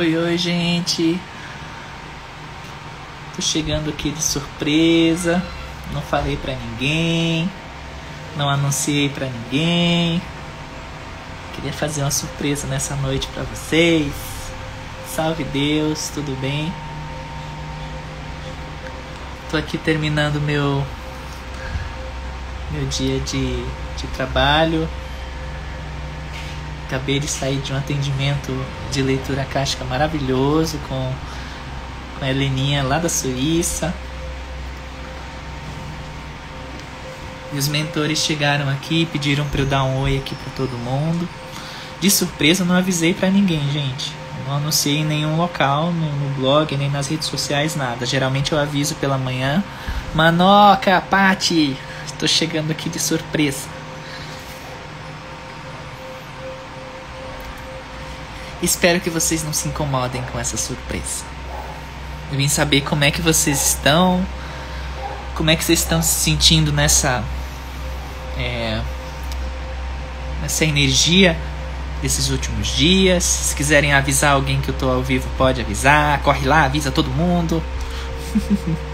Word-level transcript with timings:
Oi, 0.00 0.16
oi, 0.16 0.38
gente. 0.38 1.20
Tô 3.36 3.42
chegando 3.42 3.90
aqui 3.90 4.10
de 4.10 4.22
surpresa. 4.22 5.42
Não 5.92 6.00
falei 6.00 6.38
pra 6.38 6.54
ninguém. 6.54 7.50
Não 8.34 8.48
anunciei 8.48 9.10
pra 9.10 9.26
ninguém. 9.26 10.22
Queria 11.54 11.70
fazer 11.74 12.00
uma 12.00 12.10
surpresa 12.10 12.66
nessa 12.66 12.96
noite 12.96 13.26
pra 13.26 13.42
vocês. 13.42 14.10
Salve 15.06 15.44
Deus, 15.44 16.08
tudo 16.14 16.34
bem? 16.40 16.72
Tô 19.50 19.58
aqui 19.58 19.76
terminando 19.76 20.40
meu 20.40 20.82
meu 22.70 22.86
dia 22.86 23.20
de, 23.20 23.62
de 23.98 24.06
trabalho. 24.14 24.88
Acabei 26.90 27.20
de 27.20 27.28
sair 27.28 27.58
de 27.58 27.72
um 27.72 27.76
atendimento 27.76 28.52
de 28.90 29.00
leitura 29.00 29.44
cáustica 29.44 29.84
maravilhoso 29.84 30.76
com, 30.88 31.12
com 32.18 32.24
a 32.24 32.28
Heleninha 32.28 32.82
lá 32.82 32.98
da 32.98 33.08
Suíça. 33.08 33.94
E 37.52 37.56
os 37.56 37.68
mentores 37.68 38.18
chegaram 38.18 38.68
aqui 38.68 39.02
e 39.02 39.06
pediram 39.06 39.46
para 39.46 39.60
eu 39.60 39.66
dar 39.66 39.84
um 39.84 40.00
oi 40.00 40.18
aqui 40.18 40.34
para 40.34 40.52
todo 40.56 40.76
mundo. 40.78 41.28
De 42.00 42.10
surpresa, 42.10 42.64
não 42.64 42.74
avisei 42.74 43.14
para 43.14 43.30
ninguém, 43.30 43.70
gente. 43.70 44.12
Não 44.44 44.56
anunciei 44.56 44.96
em 44.96 45.04
nenhum 45.04 45.36
local, 45.36 45.92
no, 45.92 46.10
no, 46.10 46.34
blog, 46.34 46.76
nem 46.76 46.90
nas 46.90 47.06
redes 47.06 47.28
sociais, 47.28 47.76
nada. 47.76 48.04
Geralmente 48.04 48.50
eu 48.50 48.58
aviso 48.58 48.96
pela 48.96 49.16
manhã. 49.16 49.62
Manoca, 50.12 51.00
Pati, 51.08 51.76
estou 52.04 52.26
chegando 52.26 52.72
aqui 52.72 52.88
de 52.88 52.98
surpresa. 52.98 53.79
Espero 58.62 59.00
que 59.00 59.08
vocês 59.08 59.42
não 59.42 59.52
se 59.52 59.68
incomodem 59.68 60.22
com 60.30 60.38
essa 60.38 60.56
surpresa. 60.56 61.24
Eu 62.30 62.36
vim 62.36 62.48
saber 62.48 62.82
como 62.82 63.02
é 63.04 63.10
que 63.10 63.20
vocês 63.22 63.68
estão, 63.68 64.24
como 65.34 65.50
é 65.50 65.56
que 65.56 65.64
vocês 65.64 65.80
estão 65.80 66.02
se 66.02 66.14
sentindo 66.20 66.72
nessa 66.72 67.24
é, 68.38 68.80
nessa 70.42 70.64
energia 70.64 71.36
desses 72.02 72.30
últimos 72.30 72.68
dias. 72.68 73.24
Se 73.24 73.54
quiserem 73.54 73.92
avisar 73.92 74.32
alguém 74.32 74.60
que 74.60 74.68
eu 74.68 74.74
tô 74.74 74.88
ao 74.88 75.02
vivo, 75.02 75.28
pode 75.36 75.60
avisar. 75.60 76.20
Corre 76.22 76.46
lá, 76.46 76.64
avisa 76.64 76.90
todo 76.90 77.10
mundo. 77.10 77.62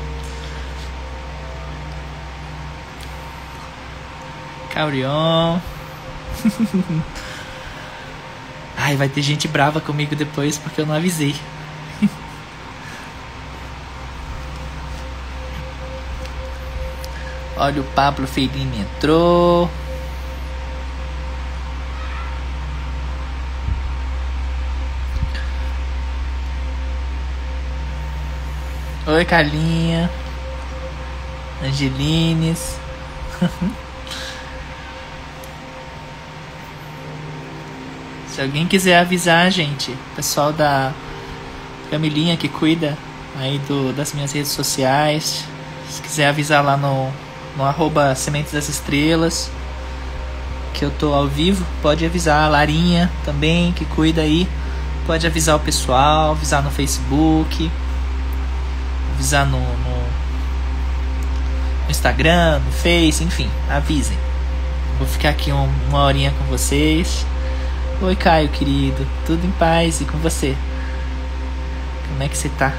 Carry 4.72 5.04
on. 5.04 5.60
Ai, 8.86 8.94
vai 8.94 9.08
ter 9.08 9.20
gente 9.20 9.48
brava 9.48 9.80
comigo 9.80 10.14
depois 10.14 10.58
porque 10.58 10.80
eu 10.80 10.86
não 10.86 10.94
avisei. 10.94 11.34
Olha, 17.56 17.80
o 17.80 17.84
Pablo 17.84 18.28
Feirinho 18.28 18.80
entrou. 18.80 19.68
Oi, 29.08 29.24
Carlinha. 29.24 30.08
Angelines. 31.60 32.78
Se 38.36 38.42
alguém 38.42 38.66
quiser 38.66 38.98
avisar, 38.98 39.50
gente, 39.50 39.96
pessoal 40.14 40.52
da 40.52 40.92
Camilinha 41.90 42.36
que 42.36 42.50
cuida 42.50 42.94
aí 43.40 43.58
do, 43.60 43.94
das 43.94 44.12
minhas 44.12 44.30
redes 44.30 44.50
sociais, 44.50 45.42
se 45.88 46.02
quiser 46.02 46.26
avisar 46.28 46.62
lá 46.62 46.76
no, 46.76 47.10
no 47.56 47.64
arroba 47.64 48.14
Sementes 48.14 48.52
das 48.52 48.68
Estrelas, 48.68 49.50
que 50.74 50.84
eu 50.84 50.90
tô 50.90 51.14
ao 51.14 51.26
vivo, 51.26 51.64
pode 51.80 52.04
avisar 52.04 52.44
a 52.44 52.48
Larinha 52.48 53.10
também, 53.24 53.72
que 53.72 53.86
cuida 53.86 54.20
aí, 54.20 54.46
pode 55.06 55.26
avisar 55.26 55.56
o 55.56 55.60
pessoal, 55.60 56.32
avisar 56.32 56.62
no 56.62 56.70
Facebook, 56.70 57.70
avisar 59.14 59.46
no, 59.46 59.60
no, 59.60 59.96
no 61.84 61.90
Instagram, 61.90 62.58
no 62.58 62.70
Face, 62.70 63.24
enfim, 63.24 63.48
avisem. 63.70 64.18
Vou 64.98 65.08
ficar 65.08 65.30
aqui 65.30 65.50
um, 65.50 65.70
uma 65.88 66.00
horinha 66.00 66.34
com 66.38 66.44
vocês. 66.44 67.24
Oi, 68.02 68.14
Caio, 68.14 68.50
querido. 68.50 69.06
Tudo 69.24 69.46
em 69.46 69.50
paz 69.52 70.02
e 70.02 70.04
com 70.04 70.18
você? 70.18 70.54
Como 72.08 72.22
é 72.22 72.28
que 72.28 72.36
você 72.36 72.50
tá? 72.50 72.74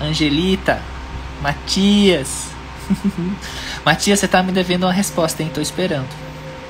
Angelita, 0.00 0.80
Matias. 1.42 2.50
Matias, 3.84 4.20
você 4.20 4.28
tá 4.28 4.44
me 4.44 4.52
devendo 4.52 4.84
uma 4.84 4.92
resposta, 4.92 5.42
hein? 5.42 5.50
Tô 5.52 5.60
esperando. 5.60 6.08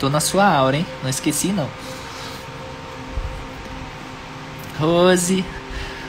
Tô 0.00 0.08
na 0.08 0.18
sua 0.18 0.46
aura, 0.46 0.78
hein? 0.78 0.86
Não 1.02 1.10
esqueci, 1.10 1.48
não. 1.48 1.68
Rose. 4.80 5.44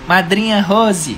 Madrinha 0.08 0.62
Rose. 0.62 1.18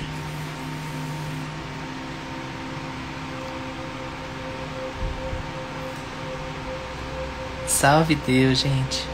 Salve 7.78 8.16
Deus, 8.16 8.58
gente. 8.58 9.06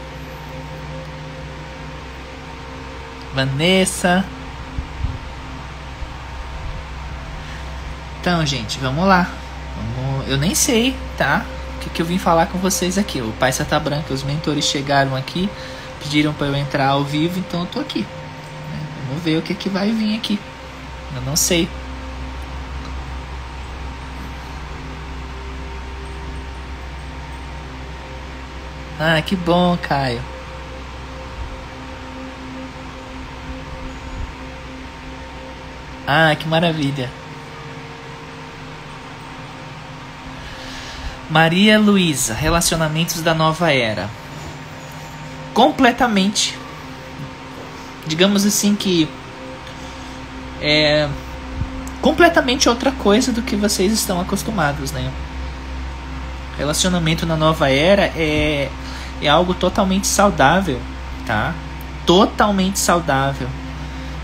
Vanessa. 3.35 4.25
Então, 8.19 8.43
gente, 8.43 8.79
vamos 8.79 9.05
lá. 9.05 9.29
Vamos... 9.75 10.27
Eu 10.27 10.37
nem 10.37 10.55
sei, 10.55 10.95
tá? 11.15 11.45
O 11.75 11.79
que, 11.81 11.89
que 11.91 12.01
eu 12.01 12.07
vim 12.07 12.17
falar 12.17 12.47
com 12.47 12.57
vocês 12.57 12.97
aqui. 12.97 13.21
O 13.21 13.31
Pai 13.33 13.51
Sata 13.51 13.79
Branca, 13.79 14.11
os 14.11 14.23
mentores 14.23 14.65
chegaram 14.65 15.15
aqui, 15.15 15.47
pediram 16.01 16.33
para 16.33 16.47
eu 16.47 16.55
entrar 16.55 16.87
ao 16.87 17.03
vivo, 17.03 17.37
então 17.37 17.59
eu 17.59 17.65
tô 17.67 17.79
aqui. 17.79 18.03
Vamos 19.07 19.21
ver 19.21 19.37
o 19.37 19.43
que, 19.43 19.53
que 19.53 19.69
vai 19.69 19.91
vir 19.91 20.17
aqui. 20.17 20.39
Eu 21.15 21.21
não 21.21 21.35
sei. 21.35 21.69
Ah, 28.99 29.21
que 29.21 29.35
bom, 29.35 29.77
Caio. 29.81 30.21
Ah, 36.07 36.35
que 36.35 36.47
maravilha. 36.47 37.09
Maria 41.29 41.79
Luísa, 41.79 42.33
relacionamentos 42.33 43.21
da 43.21 43.33
nova 43.33 43.73
era. 43.73 44.09
Completamente. 45.53 46.57
Digamos 48.05 48.45
assim 48.45 48.75
que 48.75 49.09
é 50.61 51.09
completamente 52.01 52.69
outra 52.69 52.91
coisa 52.91 53.31
do 53.31 53.41
que 53.41 53.55
vocês 53.55 53.91
estão 53.91 54.21
acostumados, 54.21 54.91
né? 54.91 55.11
Relacionamento 56.57 57.25
na 57.25 57.35
nova 57.35 57.69
era 57.69 58.03
é 58.15 58.69
é 59.21 59.27
algo 59.27 59.53
totalmente 59.53 60.07
saudável, 60.07 60.79
tá? 61.25 61.53
Totalmente 62.05 62.79
saudável. 62.79 63.47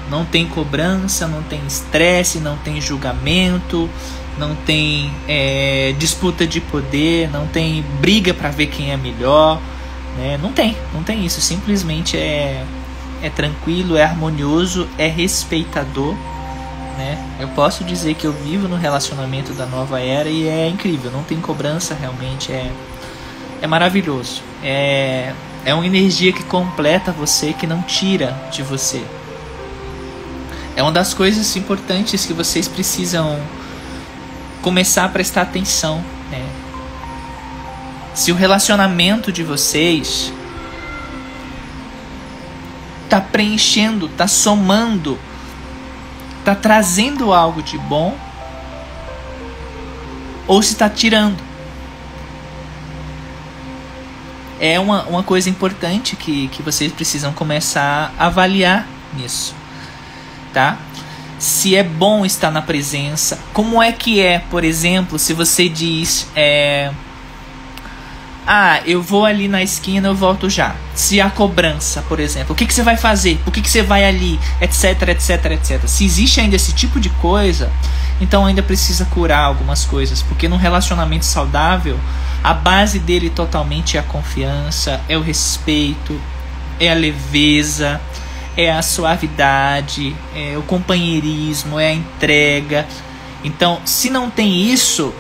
Não 0.10 0.26
tem 0.26 0.46
cobrança, 0.48 1.28
não 1.28 1.42
tem 1.44 1.62
estresse, 1.66 2.40
não 2.40 2.58
tem 2.58 2.82
julgamento, 2.82 3.90
não 4.38 4.56
tem 4.56 5.12
é, 5.28 5.94
disputa 5.98 6.46
de 6.46 6.60
poder, 6.60 7.30
não 7.32 7.48
tem 7.48 7.84
briga 8.00 8.34
para 8.34 8.50
ver 8.50 8.68
quem 8.68 8.92
é 8.92 8.98
melhor, 8.98 9.60
né? 10.18 10.38
Não 10.42 10.52
tem, 10.52 10.76
não 10.94 11.04
tem 11.04 11.26
isso. 11.26 11.40
Simplesmente 11.40 12.18
é 12.18 12.66
é 13.22 13.30
tranquilo, 13.30 13.96
é 13.96 14.04
harmonioso, 14.04 14.88
é 14.98 15.08
respeitador, 15.08 16.16
né? 16.98 17.18
Eu 17.40 17.48
posso 17.50 17.84
dizer 17.84 18.16
que 18.16 18.26
eu 18.26 18.34
vivo 18.34 18.68
no 18.68 18.76
relacionamento 18.76 19.54
da 19.54 19.66
nova 19.66 20.00
era 20.00 20.28
e 20.28 20.48
é 20.48 20.68
incrível. 20.68 21.12
Não 21.12 21.24
tem 21.24 21.40
cobrança 21.40 21.94
realmente, 21.94 22.52
é 22.52 22.72
é 23.62 23.68
maravilhoso. 23.68 24.42
É, 24.64 25.34
é 25.64 25.74
uma 25.74 25.86
energia 25.86 26.34
que 26.34 26.44
completa 26.44 27.12
você, 27.12 27.54
que 27.54 27.68
não 27.68 27.82
tira 27.84 28.36
de 28.52 28.64
você. 28.64 29.04
É 30.76 30.82
uma 30.82 30.92
das 30.92 31.14
coisas 31.14 31.56
importantes 31.56 32.26
que 32.26 32.34
vocês 32.34 32.68
precisam 32.68 33.40
começar 34.62 35.06
a 35.06 35.10
prestar 35.10 35.44
atenção. 35.44 36.04
Né? 36.32 36.44
Se 38.14 38.32
o 38.32 38.36
relacionamento 38.36 39.32
de 39.32 39.44
vocês 39.44 40.34
está 43.04 43.22
preenchendo, 43.22 44.08
está 44.08 44.28
somando, 44.28 45.20
está 46.40 46.56
trazendo 46.56 47.34
algo 47.34 47.62
de 47.62 47.78
bom, 47.78 48.18
ou 50.48 50.64
se 50.64 50.74
está 50.74 50.90
tirando. 50.90 51.51
É 54.62 54.80
uma, 54.80 55.04
uma 55.06 55.24
coisa 55.24 55.50
importante 55.50 56.16
que, 56.16 56.48
que 56.50 56.62
vocês 56.62 56.92
precisam 56.92 57.34
começar 57.34 58.14
a 58.18 58.28
avaliar 58.28 58.88
nisso, 59.12 59.56
tá? 60.54 60.78
Se 61.40 61.76
é 61.76 61.82
bom 61.82 62.24
estar 62.24 62.52
na 62.52 62.62
presença, 62.62 63.40
como 63.54 63.82
é 63.82 63.92
que 63.92 64.22
é, 64.22 64.38
por 64.38 64.64
exemplo, 64.64 65.18
se 65.18 65.34
você 65.34 65.68
diz, 65.68 66.28
é, 66.36 66.92
ah, 68.46 68.82
eu 68.86 69.02
vou 69.02 69.26
ali 69.26 69.48
na 69.48 69.64
esquina, 69.64 70.10
eu 70.10 70.16
volto 70.16 70.48
já. 70.48 70.76
Se 70.94 71.20
há 71.20 71.32
cobrança, 71.32 72.04
por 72.04 72.20
exemplo, 72.20 72.54
o 72.54 72.56
que, 72.56 72.68
que 72.68 72.74
você 72.76 72.84
vai 72.84 72.98
fazer? 72.98 73.40
Por 73.44 73.52
que, 73.52 73.64
que 73.64 73.70
você 73.70 73.82
vai 73.82 74.06
ali? 74.06 74.40
Etc, 74.62 74.84
etc, 75.10 75.46
etc. 75.54 75.88
Se 75.88 76.06
existe 76.06 76.40
ainda 76.40 76.56
esse 76.56 76.72
tipo 76.74 77.00
de 77.00 77.10
coisa, 77.10 77.72
então 78.20 78.46
ainda 78.46 78.62
precisa 78.62 79.06
curar 79.06 79.44
algumas 79.44 79.86
coisas, 79.86 80.22
porque 80.22 80.48
num 80.48 80.58
relacionamento 80.58 81.26
saudável, 81.26 82.00
a 82.44 82.54
base 82.54 83.00
dele 83.00 83.30
totalmente 83.30 83.98
é 83.98 84.00
a 84.00 84.04
confiança, 84.04 85.00
é 85.08 85.16
o 85.18 85.22
respeito, 85.22 86.20
é 86.80 86.92
a 86.92 86.96
leveza, 86.96 88.02
é 88.58 88.72
a 88.72 88.82
suavidade, 88.82 90.16
é 90.36 90.58
o 90.58 90.64
companheirismo, 90.64 91.80
é 91.80 91.90
a 91.90 91.94
entrega. 91.94 92.88
Então, 93.44 93.80
se 93.86 94.10
não 94.10 94.30
tem 94.30 94.62
isso, 94.72 95.14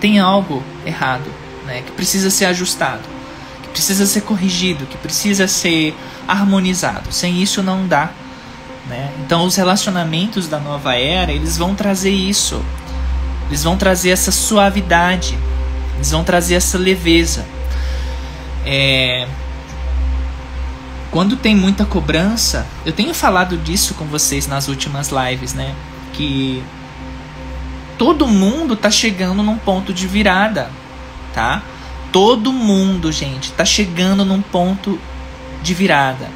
tem 0.00 0.18
algo 0.18 0.62
errado, 0.84 1.30
né? 1.66 1.82
Que 1.82 1.92
precisa 1.92 2.30
ser 2.30 2.46
ajustado, 2.46 3.02
que 3.62 3.68
precisa 3.68 4.06
ser 4.06 4.22
corrigido, 4.22 4.86
que 4.86 4.96
precisa 4.96 5.46
ser 5.46 5.94
harmonizado. 6.26 7.12
Sem 7.12 7.42
isso 7.42 7.62
não 7.62 7.86
dá, 7.86 8.10
né? 8.88 9.12
Então, 9.24 9.44
os 9.44 9.56
relacionamentos 9.56 10.48
da 10.48 10.58
nova 10.58 10.94
era, 10.94 11.32
eles 11.32 11.56
vão 11.56 11.74
trazer 11.74 12.10
isso. 12.10 12.62
Eles 13.48 13.62
vão 13.62 13.76
trazer 13.76 14.10
essa 14.10 14.32
suavidade, 14.32 15.38
eles 16.02 16.10
vão 16.10 16.24
trazer 16.24 16.56
essa 16.56 16.76
leveza. 16.76 17.46
É... 18.66 19.28
Quando 21.12 21.36
tem 21.36 21.54
muita 21.54 21.84
cobrança, 21.84 22.66
eu 22.84 22.92
tenho 22.92 23.14
falado 23.14 23.56
disso 23.56 23.94
com 23.94 24.04
vocês 24.06 24.48
nas 24.48 24.66
últimas 24.66 25.10
lives, 25.10 25.54
né? 25.54 25.72
Que 26.12 26.60
todo 27.96 28.26
mundo 28.26 28.74
tá 28.74 28.90
chegando 28.90 29.44
num 29.44 29.56
ponto 29.56 29.92
de 29.92 30.08
virada, 30.08 30.70
tá? 31.32 31.62
Todo 32.10 32.52
mundo, 32.52 33.12
gente, 33.12 33.52
tá 33.52 33.64
chegando 33.64 34.24
num 34.24 34.42
ponto 34.42 34.98
de 35.62 35.72
virada. 35.72 36.28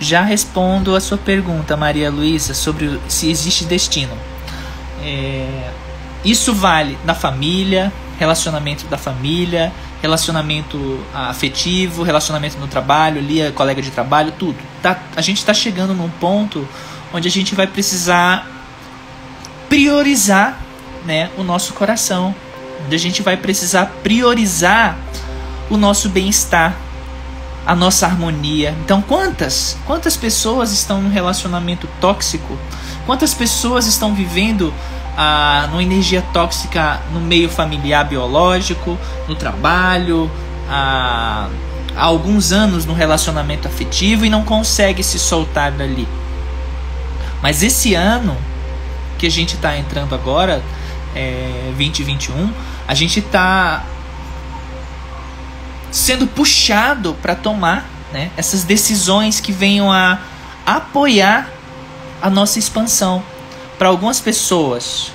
Já 0.00 0.22
respondo 0.22 0.96
a 0.96 1.00
sua 1.00 1.18
pergunta, 1.18 1.76
Maria 1.76 2.10
Luísa, 2.10 2.54
sobre 2.54 2.98
se 3.06 3.30
existe 3.30 3.64
destino. 3.64 4.16
É, 5.04 5.70
isso 6.24 6.54
vale 6.54 6.98
na 7.04 7.14
família, 7.14 7.92
relacionamento 8.18 8.86
da 8.86 8.96
família, 8.96 9.72
relacionamento 10.00 11.00
afetivo, 11.14 12.02
relacionamento 12.02 12.58
no 12.58 12.66
trabalho, 12.66 13.18
ali, 13.18 13.52
colega 13.52 13.82
de 13.82 13.90
trabalho, 13.90 14.32
tudo. 14.38 14.56
Tá, 14.82 14.98
a 15.16 15.20
gente 15.20 15.38
está 15.38 15.54
chegando 15.54 15.94
num 15.94 16.08
ponto 16.08 16.66
onde 17.12 17.28
a 17.28 17.30
gente 17.30 17.54
vai 17.54 17.66
precisar 17.66 18.46
priorizar 19.68 20.58
né, 21.04 21.30
o 21.36 21.42
nosso 21.42 21.72
coração, 21.72 22.34
onde 22.84 22.94
a 22.94 22.98
gente 22.98 23.22
vai 23.22 23.36
precisar 23.36 23.86
priorizar 24.02 24.98
o 25.70 25.76
nosso 25.76 26.08
bem-estar, 26.08 26.74
a 27.66 27.74
nossa 27.74 28.06
harmonia. 28.06 28.74
Então, 28.84 29.00
quantas, 29.00 29.76
quantas 29.86 30.16
pessoas 30.16 30.72
estão 30.72 31.00
num 31.00 31.10
relacionamento 31.10 31.88
tóxico? 32.00 32.58
Quantas 33.06 33.34
pessoas 33.34 33.86
estão 33.86 34.14
vivendo 34.14 34.72
ah, 35.16 35.68
numa 35.70 35.82
energia 35.82 36.22
tóxica 36.32 37.00
no 37.12 37.20
meio 37.20 37.48
familiar 37.48 38.04
biológico, 38.04 38.98
no 39.28 39.34
trabalho, 39.34 40.30
há 40.68 41.48
alguns 41.96 42.52
anos 42.52 42.86
no 42.86 42.94
relacionamento 42.94 43.68
afetivo 43.68 44.24
e 44.24 44.30
não 44.30 44.44
consegue 44.44 45.02
se 45.02 45.18
soltar 45.18 45.72
dali. 45.72 46.08
Mas 47.42 47.62
esse 47.62 47.94
ano 47.94 48.36
que 49.18 49.26
a 49.26 49.30
gente 49.30 49.54
está 49.54 49.76
entrando 49.76 50.14
agora, 50.14 50.62
é, 51.14 51.72
2021, 51.76 52.52
a 52.88 52.94
gente 52.94 53.18
está 53.18 53.84
sendo 55.90 56.26
puxado 56.26 57.14
para 57.20 57.34
tomar 57.34 57.84
né, 58.12 58.30
essas 58.36 58.64
decisões 58.64 59.40
que 59.40 59.52
venham 59.52 59.92
a 59.92 60.18
apoiar 60.64 61.48
a 62.22 62.30
nossa 62.30 62.58
expansão 62.58 63.22
para 63.82 63.88
algumas 63.88 64.20
pessoas 64.20 65.10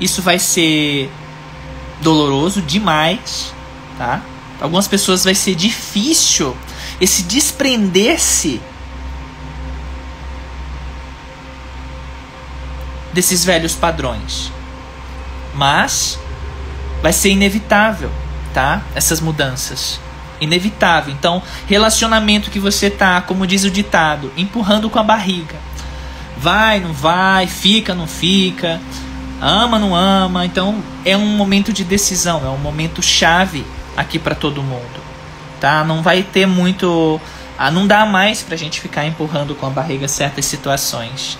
isso 0.00 0.22
vai 0.22 0.38
ser 0.38 1.10
doloroso 2.00 2.62
demais, 2.62 3.52
tá? 3.98 4.22
Para 4.56 4.64
algumas 4.64 4.88
pessoas 4.88 5.24
vai 5.24 5.34
ser 5.34 5.54
difícil 5.54 6.56
esse 6.98 7.24
desprender-se 7.24 8.62
desses 13.12 13.44
velhos 13.44 13.74
padrões. 13.74 14.50
Mas 15.54 16.18
vai 17.02 17.12
ser 17.12 17.28
inevitável, 17.28 18.10
tá? 18.54 18.80
Essas 18.94 19.20
mudanças. 19.20 20.00
Inevitável. 20.40 21.12
Então, 21.12 21.42
relacionamento 21.66 22.50
que 22.50 22.58
você 22.58 22.88
tá, 22.88 23.20
como 23.20 23.46
diz 23.46 23.64
o 23.64 23.70
ditado, 23.70 24.32
empurrando 24.34 24.88
com 24.88 24.98
a 24.98 25.02
barriga 25.02 25.73
vai, 26.36 26.80
não 26.80 26.92
vai, 26.92 27.46
fica, 27.46 27.94
não 27.94 28.06
fica, 28.06 28.80
ama, 29.40 29.78
não 29.78 29.94
ama. 29.94 30.44
Então 30.44 30.82
é 31.04 31.16
um 31.16 31.26
momento 31.26 31.72
de 31.72 31.84
decisão, 31.84 32.44
é 32.44 32.50
um 32.50 32.58
momento 32.58 33.02
chave 33.02 33.64
aqui 33.96 34.18
para 34.18 34.34
todo 34.34 34.62
mundo, 34.62 35.00
tá? 35.60 35.84
Não 35.84 36.02
vai 36.02 36.22
ter 36.22 36.46
muito, 36.46 37.20
ah, 37.58 37.70
não 37.70 37.86
dá 37.86 38.04
mais 38.04 38.42
pra 38.42 38.56
gente 38.56 38.80
ficar 38.80 39.06
empurrando 39.06 39.54
com 39.54 39.66
a 39.66 39.70
barriga 39.70 40.08
certas 40.08 40.46
situações. 40.46 41.38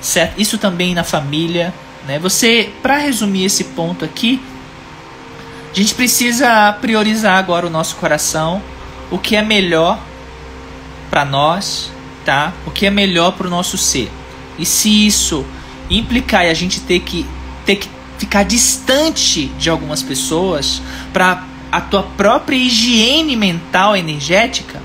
Certo? 0.00 0.40
Isso 0.40 0.56
também 0.56 0.94
na 0.94 1.04
família, 1.04 1.74
né? 2.06 2.18
Você, 2.18 2.72
para 2.82 2.96
resumir 2.96 3.44
esse 3.44 3.64
ponto 3.64 4.04
aqui, 4.04 4.42
a 5.72 5.74
gente 5.74 5.94
precisa 5.94 6.72
priorizar 6.80 7.36
agora 7.36 7.66
o 7.66 7.70
nosso 7.70 7.96
coração, 7.96 8.60
o 9.10 9.18
que 9.18 9.36
é 9.36 9.42
melhor 9.42 9.98
para 11.10 11.24
nós, 11.24 11.92
tá? 12.24 12.52
O 12.66 12.70
que 12.70 12.86
é 12.86 12.90
melhor 12.90 13.32
para 13.32 13.46
o 13.46 13.50
nosso 13.50 13.78
ser. 13.78 14.10
E 14.58 14.64
se 14.64 15.06
isso 15.06 15.44
implicar 15.88 16.44
e 16.44 16.48
a 16.48 16.54
gente 16.54 16.80
ter 16.80 17.00
que 17.00 17.26
ter 17.64 17.76
que 17.76 17.88
ficar 18.18 18.42
distante 18.42 19.46
de 19.58 19.70
algumas 19.70 20.02
pessoas 20.02 20.82
para 21.12 21.44
a 21.70 21.80
tua 21.80 22.02
própria 22.02 22.56
higiene 22.56 23.36
mental 23.36 23.96
energética, 23.96 24.82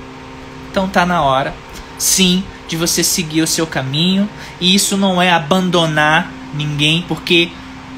então 0.70 0.88
tá 0.88 1.06
na 1.06 1.22
hora, 1.22 1.54
sim, 1.98 2.44
de 2.68 2.78
você 2.78 3.04
seguir 3.04 3.42
o 3.42 3.48
seu 3.48 3.66
caminho. 3.66 4.30
E 4.60 4.74
isso 4.76 4.98
não 4.98 5.22
é 5.22 5.32
abandonar 5.32 6.32
ninguém, 6.54 7.04
porque 7.08 7.50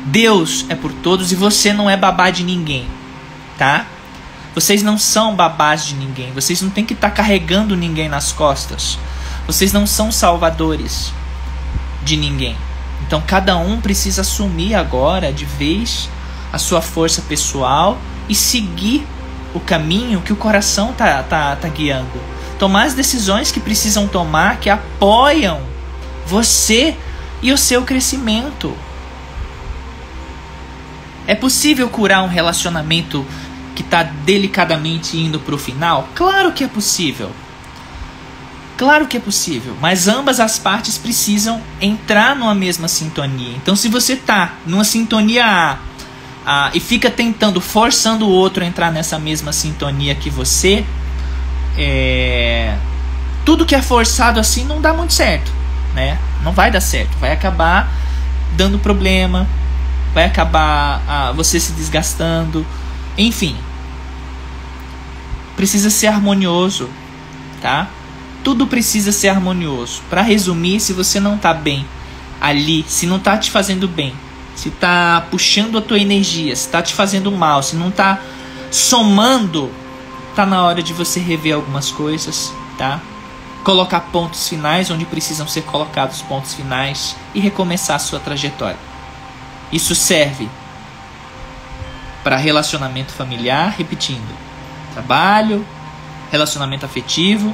Deus 0.06 0.66
é 0.70 0.76
por 0.76 0.92
todos 0.92 1.32
e 1.32 1.36
você 1.36 1.74
não 1.74 1.90
é 1.90 1.98
babá 1.98 2.30
de 2.30 2.44
ninguém, 2.44 2.86
tá? 3.58 3.86
Vocês 4.56 4.82
não 4.82 4.98
são 4.98 5.36
babás 5.36 5.86
de 5.86 5.94
ninguém. 5.94 6.32
Vocês 6.34 6.64
não 6.64 6.72
têm 6.72 6.84
que 6.84 6.94
estar 6.94 7.10
tá 7.12 7.16
carregando 7.16 7.76
ninguém 7.76 8.10
nas 8.10 8.32
costas. 8.32 8.98
Vocês 9.48 9.72
não 9.72 9.88
são 9.88 10.12
salvadores 10.12 11.14
de 12.04 12.18
ninguém. 12.18 12.58
Então 13.08 13.24
cada 13.26 13.58
um 13.58 13.80
precisa 13.80 14.22
assumir 14.22 14.76
agora 14.76 15.32
de 15.32 15.46
vez 15.46 16.10
a 16.52 16.58
sua 16.58 16.82
força 16.82 17.22
pessoal 17.22 17.98
e 18.28 18.36
seguir 18.36 19.08
o 19.54 19.60
caminho 19.62 20.22
que 20.22 20.34
o 20.34 20.36
coração 20.36 20.92
tá, 20.92 21.24
tá, 21.24 21.56
tá 21.56 21.68
guiando. 21.70 22.22
Tomar 22.60 22.84
as 22.84 22.94
decisões 22.94 23.50
que 23.50 23.62
precisam 23.62 24.06
tomar 24.06 24.60
que 24.60 24.70
apoiam 24.70 25.62
você 26.26 26.98
e 27.42 27.54
o 27.54 27.58
seu 27.58 27.84
crescimento. 27.84 28.76
É 31.26 31.36
possível 31.36 31.90
curar 31.90 32.24
um 32.24 32.28
relacionamento 32.28 33.26
que 33.76 33.82
está 33.82 34.04
delicadamente 34.04 35.18
indo 35.18 35.40
para 35.40 35.56
o 35.56 35.58
final? 35.58 36.10
Claro 36.16 36.52
que 36.52 36.64
é 36.64 36.68
possível. 36.68 37.32
Claro 38.78 39.08
que 39.08 39.18
é 39.18 39.20
possível, 39.20 39.76
mas 39.82 40.08
ambas 40.08 40.40
as 40.40 40.60
partes 40.60 41.00
precisam 41.00 41.60
entrar 41.82 42.36
numa 42.36 42.54
mesma 42.54 42.88
sintonia. 42.88 43.56
Então, 43.56 43.76
se 43.76 43.90
você 43.90 44.16
tá 44.16 44.54
numa 44.68 44.84
sintonia 44.84 45.44
A, 45.46 45.78
A 46.46 46.72
e 46.76 46.80
fica 46.80 47.10
tentando, 47.10 47.60
forçando 47.60 48.28
o 48.28 48.30
outro 48.30 48.64
a 48.64 48.68
entrar 48.68 48.92
nessa 48.92 49.18
mesma 49.18 49.52
sintonia 49.52 50.14
que 50.14 50.30
você, 50.30 50.86
é... 51.76 52.78
tudo 53.44 53.66
que 53.66 53.74
é 53.74 53.82
forçado 53.82 54.40
assim 54.40 54.64
não 54.64 54.80
dá 54.80 54.94
muito 54.94 55.14
certo, 55.14 55.52
né? 55.96 56.20
Não 56.44 56.52
vai 56.52 56.70
dar 56.70 56.82
certo, 56.82 57.18
vai 57.18 57.32
acabar 57.32 57.92
dando 58.56 58.78
problema, 58.78 59.48
vai 60.14 60.26
acabar 60.26 61.34
você 61.36 61.60
se 61.60 61.72
desgastando, 61.72 62.64
enfim. 63.18 63.58
Precisa 65.56 65.90
ser 65.90 66.08
harmonioso, 66.08 66.88
tá? 67.60 67.88
Tudo 68.48 68.66
precisa 68.66 69.12
ser 69.12 69.28
harmonioso. 69.28 70.02
Para 70.10 70.22
resumir, 70.22 70.80
se 70.80 70.94
você 70.94 71.20
não 71.20 71.36
está 71.36 71.54
bem 71.54 71.86
ali, 72.40 72.86
se 72.88 73.06
não 73.06 73.18
está 73.18 73.38
te 73.38 73.52
fazendo 73.52 73.90
bem, 73.90 74.14
se 74.56 74.70
está 74.70 75.28
puxando 75.30 75.78
a 75.78 75.82
tua 75.82 76.00
energia, 76.00 76.56
se 76.56 76.66
está 76.66 76.82
te 76.82 76.94
fazendo 76.94 77.30
mal, 77.30 77.62
se 77.62 77.76
não 77.76 77.90
está 77.90 78.22
somando, 78.72 79.70
tá 80.34 80.46
na 80.46 80.64
hora 80.64 80.82
de 80.82 80.94
você 80.94 81.20
rever 81.20 81.56
algumas 81.56 81.92
coisas, 81.92 82.54
tá? 82.78 83.02
Colocar 83.66 84.00
pontos 84.14 84.48
finais 84.48 84.90
onde 84.90 85.04
precisam 85.04 85.46
ser 85.46 85.64
colocados 85.64 86.22
pontos 86.22 86.54
finais 86.54 87.18
e 87.36 87.42
recomeçar 87.42 87.98
a 87.98 88.00
sua 88.00 88.22
trajetória. 88.22 88.80
Isso 89.74 89.94
serve 89.94 90.48
para 92.24 92.38
relacionamento 92.38 93.12
familiar, 93.12 93.76
repetindo, 93.78 94.34
trabalho, 94.94 95.68
relacionamento 96.32 96.86
afetivo. 96.86 97.54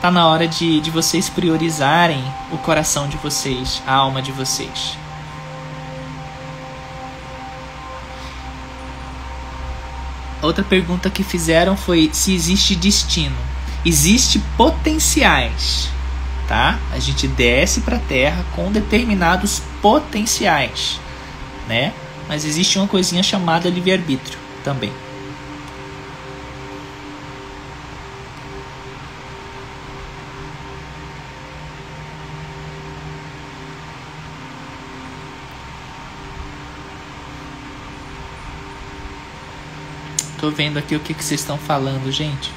Tá 0.00 0.10
na 0.10 0.28
hora 0.28 0.46
de, 0.46 0.80
de 0.80 0.90
vocês 0.90 1.28
priorizarem 1.28 2.22
o 2.52 2.58
coração 2.58 3.08
de 3.08 3.16
vocês, 3.16 3.82
a 3.86 3.94
alma 3.94 4.20
de 4.20 4.30
vocês. 4.30 4.96
Outra 10.42 10.62
pergunta 10.62 11.10
que 11.10 11.24
fizeram 11.24 11.76
foi 11.76 12.10
se 12.12 12.34
existe 12.34 12.76
destino. 12.76 13.36
Existe 13.84 14.38
potenciais, 14.56 15.88
tá? 16.46 16.78
A 16.92 16.98
gente 16.98 17.26
desce 17.26 17.80
para 17.80 17.96
a 17.96 18.00
Terra 18.00 18.44
com 18.54 18.70
determinados 18.70 19.62
potenciais, 19.80 21.00
né? 21.66 21.92
Mas 22.28 22.44
existe 22.44 22.78
uma 22.78 22.86
coisinha 22.86 23.22
chamada 23.22 23.70
livre-arbítrio 23.70 24.38
também. 24.62 24.92
Tô 40.46 40.52
vendo 40.52 40.78
aqui 40.78 40.94
o 40.94 41.00
que, 41.00 41.12
que 41.12 41.24
vocês 41.24 41.40
estão 41.40 41.58
falando, 41.58 42.08
gente. 42.12 42.52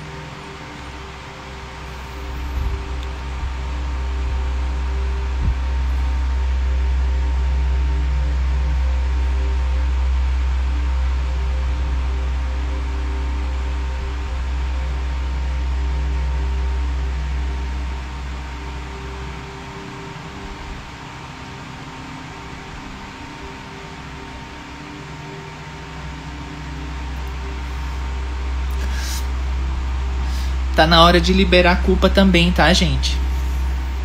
Tá 30.80 30.88
na 30.88 31.04
hora 31.04 31.20
de 31.20 31.34
liberar 31.34 31.74
a 31.74 31.76
culpa 31.76 32.10
também, 32.10 32.54
tá, 32.54 32.72
gente? 32.72 33.18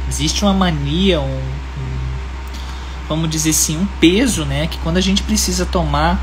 Existe 0.09 0.43
uma 0.45 0.53
mania, 0.53 1.21
um, 1.21 1.25
um, 1.25 1.99
vamos 3.09 3.31
dizer 3.31 3.51
assim, 3.51 3.79
um 3.79 3.87
peso, 4.01 4.45
né, 4.45 4.67
que 4.67 4.77
quando 4.79 4.97
a 4.97 5.01
gente 5.01 5.23
precisa 5.23 5.65
tomar 5.65 6.21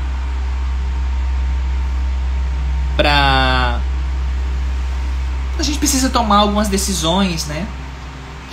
pra 2.98 3.80
a 5.58 5.62
gente 5.62 5.78
precisa 5.78 6.10
tomar 6.10 6.36
algumas 6.36 6.68
decisões, 6.68 7.46
né, 7.46 7.66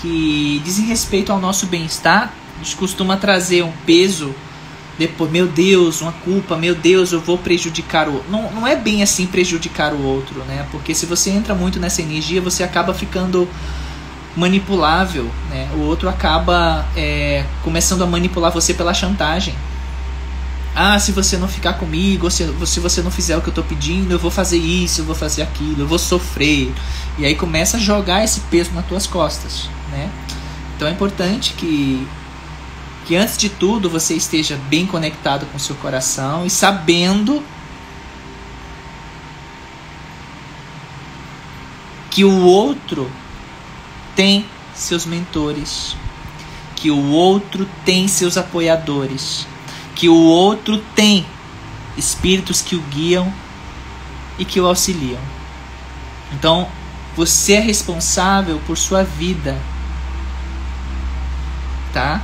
que 0.02 0.62
dizem 0.64 0.86
respeito 0.86 1.34
ao 1.34 1.40
nosso 1.42 1.66
bem-estar, 1.66 2.32
a 2.56 2.64
gente 2.64 2.78
costuma 2.78 3.18
trazer 3.18 3.62
um 3.62 3.74
peso 3.86 4.34
depois, 5.00 5.32
meu 5.32 5.48
Deus, 5.48 6.02
uma 6.02 6.12
culpa, 6.12 6.58
meu 6.58 6.76
Deus, 6.76 7.14
eu 7.14 7.22
vou 7.22 7.38
prejudicar 7.38 8.10
o. 8.10 8.22
Não, 8.30 8.52
não 8.52 8.68
é 8.68 8.76
bem 8.76 9.02
assim 9.02 9.26
prejudicar 9.26 9.94
o 9.94 10.04
outro, 10.04 10.42
né? 10.44 10.68
Porque 10.72 10.94
se 10.94 11.06
você 11.06 11.30
entra 11.30 11.56
muito 11.56 11.80
nessa 11.80 12.02
energia, 12.02 12.42
você 12.42 12.64
acaba 12.64 12.94
ficando 12.94 13.48
manipulável, 14.36 15.32
né? 15.50 15.70
O 15.74 15.84
outro 15.84 16.10
acaba 16.10 16.86
é, 16.98 17.46
começando 17.64 18.04
a 18.04 18.06
manipular 18.06 18.52
você 18.52 18.74
pela 18.74 18.94
chantagem. 18.94 19.56
Ah, 20.76 21.00
se 21.00 21.14
você 21.14 21.38
não 21.38 21.48
ficar 21.48 21.74
comigo, 21.74 22.30
se, 22.30 22.46
se 22.66 22.80
você 22.82 23.02
não 23.02 23.10
fizer 23.10 23.38
o 23.38 23.42
que 23.42 23.48
eu 23.48 23.54
tô 23.54 23.64
pedindo, 23.64 24.12
eu 24.12 24.20
vou 24.20 24.30
fazer 24.30 24.58
isso, 24.58 25.00
eu 25.00 25.06
vou 25.06 25.16
fazer 25.16 25.44
aquilo, 25.44 25.84
eu 25.84 25.88
vou 25.88 25.98
sofrer. 25.98 26.74
E 27.18 27.26
aí 27.26 27.36
começa 27.36 27.78
a 27.78 27.80
jogar 27.80 28.22
esse 28.22 28.42
peso 28.52 28.72
nas 28.74 28.86
tuas 28.86 29.08
costas, 29.08 29.70
né? 29.92 30.10
Então 30.76 30.90
é 30.90 30.92
importante 30.92 31.54
que 31.54 32.06
que 33.10 33.16
antes 33.16 33.40
de 33.40 33.50
tudo 33.50 33.90
você 33.90 34.14
esteja 34.14 34.56
bem 34.70 34.86
conectado 34.86 35.48
com 35.48 35.58
seu 35.58 35.76
coração 35.78 36.46
e 36.46 36.50
sabendo 36.52 37.44
que 42.12 42.24
o 42.24 42.44
outro 42.44 43.12
tem 44.16 44.46
seus 44.76 45.08
mentores, 45.08 45.96
que 46.76 46.92
o 46.92 47.10
outro 47.10 47.68
tem 47.84 48.08
seus 48.08 48.38
apoiadores, 48.38 49.48
que 49.96 50.08
o 50.08 50.26
outro 50.26 50.78
tem 50.94 51.26
espíritos 51.98 52.62
que 52.62 52.76
o 52.76 52.82
guiam 52.92 53.34
e 54.38 54.46
que 54.46 54.62
o 54.62 54.68
auxiliam. 54.68 55.20
Então, 56.32 56.70
você 57.16 57.54
é 57.54 57.60
responsável 57.60 58.62
por 58.68 58.78
sua 58.78 59.04
vida, 59.04 59.60
tá? 61.92 62.24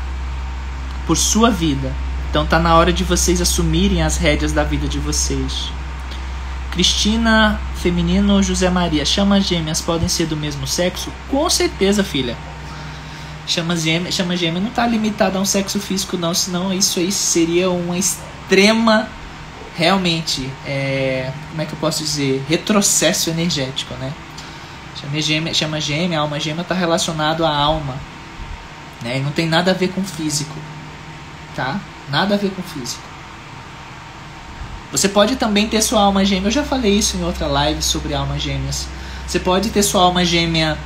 Por 1.05 1.17
sua 1.17 1.49
vida. 1.49 1.91
Então 2.29 2.45
tá 2.45 2.59
na 2.59 2.75
hora 2.75 2.91
de 2.91 3.03
vocês 3.03 3.39
assumirem 3.39 4.03
as 4.03 4.17
rédeas 4.17 4.51
da 4.51 4.63
vida 4.63 4.87
de 4.87 4.99
vocês. 4.99 5.71
Cristina, 6.71 7.57
feminino, 7.77 8.43
José 8.43 8.69
Maria, 8.69 9.05
chamas 9.05 9.45
gêmeas 9.45 9.79
podem 9.79 10.09
ser 10.09 10.25
do 10.25 10.35
mesmo 10.35 10.67
sexo? 10.67 11.09
Com 11.31 11.49
certeza, 11.49 12.03
filha. 12.03 12.35
Chama 13.47 13.77
gêmea, 13.77 14.11
chama 14.11 14.35
gêmea 14.35 14.59
não 14.59 14.67
está 14.67 14.85
limitada 14.85 15.37
a 15.37 15.41
um 15.41 15.45
sexo 15.45 15.79
físico, 15.79 16.17
não, 16.17 16.33
senão 16.33 16.73
isso 16.73 16.99
aí 16.99 17.09
seria 17.09 17.69
uma 17.69 17.97
extrema, 17.97 19.07
realmente, 19.77 20.51
é, 20.65 21.31
como 21.51 21.61
é 21.61 21.65
que 21.65 21.71
eu 21.71 21.79
posso 21.79 22.03
dizer, 22.03 22.43
retrocesso 22.49 23.29
energético, 23.29 23.93
né? 23.93 24.11
Chama 24.99 25.21
gêmea, 25.21 25.53
chama 25.53 25.79
gêmea 25.79 26.19
alma 26.19 26.37
gêmea 26.37 26.63
está 26.63 26.75
relacionado 26.75 27.45
à 27.45 27.55
alma, 27.55 27.95
né? 29.01 29.19
E 29.19 29.21
não 29.21 29.31
tem 29.31 29.47
nada 29.47 29.71
a 29.71 29.73
ver 29.73 29.87
com 29.89 30.03
físico 30.03 30.55
tá? 31.55 31.79
Nada 32.09 32.35
a 32.35 32.37
ver 32.37 32.51
com 32.51 32.61
físico. 32.61 33.01
Você 34.91 35.09
pode 35.09 35.35
também 35.35 35.67
ter 35.67 35.81
sua 35.81 36.01
alma 36.01 36.23
gêmea. 36.23 36.47
Eu 36.47 36.51
já 36.51 36.63
falei 36.63 36.97
isso 36.97 37.17
em 37.17 37.23
outra 37.23 37.47
live 37.47 37.81
sobre 37.81 38.13
almas 38.13 38.41
gêmeas. 38.41 38.87
Você 39.27 39.39
pode 39.39 39.69
ter 39.69 39.83
sua 39.83 40.03
alma 40.03 40.23
gêmea, 40.23 40.77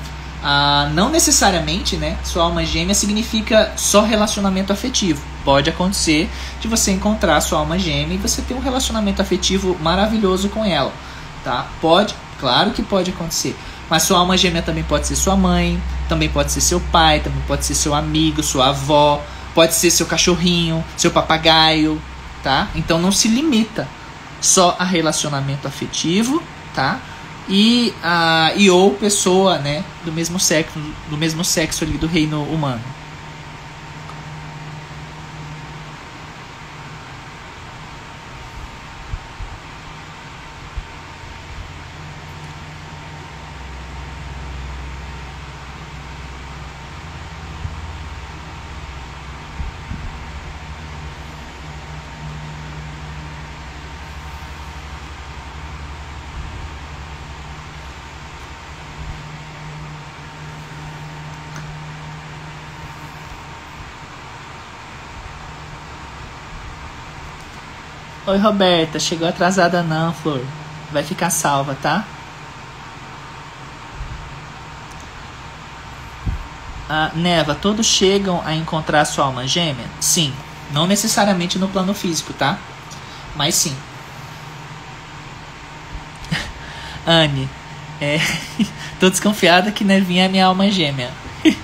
ah, 0.41 0.89
não 0.93 1.09
necessariamente, 1.09 1.97
né? 1.97 2.17
Sua 2.23 2.43
alma 2.43 2.65
gêmea 2.65 2.95
significa 2.95 3.73
só 3.75 4.01
relacionamento 4.01 4.71
afetivo. 4.71 5.21
Pode 5.43 5.69
acontecer 5.69 6.29
de 6.61 6.67
você 6.67 6.91
encontrar 6.91 7.41
sua 7.41 7.59
alma 7.59 7.77
gêmea 7.77 8.15
e 8.15 8.17
você 8.17 8.41
ter 8.41 8.53
um 8.53 8.59
relacionamento 8.59 9.21
afetivo 9.21 9.77
maravilhoso 9.81 10.49
com 10.49 10.63
ela, 10.63 10.93
tá? 11.43 11.67
Pode, 11.81 12.15
claro 12.39 12.71
que 12.71 12.81
pode 12.81 13.11
acontecer. 13.11 13.55
Mas 13.89 14.03
sua 14.03 14.19
alma 14.19 14.37
gêmea 14.37 14.61
também 14.61 14.83
pode 14.83 15.07
ser 15.07 15.15
sua 15.15 15.35
mãe, 15.35 15.81
também 16.07 16.29
pode 16.29 16.51
ser 16.51 16.61
seu 16.61 16.79
pai, 16.79 17.19
também 17.19 17.41
pode 17.47 17.65
ser 17.65 17.75
seu 17.75 17.93
amigo, 17.93 18.41
sua 18.41 18.69
avó, 18.69 19.21
Pode 19.59 19.75
ser 19.75 19.91
seu 19.91 20.05
cachorrinho, 20.05 20.85
seu 20.95 21.11
papagaio, 21.11 22.01
tá? 22.41 22.69
Então 22.75 22.97
não 22.97 23.11
se 23.11 23.27
limita 23.27 23.89
só 24.39 24.73
a 24.79 24.85
relacionamento 24.85 25.67
afetivo, 25.67 26.41
tá? 26.73 27.01
E, 27.49 27.93
a, 28.01 28.53
e 28.55 28.69
ou 28.69 28.93
pessoa, 28.93 29.57
né, 29.57 29.83
do 30.05 30.13
mesmo 30.13 30.39
sexo, 30.39 30.79
do 31.09 31.17
mesmo 31.17 31.43
sexo 31.43 31.83
ali 31.83 31.97
do 31.97 32.07
reino 32.07 32.41
humano. 32.43 32.79
Roberta. 68.39 68.99
Chegou 68.99 69.27
atrasada 69.27 69.83
não, 69.83 70.13
Flor. 70.13 70.41
Vai 70.91 71.03
ficar 71.03 71.29
salva, 71.29 71.77
tá? 71.81 72.05
Ah, 76.89 77.11
Neva, 77.13 77.53
todos 77.53 77.85
chegam 77.85 78.41
a 78.43 78.55
encontrar 78.55 79.05
sua 79.05 79.25
alma 79.25 79.45
gêmea? 79.47 79.85
Sim, 79.99 80.33
Não 80.71 80.87
necessariamente 80.87 81.59
no 81.59 81.67
plano 81.67 81.93
físico, 81.93 82.33
tá? 82.33 82.57
Mas 83.35 83.53
sim. 83.55 83.75
Anne, 87.05 87.47
é, 88.01 88.19
tô 88.99 89.09
desconfiada 89.09 89.71
que 89.71 89.83
Nevinha 89.83 90.25
é 90.25 90.27
minha 90.27 90.45
alma 90.47 90.69
gêmea. 90.71 91.11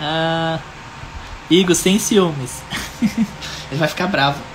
ah, 0.00 0.58
Igor, 1.48 1.76
sem 1.76 1.98
ciúmes. 1.98 2.62
Ele 3.00 3.78
vai 3.78 3.88
ficar 3.88 4.08
bravo. 4.08 4.49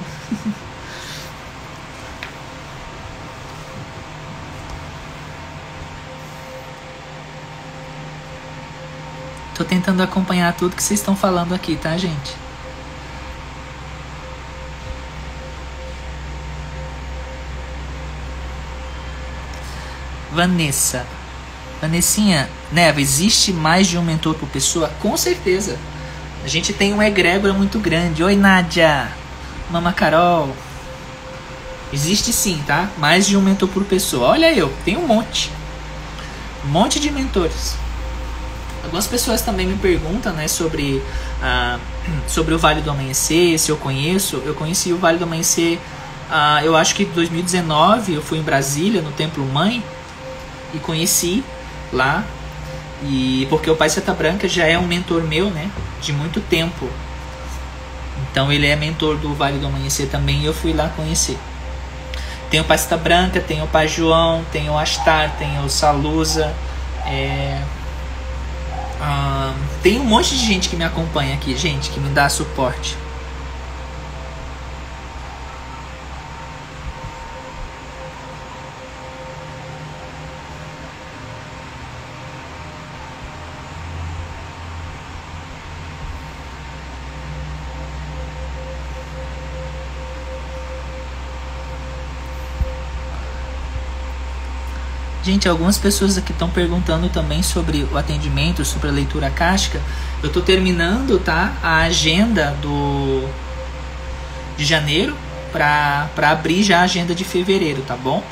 Tô 9.55 9.63
tentando 9.63 10.03
acompanhar 10.03 10.53
tudo 10.53 10.75
que 10.75 10.83
vocês 10.83 10.99
estão 10.99 11.15
falando 11.15 11.55
aqui, 11.55 11.77
tá, 11.77 11.95
gente? 11.97 12.35
Vanessa. 20.33 21.05
Vanessinha, 21.79 22.49
Neva, 22.71 22.99
existe 22.99 23.53
mais 23.53 23.87
de 23.87 23.97
um 23.97 24.01
mentor 24.01 24.35
por 24.35 24.49
pessoa? 24.49 24.89
Com 24.99 25.15
certeza. 25.15 25.79
A 26.43 26.47
gente 26.47 26.73
tem 26.73 26.93
um 26.93 27.01
egrégora 27.01 27.53
muito 27.53 27.79
grande. 27.79 28.21
Oi, 28.21 28.35
Nádia. 28.35 29.09
Mama 29.69 29.93
Carol. 29.93 30.49
Existe 31.93 32.33
sim, 32.33 32.61
tá? 32.65 32.89
Mais 32.97 33.25
de 33.27 33.37
um 33.37 33.41
mentor 33.41 33.69
por 33.69 33.83
pessoa. 33.85 34.29
Olha 34.29 34.53
eu, 34.53 34.73
tem 34.83 34.97
um 34.97 35.07
monte. 35.07 35.51
Um 36.65 36.69
monte 36.69 36.99
de 36.99 37.11
mentores. 37.11 37.75
Algumas 38.83 39.07
pessoas 39.07 39.41
também 39.41 39.65
me 39.65 39.77
perguntam, 39.77 40.31
né, 40.33 40.47
sobre, 40.47 41.01
ah, 41.41 41.79
sobre 42.27 42.53
o 42.53 42.57
Vale 42.57 42.81
do 42.81 42.91
Amanhecer, 42.91 43.57
se 43.59 43.71
eu 43.71 43.77
conheço. 43.77 44.41
Eu 44.45 44.53
conheci 44.53 44.93
o 44.93 44.97
Vale 44.97 45.17
do 45.17 45.23
Amanhecer, 45.23 45.79
ah, 46.29 46.61
eu 46.63 46.75
acho 46.75 46.95
que 46.95 47.03
em 47.03 47.11
2019, 47.11 48.13
eu 48.13 48.21
fui 48.21 48.39
em 48.39 48.43
Brasília, 48.43 49.01
no 49.01 49.11
Templo 49.11 49.45
Mãe, 49.45 49.83
e 50.73 50.79
conheci 50.79 51.43
lá. 51.93 52.23
E 53.03 53.45
porque 53.49 53.69
o 53.69 53.75
Pai 53.75 53.89
Seta 53.89 54.13
Branca 54.13 54.47
já 54.47 54.65
é 54.65 54.77
um 54.77 54.87
mentor 54.87 55.23
meu, 55.23 55.49
né, 55.49 55.69
de 56.01 56.13
muito 56.13 56.39
tempo. 56.41 56.89
Então 58.35 58.51
ele 58.51 58.67
é 58.67 58.75
mentor 58.75 59.15
do 59.15 59.33
Vale 59.33 59.59
do 59.59 59.67
Amanhecer 59.67 60.09
também, 60.09 60.41
e 60.41 60.45
eu 60.45 60.53
fui 60.53 60.73
lá 60.73 60.89
conhecer. 60.89 61.37
Tem 62.49 62.59
o 62.59 62.65
Pai 62.65 62.77
Seta 62.77 62.97
Branca, 62.97 63.39
tem 63.39 63.63
o 63.63 63.67
Pai 63.67 63.87
João, 63.87 64.43
tem 64.51 64.69
o 64.69 64.77
Astar, 64.77 65.33
tem 65.39 65.57
o 65.63 65.69
Salusa, 65.69 66.53
é, 67.05 67.61
ah, 68.99 69.53
tem 69.81 70.01
um 70.01 70.03
monte 70.03 70.35
de 70.35 70.45
gente 70.45 70.67
que 70.67 70.75
me 70.75 70.83
acompanha 70.83 71.33
aqui, 71.33 71.55
gente, 71.55 71.89
que 71.89 71.97
me 71.97 72.09
dá 72.09 72.27
suporte. 72.27 72.97
Gente, 95.25 95.49
algumas 95.49 95.79
pessoas 95.79 96.19
aqui 96.19 96.31
estão 96.31 96.47
perguntando 96.47 97.09
também 97.09 97.41
sobre 97.41 97.83
o 97.91 97.97
atendimento, 97.97 98.63
sobre 98.63 98.89
a 98.89 98.91
leitura 98.91 99.27
casca. 99.31 99.81
Eu 100.21 100.27
estou 100.27 100.43
terminando, 100.43 101.17
tá, 101.17 101.51
a 101.63 101.77
agenda 101.77 102.55
do 102.61 103.27
de 104.55 104.63
janeiro 104.63 105.17
para 105.51 106.07
abrir 106.15 106.61
já 106.61 106.81
a 106.81 106.83
agenda 106.83 107.15
de 107.15 107.23
fevereiro, 107.23 107.81
tá 107.81 107.95
bom? 107.95 108.23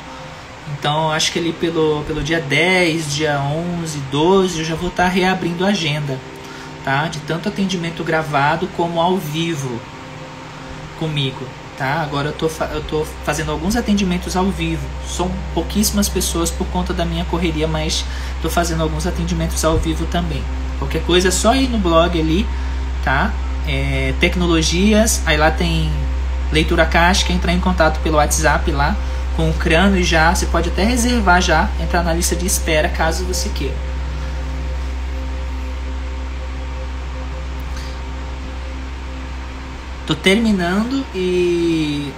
Então, 0.78 1.10
acho 1.10 1.32
que 1.32 1.40
ali 1.40 1.52
pelo, 1.52 2.04
pelo 2.06 2.22
dia 2.22 2.40
10, 2.40 3.12
dia 3.12 3.40
11, 3.40 3.98
12, 4.12 4.60
eu 4.60 4.64
já 4.64 4.76
vou 4.76 4.88
estar 4.88 5.02
tá 5.02 5.08
reabrindo 5.08 5.66
a 5.66 5.70
agenda, 5.70 6.16
tá? 6.84 7.08
De 7.08 7.18
tanto 7.18 7.48
atendimento 7.48 8.04
gravado 8.04 8.68
como 8.76 9.00
ao 9.00 9.16
vivo 9.16 9.80
comigo 11.00 11.44
tá? 11.76 12.02
Agora 12.02 12.28
eu 12.28 12.32
tô, 12.32 12.50
eu 12.72 12.82
tô 12.82 13.04
fazendo 13.24 13.50
alguns 13.50 13.76
atendimentos 13.76 14.36
ao 14.36 14.46
vivo. 14.46 14.86
São 15.08 15.30
pouquíssimas 15.52 16.08
pessoas 16.08 16.50
por 16.50 16.66
conta 16.68 16.92
da 16.92 17.04
minha 17.04 17.24
correria, 17.24 17.66
mas 17.66 18.04
tô 18.42 18.48
fazendo 18.48 18.82
alguns 18.82 19.06
atendimentos 19.06 19.64
ao 19.64 19.78
vivo 19.78 20.06
também. 20.06 20.42
Qualquer 20.78 21.02
coisa 21.02 21.28
é 21.28 21.30
só 21.30 21.54
ir 21.54 21.68
no 21.68 21.78
blog 21.78 22.18
ali, 22.18 22.46
tá? 23.02 23.32
É, 23.66 24.12
tecnologias, 24.20 25.22
aí 25.24 25.36
lá 25.36 25.50
tem 25.50 25.90
leitura 26.52 26.84
caixa, 26.84 27.32
entrar 27.32 27.52
em 27.52 27.60
contato 27.60 28.00
pelo 28.00 28.16
WhatsApp 28.16 28.70
lá 28.70 28.96
com 29.36 29.50
o 29.50 29.54
crânio 29.54 30.02
já, 30.02 30.34
você 30.34 30.46
pode 30.46 30.68
até 30.68 30.84
reservar 30.84 31.40
já, 31.40 31.68
entrar 31.82 32.02
na 32.02 32.12
lista 32.12 32.36
de 32.36 32.46
espera 32.46 32.88
caso 32.88 33.24
você 33.24 33.48
queira. 33.48 33.74
Tô 40.06 40.14
terminando 40.14 41.04
e 41.14 42.12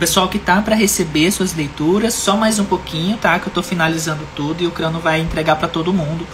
pessoal 0.00 0.28
que 0.28 0.38
tá 0.38 0.60
para 0.60 0.74
receber 0.74 1.30
suas 1.30 1.54
leituras, 1.54 2.14
só 2.14 2.36
mais 2.36 2.58
um 2.58 2.64
pouquinho, 2.64 3.16
tá? 3.16 3.38
Que 3.38 3.46
eu 3.46 3.52
tô 3.52 3.62
finalizando 3.62 4.26
tudo 4.34 4.62
e 4.62 4.66
o 4.66 4.72
Crano 4.72 4.98
vai 4.98 5.20
entregar 5.20 5.54
para 5.54 5.68
todo 5.68 5.92
mundo. 5.92 6.26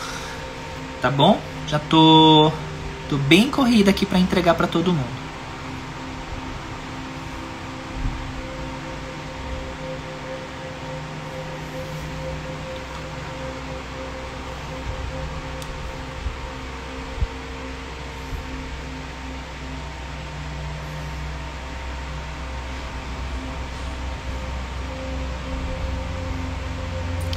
Tá 1.02 1.10
bom? 1.10 1.38
Já 1.66 1.78
tô 1.78 2.50
tô 3.10 3.16
bem 3.16 3.50
corrida 3.50 3.90
aqui 3.90 4.06
para 4.06 4.18
entregar 4.18 4.54
para 4.54 4.66
todo 4.66 4.92
mundo. 4.92 5.27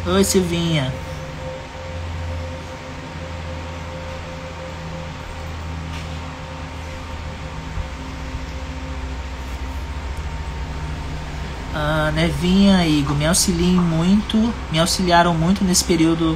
Oi, 0.03 0.23
Silvinha. 0.23 0.91
Ah, 11.75 12.11
Nevinha 12.15 12.83
e 12.87 12.99
Igor, 12.99 13.15
me 13.15 13.27
auxiliem 13.27 13.75
muito, 13.75 14.51
me 14.71 14.79
auxiliaram 14.79 15.35
muito 15.35 15.63
nesse 15.63 15.83
período 15.83 16.35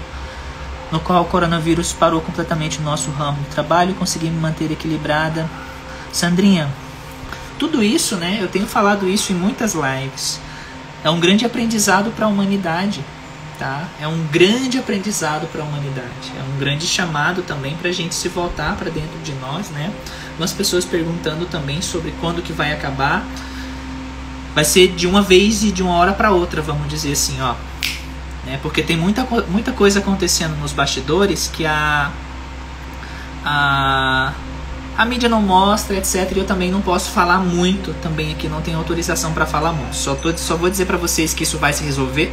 no 0.91 0.99
qual 0.99 1.23
o 1.23 1.25
coronavírus 1.25 1.91
parou 1.91 2.21
completamente 2.21 2.77
o 2.77 2.83
nosso 2.83 3.09
ramo 3.09 3.41
de 3.41 3.47
trabalho, 3.47 3.95
consegui 3.95 4.27
me 4.27 4.39
manter 4.39 4.71
equilibrada. 4.71 5.49
Sandrinha, 6.13 6.69
tudo 7.57 7.83
isso, 7.83 8.15
né? 8.15 8.37
Eu 8.39 8.47
tenho 8.47 8.67
falado 8.67 9.09
isso 9.09 9.33
em 9.33 9.35
muitas 9.35 9.73
lives. 9.73 10.39
É 11.03 11.09
um 11.09 11.19
grande 11.19 11.47
aprendizado 11.47 12.11
para 12.11 12.27
a 12.27 12.29
humanidade 12.29 13.03
tá? 13.57 13.87
É 13.99 14.07
um 14.07 14.25
grande 14.27 14.77
aprendizado 14.77 15.47
para 15.47 15.61
a 15.61 15.65
humanidade, 15.65 16.31
é 16.37 16.55
um 16.55 16.59
grande 16.59 16.85
chamado 16.85 17.41
também 17.41 17.75
para 17.75 17.89
a 17.89 17.93
gente 17.93 18.13
se 18.13 18.29
voltar 18.29 18.75
para 18.75 18.89
dentro 18.89 19.17
de 19.23 19.33
nós, 19.33 19.69
né? 19.69 19.91
Umas 20.37 20.53
pessoas 20.53 20.85
perguntando 20.85 21.45
também 21.45 21.81
sobre 21.81 22.13
quando 22.19 22.41
que 22.41 22.53
vai 22.53 22.73
acabar. 22.73 23.25
Vai 24.53 24.63
ser 24.63 24.89
de 24.89 25.05
uma 25.05 25.21
vez 25.21 25.63
e 25.63 25.71
de 25.71 25.83
uma 25.83 25.95
hora 25.95 26.13
para 26.13 26.31
outra, 26.31 26.61
vamos 26.61 26.87
dizer 26.87 27.11
assim, 27.11 27.41
ó. 27.41 27.55
Né? 28.45 28.59
Porque 28.61 28.81
tem 28.81 28.95
muita, 28.95 29.27
muita 29.49 29.71
coisa 29.71 29.99
acontecendo 29.99 30.55
nos 30.57 30.71
bastidores 30.71 31.49
que 31.51 31.65
a, 31.65 32.11
a 33.43 34.33
a 34.97 35.03
mídia 35.03 35.27
não 35.27 35.41
mostra, 35.41 35.97
etc. 35.97 36.31
E 36.33 36.39
eu 36.39 36.45
também 36.45 36.71
não 36.71 36.81
posso 36.81 37.11
falar 37.11 37.39
muito 37.39 37.93
também 38.01 38.31
aqui, 38.31 38.47
não 38.47 38.61
tenho 38.61 38.77
autorização 38.77 39.33
para 39.33 39.45
falar 39.45 39.73
muito. 39.73 39.95
Só, 39.95 40.15
tô, 40.15 40.35
só 40.37 40.55
vou 40.55 40.69
dizer 40.69 40.85
para 40.85 40.97
vocês 40.97 41.33
que 41.33 41.43
isso 41.43 41.57
vai 41.57 41.73
se 41.73 41.83
resolver 41.83 42.31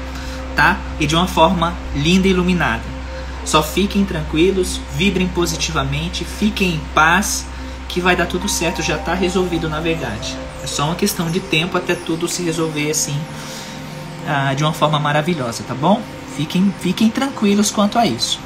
tá? 0.55 0.79
E 0.99 1.07
de 1.07 1.15
uma 1.15 1.27
forma 1.27 1.75
linda 1.95 2.27
e 2.27 2.31
iluminada. 2.31 2.83
Só 3.45 3.63
fiquem 3.63 4.05
tranquilos, 4.05 4.81
vibrem 4.95 5.27
positivamente, 5.29 6.25
fiquem 6.25 6.75
em 6.75 6.81
paz, 6.95 7.47
que 7.89 8.01
vai 8.01 8.17
dar 8.17 8.27
tudo 8.27 8.49
certo, 8.49 8.83
já 8.83 8.97
está 8.97 9.15
resolvido 9.15 9.69
na 9.69 9.81
verdade. 9.81 10.37
É 10.63 10.67
só 10.67 10.87
uma 10.87 10.95
questão 10.95 11.31
de 11.31 11.41
tempo 11.41 11.77
até 11.77 11.95
tudo 11.95 12.29
se 12.29 12.43
resolver 12.43 12.91
assim, 12.91 13.19
ah, 14.27 14.55
de 14.55 14.63
uma 14.63 14.73
forma 14.73 14.99
maravilhosa, 14.99 15.65
tá 15.67 15.75
bom? 15.75 16.01
Fiquem, 16.37 16.73
fiquem 16.81 17.11
tranquilos 17.11 17.71
quanto 17.71 17.99
a 17.99 18.07
isso. 18.07 18.39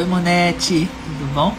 Oi, 0.00 0.06
Monete, 0.06 0.88
tudo 1.04 1.34
bom? 1.34 1.54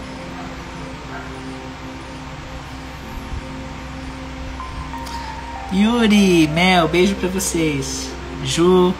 Yuri, 5.71 6.47
Mel, 6.47 6.87
beijo 6.87 7.13
pra 7.13 7.29
vocês. 7.29 8.09
Ju. 8.43 8.95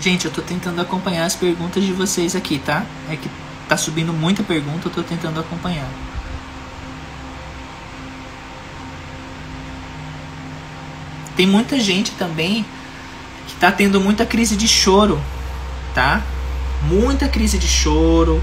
Gente, 0.00 0.24
eu 0.24 0.32
tô 0.32 0.42
tentando 0.42 0.80
acompanhar 0.80 1.26
as 1.26 1.36
perguntas 1.36 1.84
de 1.84 1.92
vocês 1.92 2.34
aqui, 2.34 2.58
tá? 2.58 2.84
É 3.08 3.14
que 3.14 3.30
tá 3.68 3.76
subindo 3.76 4.12
muita 4.12 4.42
pergunta, 4.42 4.88
eu 4.88 4.92
tô 4.92 5.04
tentando 5.04 5.38
acompanhar. 5.38 5.88
Tem 11.36 11.46
muita 11.46 11.78
gente 11.78 12.10
também 12.12 12.66
que 13.48 13.54
tá 13.54 13.72
tendo 13.72 14.00
muita 14.00 14.24
crise 14.24 14.56
de 14.56 14.68
choro, 14.68 15.20
tá? 15.94 16.22
Muita 16.82 17.28
crise 17.28 17.58
de 17.58 17.66
choro, 17.66 18.40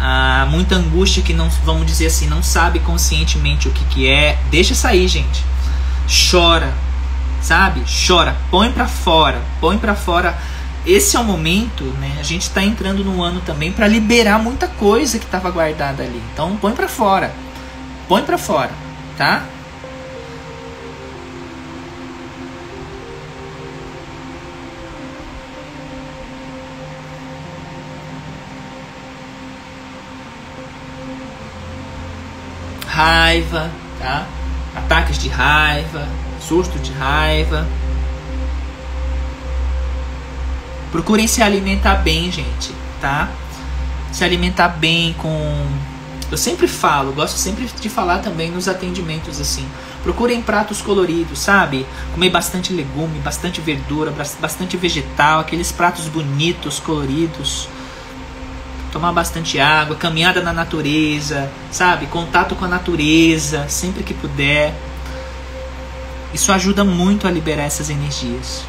ah, 0.00 0.46
muita 0.50 0.76
angústia 0.76 1.22
que 1.22 1.34
não, 1.34 1.50
vamos 1.64 1.86
dizer 1.86 2.06
assim, 2.06 2.26
não 2.26 2.42
sabe 2.42 2.78
conscientemente 2.80 3.68
o 3.68 3.70
que, 3.70 3.84
que 3.86 4.08
é. 4.08 4.38
Deixa 4.50 4.74
sair, 4.74 5.06
gente. 5.08 5.44
Chora, 6.30 6.72
sabe? 7.42 7.82
Chora, 8.06 8.36
põe 8.50 8.72
pra 8.72 8.86
fora, 8.86 9.40
põe 9.60 9.76
pra 9.76 9.94
fora. 9.94 10.36
Esse 10.86 11.16
é 11.16 11.20
o 11.20 11.24
momento, 11.24 11.84
né? 11.98 12.16
A 12.20 12.22
gente 12.22 12.42
está 12.42 12.62
entrando 12.62 13.04
no 13.04 13.22
ano 13.22 13.40
também 13.40 13.72
para 13.72 13.88
liberar 13.88 14.38
muita 14.38 14.68
coisa 14.68 15.18
que 15.18 15.24
estava 15.24 15.50
guardada 15.50 16.02
ali. 16.02 16.22
Então 16.32 16.56
põe 16.56 16.72
para 16.72 16.88
fora, 16.88 17.34
põe 18.06 18.22
para 18.22 18.36
fora, 18.36 18.70
tá? 19.16 19.44
Raiva, 32.94 33.68
tá? 33.98 34.24
Ataques 34.76 35.18
de 35.18 35.28
raiva, 35.28 36.06
susto 36.40 36.78
de 36.78 36.92
raiva. 36.92 37.66
Procurem 40.92 41.26
se 41.26 41.42
alimentar 41.42 41.96
bem, 41.96 42.30
gente, 42.30 42.72
tá? 43.00 43.28
Se 44.12 44.22
alimentar 44.22 44.68
bem 44.68 45.12
com 45.14 45.66
eu 46.30 46.38
sempre 46.38 46.66
falo, 46.66 47.12
gosto 47.12 47.36
sempre 47.36 47.66
de 47.66 47.88
falar 47.88 48.18
também 48.18 48.50
nos 48.50 48.66
atendimentos 48.66 49.40
assim. 49.40 49.68
Procurem 50.02 50.42
pratos 50.42 50.80
coloridos, 50.80 51.38
sabe? 51.38 51.86
Comer 52.12 52.30
bastante 52.30 52.72
legume, 52.72 53.18
bastante 53.20 53.60
verdura, 53.60 54.12
bastante 54.40 54.76
vegetal, 54.76 55.40
aqueles 55.40 55.70
pratos 55.70 56.08
bonitos, 56.08 56.80
coloridos 56.80 57.68
tomar 58.94 59.12
bastante 59.12 59.58
água, 59.58 59.96
caminhada 59.96 60.40
na 60.40 60.52
natureza, 60.52 61.50
sabe? 61.68 62.06
Contato 62.06 62.54
com 62.54 62.64
a 62.64 62.68
natureza, 62.68 63.68
sempre 63.68 64.04
que 64.04 64.14
puder. 64.14 64.72
Isso 66.32 66.52
ajuda 66.52 66.84
muito 66.84 67.26
a 67.26 67.30
liberar 67.30 67.64
essas 67.64 67.90
energias. 67.90 68.64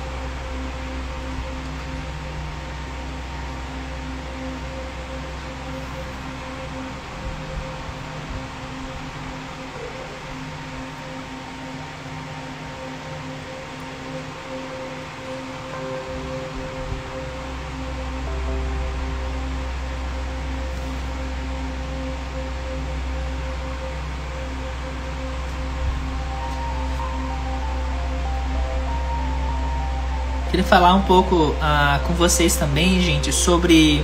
Falar 30.66 30.94
um 30.94 31.02
pouco 31.02 31.36
uh, 31.36 32.00
com 32.06 32.14
vocês 32.14 32.56
também, 32.56 33.02
gente, 33.02 33.32
sobre 33.32 34.04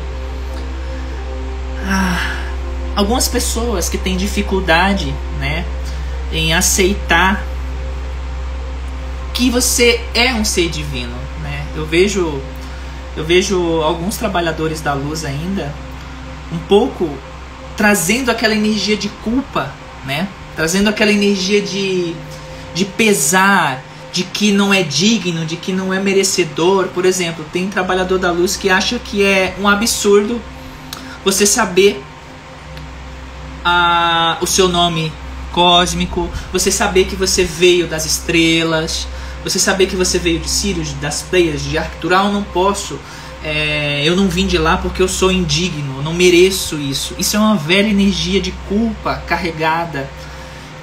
uh, 1.84 2.42
algumas 2.96 3.28
pessoas 3.28 3.90
que 3.90 3.98
têm 3.98 4.16
dificuldade, 4.16 5.14
né, 5.40 5.66
em 6.32 6.54
aceitar 6.54 7.44
que 9.34 9.50
você 9.50 10.00
é 10.14 10.34
um 10.34 10.46
ser 10.46 10.70
divino, 10.70 11.16
né? 11.42 11.66
Eu 11.76 11.86
vejo 11.86 12.42
eu 13.16 13.26
vejo 13.26 13.82
alguns 13.82 14.16
trabalhadores 14.18 14.82
da 14.82 14.94
luz 14.94 15.26
ainda 15.26 15.74
um 16.52 16.58
pouco 16.60 17.10
trazendo 17.76 18.30
aquela 18.30 18.54
energia 18.54 18.96
de 18.96 19.10
culpa, 19.10 19.72
né? 20.06 20.28
Trazendo 20.56 20.90
aquela 20.90 21.12
energia 21.12 21.62
de, 21.62 22.16
de 22.74 22.86
pesar, 22.86 23.82
de 24.12 24.24
que 24.24 24.52
não 24.52 24.74
é 24.74 24.84
digno, 24.84 25.46
de 25.46 25.56
que 25.56 25.72
não 25.72 25.94
é 25.94 26.00
merecedor. 26.00 26.88
Por 26.90 27.06
exemplo, 27.06 27.46
tem 27.52 27.70
trabalhador 27.70 28.20
da 28.20 28.32
luz 28.32 28.58
que 28.58 28.70
acha 28.70 29.00
que 29.00 29.24
é 29.24 29.56
um 29.60 29.68
absurdo 29.68 30.42
você 31.24 31.46
saber 31.46 32.04
a, 33.64 34.38
o 34.42 34.48
seu 34.48 34.68
nome 34.68 35.12
cósmico, 35.52 36.30
você 36.52 36.72
saber 36.72 37.06
que 37.06 37.16
você 37.16 37.44
veio 37.44 37.88
das 37.88 38.06
estrelas, 38.06 39.08
você 39.44 39.60
saber 39.60 39.88
que 39.88 39.96
você 39.96 40.18
veio 40.18 40.40
de 40.40 40.50
Sirius, 40.50 40.94
das 40.94 41.22
Pleias, 41.22 41.64
de 41.64 41.78
Arctural, 41.78 42.28
eu 42.28 42.34
não 42.34 42.44
posso. 42.44 43.00
É, 43.44 44.04
eu 44.06 44.16
não 44.16 44.28
vim 44.28 44.46
de 44.46 44.58
lá 44.58 44.78
porque 44.78 45.02
eu 45.02 45.08
sou 45.08 45.32
indigno, 45.32 45.98
eu 45.98 46.04
não 46.04 46.14
mereço 46.14 46.78
isso. 46.80 47.16
Isso 47.18 47.36
é 47.36 47.40
uma 47.40 47.56
velha 47.56 47.88
energia 47.88 48.40
de 48.40 48.52
culpa 48.70 49.16
carregada 49.28 50.08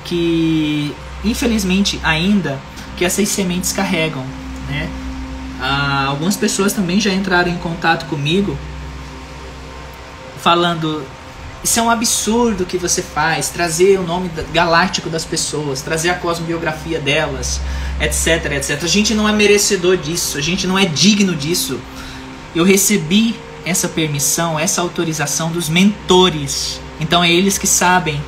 que, 0.04 0.92
infelizmente, 1.24 2.00
ainda 2.02 2.58
que 2.98 3.04
essas 3.04 3.28
sementes 3.28 3.72
carregam, 3.72 4.24
né? 4.68 4.90
Ah, 5.60 6.06
algumas 6.08 6.36
pessoas 6.36 6.72
também 6.72 7.00
já 7.00 7.12
entraram 7.12 7.50
em 7.50 7.56
contato 7.56 8.06
comigo 8.06 8.56
falando 10.38 11.04
isso 11.62 11.80
é 11.80 11.82
um 11.82 11.90
absurdo 11.90 12.64
que 12.64 12.78
você 12.78 13.02
faz, 13.02 13.48
trazer 13.48 13.98
o 13.98 14.02
nome 14.02 14.30
galáctico 14.52 15.10
das 15.10 15.24
pessoas, 15.24 15.82
trazer 15.82 16.10
a 16.10 16.14
cosmobiografia 16.14 17.00
delas, 17.00 17.60
etc, 18.00 18.52
etc. 18.52 18.82
A 18.82 18.86
gente 18.86 19.14
não 19.14 19.28
é 19.28 19.32
merecedor 19.32 19.96
disso, 19.96 20.38
a 20.38 20.40
gente 20.40 20.66
não 20.66 20.78
é 20.78 20.84
digno 20.84 21.34
disso. 21.34 21.80
Eu 22.54 22.64
recebi 22.64 23.34
essa 23.64 23.88
permissão, 23.88 24.58
essa 24.58 24.80
autorização 24.80 25.50
dos 25.50 25.68
mentores. 25.68 26.80
Então 27.00 27.22
é 27.22 27.30
eles 27.30 27.58
que 27.58 27.66
sabem 27.66 28.22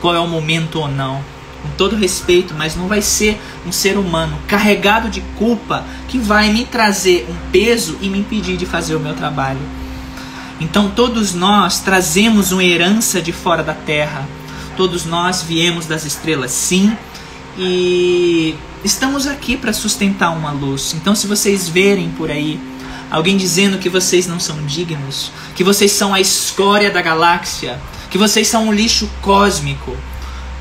qual 0.00 0.14
é 0.14 0.20
o 0.20 0.26
momento 0.28 0.78
ou 0.78 0.88
não 0.88 1.22
com 1.62 1.68
todo 1.76 1.96
respeito, 1.96 2.54
mas 2.54 2.76
não 2.76 2.88
vai 2.88 3.02
ser 3.02 3.40
um 3.66 3.72
ser 3.72 3.96
humano 3.96 4.38
carregado 4.46 5.08
de 5.08 5.20
culpa 5.36 5.84
que 6.08 6.18
vai 6.18 6.52
me 6.52 6.64
trazer 6.64 7.26
um 7.28 7.50
peso 7.50 7.98
e 8.00 8.08
me 8.08 8.18
impedir 8.20 8.56
de 8.56 8.66
fazer 8.66 8.94
o 8.94 9.00
meu 9.00 9.14
trabalho. 9.14 9.60
Então 10.60 10.90
todos 10.90 11.34
nós 11.34 11.80
trazemos 11.80 12.52
uma 12.52 12.64
herança 12.64 13.20
de 13.20 13.32
fora 13.32 13.62
da 13.62 13.74
terra. 13.74 14.26
Todos 14.76 15.04
nós 15.04 15.42
viemos 15.42 15.86
das 15.86 16.04
estrelas, 16.04 16.50
sim, 16.50 16.96
e 17.58 18.54
estamos 18.84 19.26
aqui 19.26 19.56
para 19.56 19.72
sustentar 19.72 20.30
uma 20.30 20.52
luz. 20.52 20.94
Então 20.94 21.14
se 21.14 21.26
vocês 21.26 21.68
verem 21.68 22.10
por 22.10 22.30
aí 22.30 22.60
alguém 23.10 23.36
dizendo 23.36 23.78
que 23.78 23.88
vocês 23.88 24.26
não 24.26 24.38
são 24.38 24.62
dignos, 24.66 25.30
que 25.54 25.64
vocês 25.64 25.92
são 25.92 26.12
a 26.12 26.20
escória 26.20 26.90
da 26.90 27.00
galáxia, 27.00 27.78
que 28.10 28.18
vocês 28.18 28.48
são 28.48 28.68
um 28.68 28.72
lixo 28.72 29.08
cósmico, 29.22 29.96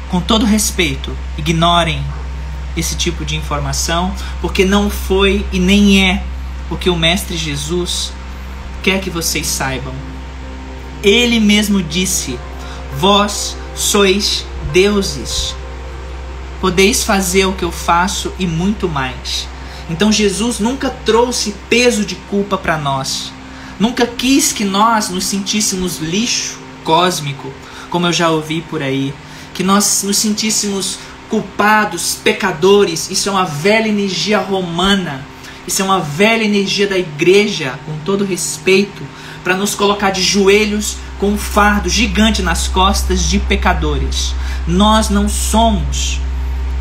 com 0.10 0.22
todo 0.22 0.46
respeito, 0.46 1.15
ignorem 1.38 2.04
esse 2.78 2.96
tipo 2.96 3.24
de 3.24 3.36
informação, 3.36 4.13
porque 4.41 4.65
não 4.65 4.89
foi 4.89 5.46
e 5.52 5.60
nem 5.60 6.04
é 6.10 6.24
o 6.70 6.76
que 6.76 6.89
o 6.89 6.96
Mestre 6.96 7.38
Jesus 7.38 8.12
quer 8.84 9.00
que 9.02 9.10
vocês 9.10 9.48
saibam. 9.48 9.94
Ele 11.04 11.39
mesmo 11.39 11.82
disse: 11.82 12.39
Vós 12.98 13.56
sois 13.76 14.46
deuses. 14.74 15.56
Podeis 16.60 17.04
fazer 17.04 17.46
o 17.46 17.54
que 17.54 17.63
eu 17.63 17.72
faço 17.72 18.32
e 18.39 18.48
muito 18.48 18.88
mais. 18.88 19.48
Então 19.89 20.12
Jesus 20.12 20.60
nunca 20.60 20.89
trouxe 20.89 21.54
peso 21.70 22.06
de 22.06 22.15
culpa 22.15 22.58
para 22.58 22.78
nós. 22.78 23.32
Nunca 23.80 24.08
quis 24.08 24.52
que 24.52 24.63
nós 24.63 25.10
nos 25.10 25.26
sentíssemos 25.26 26.00
lixo 26.00 26.58
cósmico, 26.84 27.52
como 27.89 28.08
eu 28.08 28.13
já 28.13 28.30
ouvi 28.30 28.62
por 28.62 28.82
aí 28.82 29.13
que 29.56 29.63
nós 29.63 30.04
nos 30.04 30.18
sentíssemos 30.18 31.00
culpados, 31.30 32.20
pecadores. 32.24 33.10
Isso 33.10 33.30
é 33.30 33.32
uma 33.32 33.46
velha 33.46 33.88
energia 33.88 34.38
romana. 34.38 35.26
Isso 35.65 35.82
é 35.82 35.86
uma 35.86 36.00
velha 36.00 36.44
energia 36.44 36.86
da 36.86 36.98
igreja, 36.98 37.80
com 37.86 37.98
todo 38.06 38.26
respeito, 38.26 39.02
para 39.44 39.56
nos 39.56 39.74
colocar 39.74 40.12
de 40.12 40.22
joelhos 40.22 40.98
com 41.18 41.32
um 41.32 41.38
fardo 41.38 41.89
gigante 41.89 42.44
nas 42.44 42.68
costas 42.68 43.24
de 43.24 43.39
pecadores. 43.39 44.36
Nós 44.68 45.10
não 45.10 45.30
somos 45.30 46.20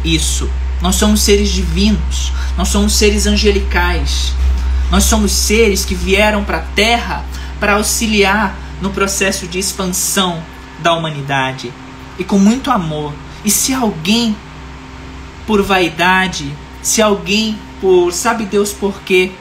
isso. 0.05 0.51
Nós 0.83 0.97
somos 0.97 1.23
seres 1.23 1.51
divinos. 1.51 2.33
Nós 2.59 2.69
somos 2.69 2.95
seres 2.95 3.25
angelicais. 3.27 4.35
Nós 4.91 5.05
somos 5.05 5.31
seres 5.31 5.85
que 5.85 5.95
vieram 5.95 6.45
para 6.45 6.59
a 6.59 6.63
terra 6.75 7.25
para 7.61 7.75
auxiliar 7.75 8.55
no 8.83 8.91
processo 8.91 9.47
de 9.47 9.61
expansão 9.61 10.43
da 10.83 10.93
humanidade 10.93 11.73
e 12.19 12.25
com 12.25 12.39
muito 12.39 12.71
amor 12.71 13.13
E 13.45 13.51
se 13.51 13.75
alguém, 13.75 14.37
por 15.47 15.63
vaidade, 15.63 16.51
se 16.83 17.03
alguém, 17.03 17.59
por 17.81 18.13
sabe 18.13 18.45
Deus 18.45 18.73
por 18.73 19.01
quê, 19.03 19.33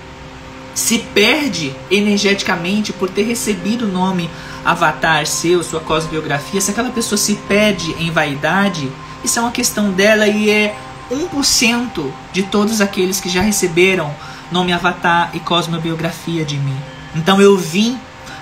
se 0.76 1.00
perde 1.00 1.74
energeticamente 1.90 2.92
por 2.92 3.10
ter 3.10 3.24
recebido 3.24 3.86
o 3.86 3.92
nome 3.92 4.30
avatar 4.66 5.26
seu, 5.26 5.64
sua 5.64 5.80
cosbiografia, 5.80 6.60
se 6.60 6.72
aquela 6.72 6.90
pessoa 6.90 7.18
se 7.18 7.36
perde 7.48 7.94
em 8.00 8.12
vaidade, 8.12 8.92
isso 9.24 9.40
é 9.40 9.42
uma 9.42 9.52
questão 9.52 9.92
dela 9.92 10.28
e 10.28 10.50
é 10.50 10.76
1% 11.12 12.12
de 12.32 12.44
todos 12.44 12.82
aqueles 12.82 13.20
que 13.20 13.30
já 13.30 13.42
receberam 13.42 14.14
nome 14.52 14.74
avatar 14.74 15.32
e 15.34 15.40
cosmobiografia 15.40 16.44
de 16.44 16.58
mim. 16.58 16.78
Então 17.16 17.42
eu 17.42 17.58
vim 17.58 17.98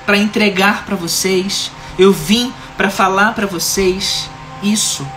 para 0.06 0.18
entregar 0.18 0.86
para 0.86 0.96
vocês, 0.96 1.72
eu 1.98 2.12
vim 2.12 2.52
para 2.82 2.90
falar 2.90 3.36
para 3.36 3.46
vocês 3.46 4.28
isso, 4.64 5.08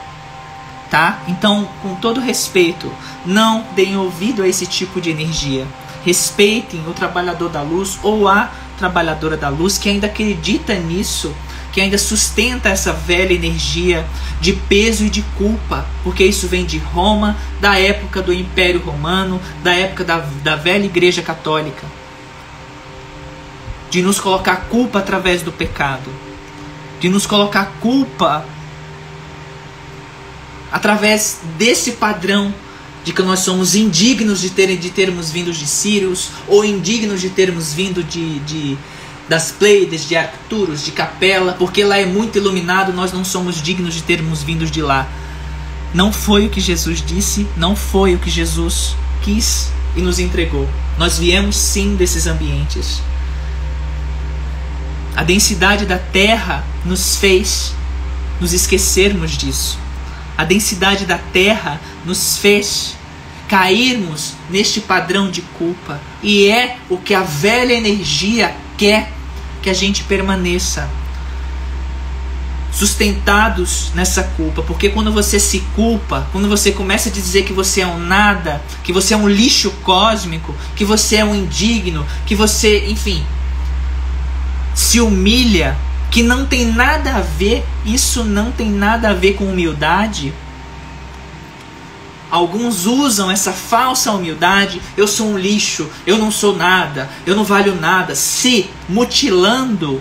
tá? 0.90 1.22
Então, 1.28 1.66
com 1.80 1.94
todo 1.94 2.20
respeito, 2.20 2.92
não 3.24 3.64
deem 3.74 3.96
ouvido 3.96 4.42
a 4.42 4.46
esse 4.46 4.66
tipo 4.66 5.00
de 5.00 5.08
energia. 5.08 5.66
Respeitem 6.04 6.86
o 6.86 6.92
trabalhador 6.92 7.48
da 7.48 7.62
luz 7.62 7.98
ou 8.02 8.28
a 8.28 8.50
trabalhadora 8.76 9.34
da 9.34 9.48
luz 9.48 9.78
que 9.78 9.88
ainda 9.88 10.08
acredita 10.08 10.74
nisso, 10.74 11.34
que 11.72 11.80
ainda 11.80 11.96
sustenta 11.96 12.68
essa 12.68 12.92
velha 12.92 13.32
energia 13.32 14.04
de 14.42 14.52
peso 14.52 15.06
e 15.06 15.08
de 15.08 15.22
culpa, 15.38 15.86
porque 16.02 16.22
isso 16.22 16.46
vem 16.46 16.66
de 16.66 16.76
Roma, 16.76 17.34
da 17.62 17.78
época 17.78 18.20
do 18.20 18.30
Império 18.30 18.82
Romano, 18.82 19.40
da 19.62 19.72
época 19.72 20.04
da, 20.04 20.18
da 20.18 20.54
velha 20.54 20.84
Igreja 20.84 21.22
Católica. 21.22 21.86
De 23.88 24.02
nos 24.02 24.20
colocar 24.20 24.66
culpa 24.68 24.98
através 24.98 25.40
do 25.40 25.50
pecado, 25.50 26.23
de 27.04 27.10
nos 27.10 27.26
colocar 27.26 27.66
culpa 27.82 28.46
através 30.72 31.40
desse 31.58 31.92
padrão 31.92 32.50
de 33.04 33.12
que 33.12 33.20
nós 33.20 33.40
somos 33.40 33.74
indignos 33.74 34.40
de, 34.40 34.48
ter, 34.48 34.74
de 34.78 34.88
termos 34.88 35.30
vindo 35.30 35.52
de 35.52 35.66
Sirius, 35.66 36.30
ou 36.48 36.64
indignos 36.64 37.20
de 37.20 37.28
termos 37.28 37.74
vindo 37.74 38.02
de, 38.02 38.38
de 38.38 38.78
das 39.28 39.52
Pleiades, 39.52 40.08
de 40.08 40.16
Arcturus, 40.16 40.82
de 40.82 40.92
Capela, 40.92 41.52
porque 41.52 41.84
lá 41.84 41.98
é 41.98 42.06
muito 42.06 42.38
iluminado, 42.38 42.90
nós 42.90 43.12
não 43.12 43.22
somos 43.22 43.60
dignos 43.60 43.92
de 43.92 44.02
termos 44.02 44.42
vindo 44.42 44.64
de 44.64 44.80
lá. 44.80 45.06
Não 45.92 46.10
foi 46.10 46.46
o 46.46 46.50
que 46.50 46.58
Jesus 46.58 47.04
disse, 47.06 47.46
não 47.54 47.76
foi 47.76 48.14
o 48.14 48.18
que 48.18 48.30
Jesus 48.30 48.96
quis 49.22 49.68
e 49.94 50.00
nos 50.00 50.18
entregou. 50.18 50.66
Nós 50.96 51.18
viemos 51.18 51.54
sim 51.54 51.96
desses 51.96 52.26
ambientes. 52.26 53.02
A 55.14 55.22
densidade 55.22 55.84
da 55.84 55.98
terra 55.98 56.64
nos 56.84 57.16
fez 57.16 57.74
nos 58.40 58.52
esquecermos 58.52 59.32
disso. 59.32 59.78
A 60.36 60.44
densidade 60.44 61.06
da 61.06 61.18
terra 61.18 61.80
nos 62.04 62.36
fez 62.36 62.96
cairmos 63.48 64.34
neste 64.50 64.80
padrão 64.80 65.30
de 65.30 65.42
culpa. 65.42 66.00
E 66.22 66.48
é 66.48 66.76
o 66.88 66.96
que 66.96 67.14
a 67.14 67.22
velha 67.22 67.72
energia 67.72 68.54
quer 68.76 69.12
que 69.62 69.70
a 69.70 69.74
gente 69.74 70.02
permaneça 70.04 70.90
sustentados 72.72 73.92
nessa 73.94 74.24
culpa, 74.24 74.60
porque 74.60 74.88
quando 74.88 75.12
você 75.12 75.38
se 75.38 75.60
culpa, 75.76 76.26
quando 76.32 76.48
você 76.48 76.72
começa 76.72 77.08
a 77.08 77.12
dizer 77.12 77.44
que 77.44 77.52
você 77.52 77.82
é 77.82 77.86
um 77.86 78.00
nada, 78.00 78.60
que 78.82 78.92
você 78.92 79.14
é 79.14 79.16
um 79.16 79.28
lixo 79.28 79.70
cósmico, 79.84 80.52
que 80.74 80.84
você 80.84 81.16
é 81.16 81.24
um 81.24 81.36
indigno, 81.36 82.04
que 82.26 82.34
você, 82.34 82.88
enfim, 82.88 83.24
se 84.74 85.00
humilha, 85.00 85.78
que 86.14 86.22
não 86.22 86.46
tem 86.46 86.66
nada 86.66 87.16
a 87.16 87.20
ver, 87.20 87.66
isso 87.84 88.22
não 88.22 88.52
tem 88.52 88.70
nada 88.70 89.10
a 89.10 89.12
ver 89.12 89.34
com 89.34 89.46
humildade. 89.46 90.32
Alguns 92.30 92.86
usam 92.86 93.28
essa 93.28 93.52
falsa 93.52 94.12
humildade, 94.12 94.80
eu 94.96 95.08
sou 95.08 95.26
um 95.26 95.36
lixo, 95.36 95.90
eu 96.06 96.16
não 96.16 96.30
sou 96.30 96.54
nada, 96.56 97.10
eu 97.26 97.34
não 97.34 97.42
valho 97.42 97.74
nada, 97.74 98.14
se 98.14 98.70
mutilando 98.88 100.00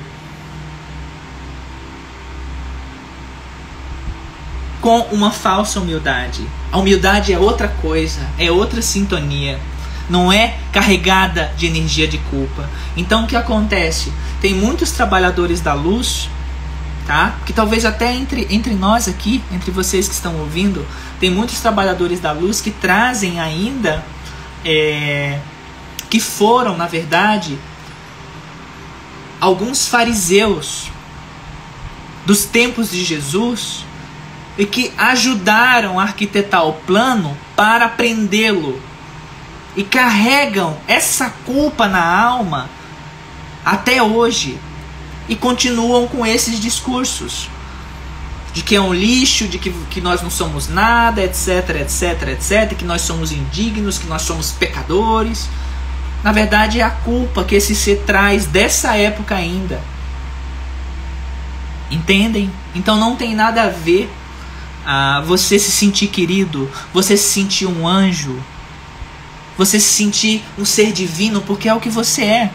com 4.81 4.99
uma 5.11 5.31
falsa 5.31 5.79
humildade. 5.79 6.47
A 6.71 6.77
humildade 6.77 7.33
é 7.33 7.39
outra 7.39 7.69
coisa, 7.69 8.21
é 8.37 8.51
outra 8.51 8.83
sintonia, 8.83 9.59
não 10.09 10.31
é 10.31 10.55
carregada 10.71 11.51
de 11.57 11.65
energia 11.65 12.07
de 12.07 12.17
culpa. 12.17 12.69
Então 12.95 13.23
o 13.23 13.27
que 13.27 13.35
acontece? 13.35 14.11
tem 14.43 14.53
muitos 14.53 14.91
trabalhadores 14.91 15.61
da 15.61 15.73
luz, 15.73 16.29
tá? 17.07 17.37
Que 17.45 17.53
talvez 17.53 17.85
até 17.85 18.13
entre, 18.13 18.45
entre 18.49 18.73
nós 18.73 19.07
aqui, 19.07 19.41
entre 19.53 19.71
vocês 19.71 20.05
que 20.05 20.13
estão 20.13 20.35
ouvindo, 20.35 20.85
tem 21.17 21.29
muitos 21.29 21.61
trabalhadores 21.61 22.19
da 22.19 22.33
luz 22.33 22.59
que 22.59 22.69
trazem 22.69 23.39
ainda, 23.39 24.03
é, 24.65 25.39
que 26.09 26.19
foram, 26.19 26.75
na 26.75 26.87
verdade, 26.87 27.57
alguns 29.39 29.87
fariseus 29.87 30.91
dos 32.25 32.43
tempos 32.43 32.91
de 32.91 33.01
Jesus 33.01 33.85
e 34.57 34.65
que 34.65 34.91
ajudaram 34.97 35.97
a 35.97 36.03
arquitetar 36.03 36.67
o 36.67 36.73
plano 36.73 37.37
para 37.55 37.87
prendê-lo 37.87 38.77
e 39.75 39.83
carregam 39.83 40.77
essa 40.87 41.29
culpa 41.45 41.87
na 41.87 42.03
alma 42.03 42.69
até 43.65 44.01
hoje 44.01 44.59
e 45.27 45.35
continuam 45.35 46.07
com 46.07 46.25
esses 46.25 46.59
discursos 46.59 47.49
de 48.53 48.61
que 48.61 48.75
é 48.75 48.81
um 48.81 48.93
lixo, 48.93 49.47
de 49.47 49.57
que, 49.57 49.71
que 49.89 49.99
nós 49.99 50.21
não 50.21 50.29
somos 50.29 50.67
nada, 50.67 51.23
etc, 51.23 51.81
etc, 51.81 52.29
etc, 52.29 52.77
que 52.77 52.85
nós 52.85 53.01
somos 53.01 53.31
indignos, 53.31 53.97
que 53.97 54.05
nós 54.05 54.21
somos 54.21 54.51
pecadores. 54.51 55.49
Na 56.23 56.31
verdade, 56.31 56.79
é 56.79 56.83
a 56.83 56.91
culpa 56.91 57.43
que 57.43 57.55
esse 57.55 57.75
ser 57.75 58.03
traz 58.05 58.45
dessa 58.45 58.95
época 58.95 59.35
ainda. 59.35 59.81
Entendem? 61.89 62.51
Então 62.75 62.95
não 62.95 63.15
tem 63.15 63.35
nada 63.35 63.63
a 63.63 63.69
ver 63.69 64.11
ah, 64.85 65.23
você 65.25 65.57
se 65.57 65.71
sentir 65.71 66.07
querido, 66.07 66.69
você 66.93 67.17
se 67.17 67.29
sentir 67.31 67.65
um 67.65 67.87
anjo, 67.87 68.39
você 69.57 69.79
se 69.79 69.93
sentir 69.93 70.43
um 70.57 70.65
ser 70.65 70.91
divino, 70.91 71.41
porque 71.41 71.69
é 71.69 71.73
o 71.73 71.79
que 71.79 71.89
você 71.89 72.23
é. 72.23 72.51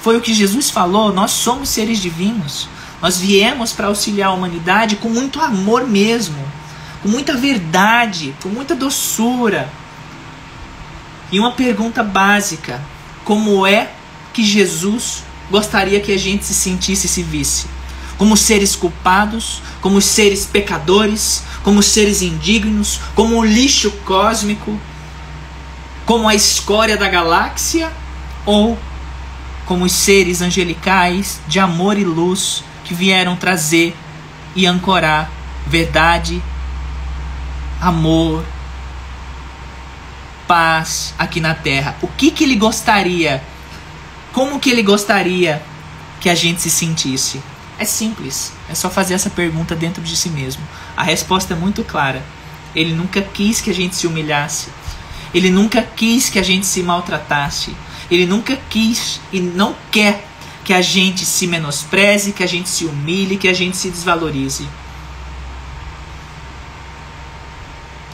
Foi 0.00 0.16
o 0.16 0.20
que 0.20 0.34
Jesus 0.34 0.70
falou, 0.70 1.12
nós 1.12 1.30
somos 1.30 1.68
seres 1.68 1.98
divinos. 2.00 2.68
Nós 3.00 3.18
viemos 3.18 3.72
para 3.72 3.88
auxiliar 3.88 4.30
a 4.30 4.32
humanidade 4.32 4.96
com 4.96 5.08
muito 5.08 5.40
amor 5.40 5.86
mesmo, 5.86 6.38
com 7.02 7.08
muita 7.08 7.36
verdade, 7.36 8.34
com 8.42 8.48
muita 8.48 8.74
doçura. 8.74 9.70
E 11.30 11.38
uma 11.38 11.52
pergunta 11.52 12.02
básica: 12.02 12.80
como 13.24 13.66
é 13.66 13.90
que 14.32 14.42
Jesus 14.44 15.22
gostaria 15.50 16.00
que 16.00 16.12
a 16.12 16.18
gente 16.18 16.44
se 16.44 16.54
sentisse 16.54 17.06
e 17.06 17.10
se 17.10 17.22
visse? 17.22 17.66
Como 18.16 18.36
seres 18.36 18.74
culpados, 18.74 19.60
como 19.82 20.00
seres 20.00 20.46
pecadores, 20.46 21.42
como 21.62 21.82
seres 21.82 22.22
indignos, 22.22 23.00
como 23.14 23.36
um 23.36 23.44
lixo 23.44 23.90
cósmico, 24.04 24.78
como 26.06 26.28
a 26.28 26.34
escória 26.34 26.96
da 26.96 27.08
galáxia 27.08 27.92
ou 28.44 28.78
como 29.66 29.84
os 29.84 29.92
seres 29.92 30.42
angelicais 30.42 31.40
de 31.48 31.58
amor 31.58 31.98
e 31.98 32.04
luz 32.04 32.62
que 32.84 32.94
vieram 32.94 33.36
trazer 33.36 33.96
e 34.54 34.66
ancorar 34.66 35.30
verdade, 35.66 36.42
amor, 37.80 38.44
paz 40.46 41.14
aqui 41.18 41.40
na 41.40 41.54
terra. 41.54 41.96
O 42.02 42.08
que 42.08 42.30
que 42.30 42.44
ele 42.44 42.56
gostaria? 42.56 43.42
Como 44.32 44.60
que 44.60 44.70
ele 44.70 44.82
gostaria 44.82 45.62
que 46.20 46.28
a 46.28 46.34
gente 46.34 46.60
se 46.60 46.70
sentisse? 46.70 47.42
É 47.78 47.84
simples, 47.84 48.52
é 48.68 48.74
só 48.74 48.88
fazer 48.88 49.14
essa 49.14 49.30
pergunta 49.30 49.74
dentro 49.74 50.02
de 50.02 50.16
si 50.16 50.28
mesmo. 50.28 50.62
A 50.96 51.02
resposta 51.02 51.54
é 51.54 51.56
muito 51.56 51.82
clara. 51.82 52.22
Ele 52.74 52.94
nunca 52.94 53.20
quis 53.22 53.60
que 53.60 53.70
a 53.70 53.74
gente 53.74 53.96
se 53.96 54.06
humilhasse. 54.06 54.68
Ele 55.34 55.50
nunca 55.50 55.82
quis 55.82 56.30
que 56.30 56.38
a 56.38 56.42
gente 56.42 56.64
se 56.64 56.82
maltratasse. 56.82 57.74
Ele 58.10 58.24
nunca 58.24 58.56
quis 58.70 59.20
e 59.32 59.40
não 59.40 59.74
quer 59.90 60.24
que 60.64 60.72
a 60.72 60.80
gente 60.80 61.26
se 61.26 61.46
menospreze, 61.46 62.32
que 62.32 62.44
a 62.44 62.46
gente 62.46 62.68
se 62.68 62.84
humilhe, 62.84 63.36
que 63.36 63.48
a 63.48 63.52
gente 63.52 63.76
se 63.76 63.90
desvalorize. 63.90 64.66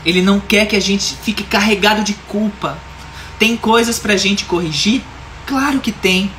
Ele 0.04 0.22
não 0.22 0.40
quer 0.40 0.66
que 0.66 0.74
a 0.74 0.80
gente 0.80 1.14
fique 1.22 1.44
carregado 1.44 2.02
de 2.02 2.14
culpa. 2.14 2.78
Tem 3.38 3.56
coisas 3.56 3.98
para 3.98 4.14
a 4.14 4.16
gente 4.16 4.46
corrigir? 4.46 5.02
Claro 5.46 5.78
que 5.80 5.92
tem. 5.92 6.30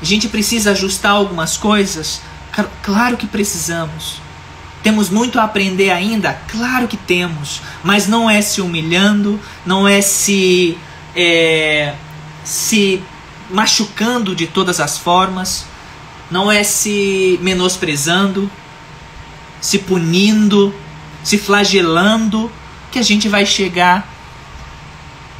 A 0.00 0.04
gente 0.04 0.28
precisa 0.28 0.72
ajustar 0.72 1.12
algumas 1.12 1.56
coisas? 1.56 2.22
Claro 2.82 3.16
que 3.16 3.26
precisamos. 3.26 4.25
Temos 4.86 5.10
muito 5.10 5.40
a 5.40 5.42
aprender 5.42 5.90
ainda? 5.90 6.40
Claro 6.46 6.86
que 6.86 6.96
temos. 6.96 7.60
Mas 7.82 8.06
não 8.06 8.30
é 8.30 8.40
se 8.40 8.60
humilhando, 8.60 9.40
não 9.66 9.88
é 9.88 10.00
se 10.00 10.78
é, 11.12 11.92
se 12.44 13.02
machucando 13.50 14.32
de 14.32 14.46
todas 14.46 14.78
as 14.78 14.96
formas, 14.96 15.66
não 16.30 16.52
é 16.52 16.62
se 16.62 17.36
menosprezando, 17.42 18.48
se 19.60 19.80
punindo, 19.80 20.72
se 21.24 21.36
flagelando, 21.36 22.48
que 22.92 23.00
a 23.00 23.02
gente 23.02 23.28
vai 23.28 23.44
chegar 23.44 24.08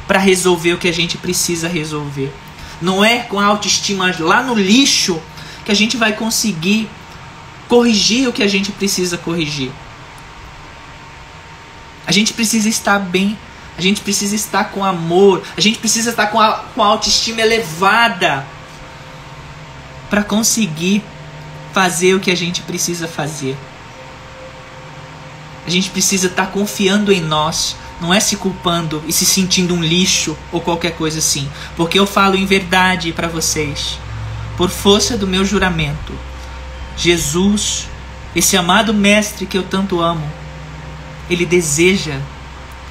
para 0.05 0.19
resolver 0.19 0.73
o 0.73 0.77
que 0.77 0.89
a 0.89 0.93
gente 0.93 1.17
precisa 1.17 1.69
resolver. 1.69 2.33
Não 2.81 3.01
é 3.01 3.19
com 3.19 3.39
a 3.39 3.45
autoestima 3.45 4.13
lá 4.19 4.43
no 4.43 4.55
lixo 4.55 5.21
que 5.63 5.71
a 5.71 5.75
gente 5.75 5.95
vai 5.95 6.11
conseguir 6.11 6.89
corrigir 7.67 8.27
o 8.27 8.33
que 8.33 8.43
a 8.43 8.47
gente 8.47 8.71
precisa 8.71 9.17
corrigir. 9.17 9.71
A 12.05 12.11
gente 12.11 12.33
precisa 12.33 12.69
estar 12.69 12.99
bem, 12.99 13.37
a 13.77 13.81
gente 13.81 14.01
precisa 14.01 14.35
estar 14.35 14.71
com 14.71 14.83
amor, 14.83 15.43
a 15.55 15.61
gente 15.61 15.77
precisa 15.77 16.09
estar 16.09 16.27
com 16.27 16.39
a, 16.39 16.63
com 16.73 16.81
a 16.81 16.87
autoestima 16.87 17.41
elevada 17.41 18.45
para 20.09 20.23
conseguir 20.23 21.03
fazer 21.73 22.15
o 22.15 22.19
que 22.19 22.31
a 22.31 22.35
gente 22.35 22.61
precisa 22.61 23.07
fazer. 23.07 23.57
A 25.65 25.69
gente 25.69 25.89
precisa 25.89 26.27
estar 26.27 26.47
confiando 26.47 27.11
em 27.11 27.19
nós, 27.19 27.75
não 27.99 28.13
é 28.13 28.21
se 28.21 28.37
culpando 28.37 29.03
e 29.05 29.11
se 29.11 29.25
sentindo 29.25 29.73
um 29.73 29.83
lixo 29.83 30.37
ou 30.51 30.61
qualquer 30.61 30.95
coisa 30.95 31.19
assim, 31.19 31.49
porque 31.75 31.99
eu 31.99 32.07
falo 32.07 32.37
em 32.37 32.45
verdade 32.45 33.11
para 33.11 33.27
vocês, 33.27 33.99
por 34.55 34.69
força 34.69 35.17
do 35.17 35.27
meu 35.27 35.43
juramento. 35.43 36.13
Jesus, 36.97 37.87
esse 38.35 38.57
amado 38.57 38.93
mestre 38.93 39.45
que 39.45 39.57
eu 39.57 39.63
tanto 39.63 40.01
amo, 40.01 40.27
ele 41.29 41.45
deseja 41.45 42.19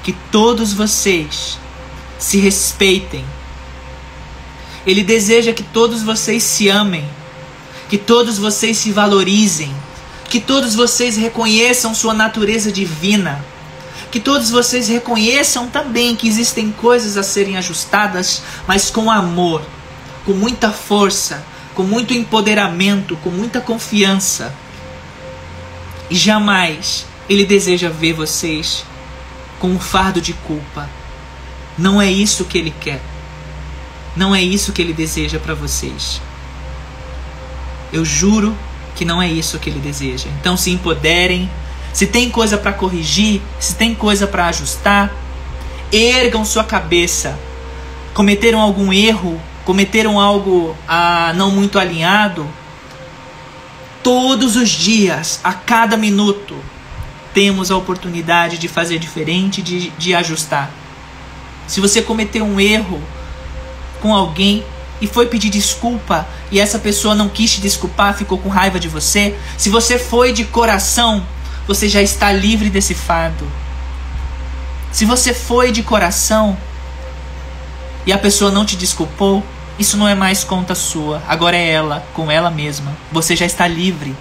que 0.03 0.13
todos 0.31 0.71
vocês 0.73 1.59
se 2.17 2.37
respeitem. 2.37 3.25
Ele 4.85 5.03
deseja 5.03 5.51
que 5.51 5.63
todos 5.63 6.01
vocês 6.01 6.43
se 6.43 6.69
amem, 6.69 7.05
que 7.89 7.97
todos 7.97 8.37
vocês 8.37 8.77
se 8.77 8.91
valorizem, 8.91 9.75
que 10.29 10.39
todos 10.39 10.75
vocês 10.75 11.17
reconheçam 11.17 11.93
sua 11.93 12.13
natureza 12.13 12.71
divina, 12.71 13.43
que 14.09 14.19
todos 14.19 14.49
vocês 14.49 14.87
reconheçam 14.87 15.67
também 15.67 16.15
que 16.15 16.27
existem 16.27 16.71
coisas 16.71 17.17
a 17.17 17.23
serem 17.23 17.57
ajustadas, 17.57 18.41
mas 18.65 18.89
com 18.89 19.11
amor, 19.11 19.61
com 20.25 20.31
muita 20.31 20.71
força, 20.71 21.43
com 21.77 21.83
muito 21.83 22.11
empoderamento, 22.11 23.15
com 23.17 23.29
muita 23.29 23.61
confiança. 23.61 24.51
E 26.09 26.15
jamais 26.15 27.05
ele 27.29 27.45
deseja 27.45 27.87
ver 27.87 28.13
vocês 28.13 28.83
com 29.59 29.67
um 29.69 29.79
fardo 29.79 30.19
de 30.19 30.33
culpa. 30.33 30.89
Não 31.77 32.01
é 32.01 32.11
isso 32.11 32.45
que 32.45 32.57
ele 32.57 32.73
quer. 32.81 32.99
Não 34.15 34.33
é 34.33 34.41
isso 34.41 34.73
que 34.73 34.81
ele 34.81 34.91
deseja 34.91 35.37
para 35.37 35.53
vocês. 35.53 36.19
Eu 37.93 38.03
juro 38.03 38.57
que 38.95 39.05
não 39.05 39.21
é 39.21 39.29
isso 39.29 39.59
que 39.59 39.69
ele 39.69 39.79
deseja. 39.79 40.29
Então 40.41 40.57
se 40.57 40.71
empoderem. 40.71 41.47
Se 41.93 42.07
tem 42.07 42.31
coisa 42.31 42.57
para 42.57 42.73
corrigir, 42.73 43.39
se 43.59 43.75
tem 43.75 43.93
coisa 43.93 44.25
para 44.25 44.47
ajustar, 44.47 45.13
ergam 45.91 46.43
sua 46.43 46.63
cabeça. 46.63 47.37
Cometeram 48.15 48.61
algum 48.61 48.91
erro, 48.91 49.39
cometeram 49.67 50.17
algo 50.17 50.73
ah, 50.87 51.33
não 51.35 51.51
muito 51.51 51.77
alinhado, 51.77 52.47
todos 54.01 54.55
os 54.55 54.69
dias, 54.69 55.41
a 55.43 55.51
cada 55.51 55.97
minuto, 55.97 56.55
temos 57.33 57.69
a 57.69 57.75
oportunidade 57.75 58.57
de 58.57 58.69
fazer 58.69 58.97
diferente, 58.97 59.61
de, 59.61 59.89
de 59.89 60.15
ajustar. 60.15 60.71
Se 61.67 61.81
você 61.81 62.01
cometeu 62.01 62.45
um 62.45 62.61
erro 62.61 63.03
com 64.01 64.15
alguém 64.15 64.63
e 65.01 65.05
foi 65.05 65.25
pedir 65.25 65.49
desculpa 65.49 66.25
e 66.49 66.61
essa 66.61 66.79
pessoa 66.79 67.13
não 67.13 67.27
quis 67.27 67.55
te 67.55 67.59
desculpar, 67.59 68.15
ficou 68.15 68.37
com 68.37 68.47
raiva 68.47 68.79
de 68.79 68.87
você, 68.87 69.35
se 69.57 69.69
você 69.69 69.99
foi 69.99 70.31
de 70.31 70.45
coração, 70.45 71.21
você 71.67 71.89
já 71.89 72.01
está 72.01 72.31
livre 72.31 72.69
desse 72.69 72.93
fardo. 72.93 73.45
Se 74.93 75.03
você 75.03 75.33
foi 75.33 75.73
de 75.73 75.83
coração 75.83 76.57
e 78.05 78.13
a 78.13 78.17
pessoa 78.17 78.49
não 78.49 78.65
te 78.65 78.77
desculpou, 78.77 79.43
isso 79.79 79.97
não 79.97 80.07
é 80.07 80.15
mais 80.15 80.43
conta 80.43 80.73
sua, 80.73 81.21
agora 81.27 81.55
é 81.55 81.69
ela, 81.69 82.05
com 82.13 82.31
ela 82.31 82.49
mesma. 82.49 82.91
Você 83.11 83.35
já 83.35 83.45
está 83.45 83.67
livre, 83.67 84.15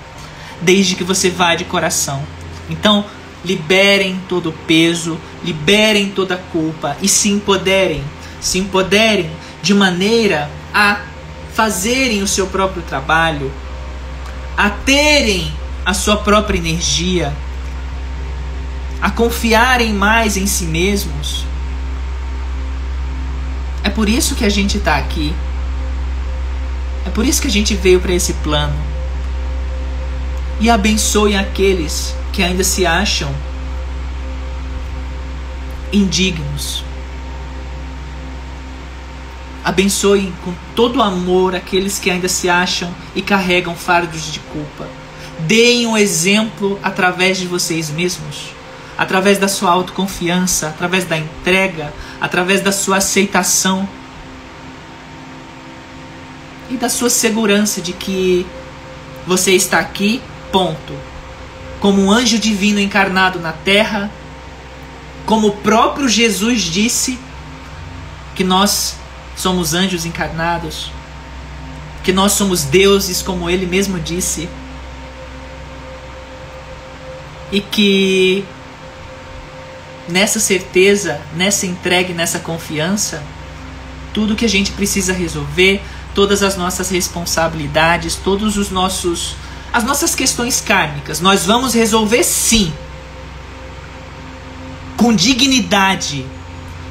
desde 0.61 0.95
que 0.95 1.05
você 1.05 1.31
vá 1.31 1.55
de 1.55 1.64
coração. 1.64 2.23
Então, 2.69 3.05
liberem 3.45 4.21
todo 4.29 4.51
o 4.51 4.53
peso, 4.53 5.19
liberem 5.42 6.11
toda 6.11 6.35
a 6.35 6.38
culpa 6.38 6.97
e 7.01 7.09
se 7.09 7.31
empoderem. 7.31 8.05
Se 8.40 8.59
empoderem 8.59 9.31
de 9.62 9.73
maneira 9.73 10.51
a 10.75 11.01
fazerem 11.55 12.23
o 12.23 12.29
seu 12.29 12.47
próprio 12.49 12.83
trabalho, 12.83 13.51
a 14.57 14.69
terem 14.69 15.53
a 15.85 15.95
sua 15.95 16.16
própria 16.16 16.59
energia, 16.59 17.33
a 19.01 19.11
confiarem 19.11 19.92
mais 19.92 20.37
em 20.37 20.47
si 20.47 20.64
mesmos. 20.64 21.47
É 23.83 23.88
por 23.88 24.09
isso 24.09 24.35
que 24.35 24.45
a 24.45 24.49
gente 24.49 24.79
está 24.79 24.97
aqui. 24.97 25.35
É 27.07 27.11
por 27.11 27.25
isso 27.25 27.40
que 27.40 27.49
a 27.49 27.51
gente 27.51 27.75
veio 27.75 28.01
para 28.01 28.12
esse 28.12 28.33
plano. 28.35 28.75
E 30.61 30.69
abençoe 30.69 31.37
aqueles 31.37 32.14
que 32.33 32.42
ainda 32.42 32.64
se 32.64 32.85
acham 32.85 33.33
indignos. 35.92 36.85
Abençoe 39.64 40.33
com 40.45 40.53
todo 40.75 41.03
amor 41.03 41.55
aqueles 41.55 41.99
que 41.99 42.11
ainda 42.11 42.29
se 42.29 42.49
acham 42.49 42.92
e 43.14 43.23
carregam 43.23 43.75
fardos 43.75 44.33
de 44.33 44.40
culpa. 44.40 44.88
Deem 45.40 45.87
um 45.87 45.97
exemplo 45.97 46.79
através 46.83 47.37
de 47.37 47.47
vocês 47.47 47.90
mesmos, 47.90 48.55
através 48.97 49.38
da 49.38 49.49
sua 49.49 49.71
autoconfiança, 49.71 50.69
através 50.69 51.05
da 51.05 51.19
entrega, 51.19 51.92
através 52.21 52.61
da 52.61 52.73
sua 52.73 52.99
aceitação 52.99 53.88
e 56.70 56.76
da 56.76 56.88
sua 56.88 57.11
segurança 57.11 57.81
de 57.81 57.92
que 57.92 58.46
você 59.26 59.52
está 59.52 59.79
aqui, 59.79 60.22
ponto. 60.52 60.94
Como 61.81 62.02
um 62.02 62.11
anjo 62.11 62.38
divino 62.38 62.81
encarnado 62.81 63.38
na 63.38 63.52
terra, 63.52 64.11
como 65.24 65.48
o 65.48 65.57
próprio 65.57 66.09
Jesus 66.09 66.62
disse 66.62 67.18
que 68.35 68.44
nós 68.44 68.96
somos 69.37 69.74
anjos 69.74 70.07
encarnados, 70.07 70.90
que 72.02 72.12
nós 72.12 72.33
somos 72.33 72.62
deuses, 72.62 73.22
como 73.22 73.50
ele 73.50 73.66
mesmo 73.66 73.98
disse, 73.98 74.48
e 77.50 77.61
que 77.61 78.44
nessa 80.09 80.40
certeza, 80.40 81.20
nessa 81.35 81.66
entrega, 81.66 82.14
nessa 82.14 82.38
confiança, 82.38 83.22
tudo 84.12 84.37
que 84.37 84.44
a 84.44 84.48
gente 84.48 84.72
precisa 84.72 85.12
resolver, 85.12 85.83
todas 86.16 86.42
as 86.42 86.57
nossas 86.57 86.88
responsabilidades, 86.88 88.16
todos 88.16 88.57
os 88.57 88.70
nossos 88.70 89.37
as 89.70 89.85
nossas 89.85 90.14
questões 90.14 90.59
kármicas, 90.59 91.20
nós 91.20 91.44
vamos 91.44 91.74
resolver 91.74 92.24
sim. 92.24 92.72
Com 94.96 95.14
dignidade. 95.14 96.24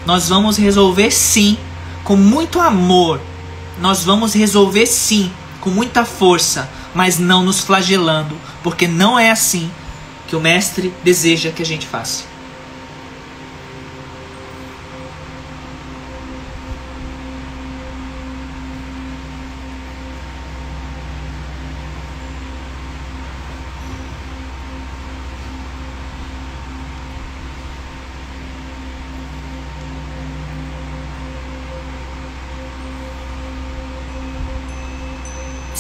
Nós 0.05 0.29
vamos 0.29 0.55
resolver 0.55 1.09
sim. 1.09 1.57
Com 2.03 2.15
muito 2.15 2.59
amor. 2.59 3.19
Nós 3.81 4.03
vamos 4.03 4.35
resolver 4.35 4.85
sim. 4.85 5.31
Com 5.59 5.71
muita 5.71 6.05
força. 6.05 6.69
Mas 6.93 7.17
não 7.17 7.43
nos 7.43 7.61
flagelando. 7.61 8.37
Porque 8.61 8.87
não 8.87 9.17
é 9.17 9.31
assim 9.31 9.71
que 10.27 10.35
o 10.35 10.39
Mestre 10.39 10.93
deseja 11.03 11.49
que 11.49 11.63
a 11.63 11.65
gente 11.65 11.87
faça. 11.87 12.34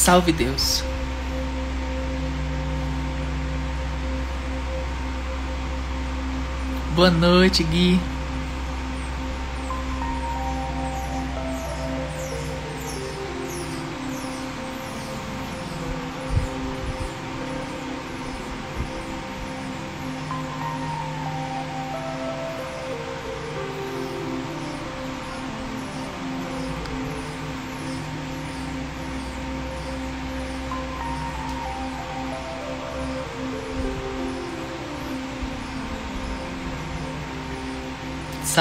Salve 0.05 0.31
Deus. 0.31 0.83
Boa 6.95 7.09
noite, 7.09 7.63
Gui. 7.63 7.99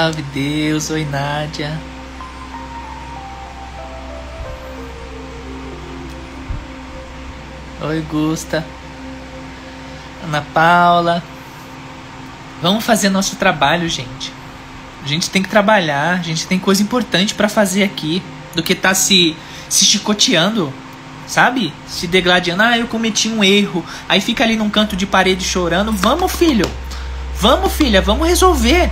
Salve 0.05 0.21
Deus, 0.21 0.91
oi 0.91 1.03
Nádia. 1.03 1.81
Oi 7.81 8.01
Gusta. 8.01 8.63
Ana 10.23 10.45
Paula. 10.53 11.23
Vamos 12.61 12.85
fazer 12.85 13.09
nosso 13.09 13.35
trabalho, 13.37 13.89
gente. 13.89 14.31
A 15.03 15.07
gente 15.07 15.27
tem 15.31 15.41
que 15.41 15.49
trabalhar, 15.49 16.19
a 16.19 16.21
gente 16.21 16.45
tem 16.45 16.59
coisa 16.59 16.83
importante 16.83 17.33
para 17.33 17.49
fazer 17.49 17.81
aqui 17.81 18.21
do 18.53 18.61
que 18.61 18.75
tá 18.75 18.93
se 18.93 19.35
se 19.67 19.85
chicoteando, 19.85 20.71
sabe? 21.25 21.73
Se 21.87 22.05
degladiando, 22.05 22.61
ah, 22.61 22.77
eu 22.77 22.85
cometi 22.85 23.27
um 23.27 23.43
erro. 23.43 23.83
Aí 24.07 24.21
fica 24.21 24.43
ali 24.43 24.55
num 24.55 24.69
canto 24.69 24.95
de 24.95 25.07
parede 25.07 25.43
chorando. 25.43 25.91
Vamos, 25.91 26.31
filho. 26.31 26.69
Vamos, 27.39 27.73
filha, 27.73 28.03
vamos 28.03 28.27
resolver. 28.27 28.91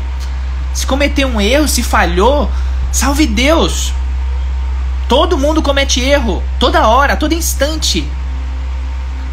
Se 0.74 0.88
cometeu 0.88 1.28
um 1.28 1.40
erro, 1.40 1.68
se 1.68 1.84
falhou, 1.84 2.50
salve 2.92 3.26
Deus. 3.28 3.94
Todo 5.08 5.38
mundo 5.38 5.62
comete 5.62 6.02
erro, 6.02 6.42
toda 6.60 6.88
hora, 6.88 7.16
todo 7.16 7.34
instante. 7.34 8.08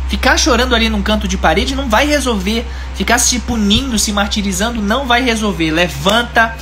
Ficar 0.09 0.37
chorando 0.37 0.75
ali 0.75 0.91
num 0.91 1.03
canto 1.03 1.29
de 1.29 1.39
parede 1.39 1.77
não 1.77 1.89
vai 1.89 2.05
resolver. 2.05 2.67
Ficar 2.97 3.19
se 3.19 3.39
punindo, 3.39 3.97
se 3.97 4.13
martirizando 4.13 4.83
não 4.83 5.07
vai 5.07 5.23
resolver. 5.23 5.71
Levanta, 5.71 6.57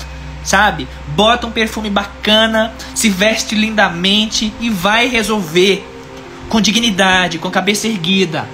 sabe? 0.45 0.87
Bota 1.17 1.47
um 1.47 1.51
perfume 1.51 1.89
bacana, 1.89 2.75
se 2.95 3.09
veste 3.09 3.55
lindamente 3.55 4.53
e 4.61 4.69
vai 4.69 5.09
resolver. 5.09 5.83
Com 6.51 6.61
dignidade, 6.61 7.39
com 7.39 7.51
cabeça 7.51 7.89
erguida. 7.89 8.47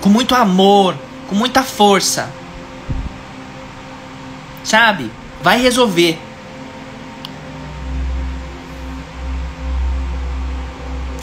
Com 0.00 0.08
muito 0.08 0.34
amor, 0.34 0.96
com 1.28 1.34
muita 1.34 1.62
força. 1.62 2.39
Sabe? 4.64 5.10
Vai 5.42 5.60
resolver. 5.60 6.18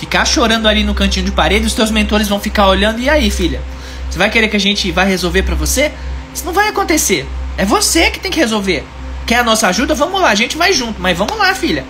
ficar 0.08 0.24
chorando 0.26 0.68
ali 0.68 0.84
no 0.84 0.96
cantinho 0.96 1.26
de 1.26 1.32
parede, 1.32 1.66
os 1.66 1.74
teus 1.74 1.92
mentores 1.92 2.30
vão 2.30 2.40
ficar 2.40 2.68
olhando. 2.68 3.00
E 3.00 3.10
aí, 3.10 3.30
filha? 3.30 3.62
Você 4.10 4.18
vai 4.18 4.30
querer 4.30 4.48
que 4.48 4.56
a 4.56 4.60
gente 4.60 4.90
vá 4.92 5.04
resolver 5.04 5.44
para 5.44 5.54
você? 5.54 5.92
Isso 6.34 6.46
não 6.46 6.54
vai 6.54 6.70
acontecer. 6.70 7.28
É 7.58 7.66
você 7.66 8.10
que 8.10 8.20
tem 8.20 8.32
que 8.32 8.40
resolver. 8.40 8.86
Quer 9.26 9.40
a 9.40 9.44
nossa 9.44 9.68
ajuda? 9.68 9.94
Vamos 9.94 10.22
lá, 10.22 10.30
a 10.30 10.36
gente 10.36 10.56
vai 10.56 10.72
junto. 10.72 11.02
Mas 11.02 11.18
vamos 11.18 11.38
lá, 11.38 11.54
filha. 11.54 11.84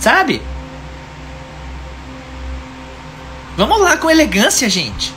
Sabe? 0.00 0.40
Vamos 3.56 3.80
lá 3.80 3.96
com 3.96 4.10
elegância, 4.10 4.70
gente. 4.70 5.12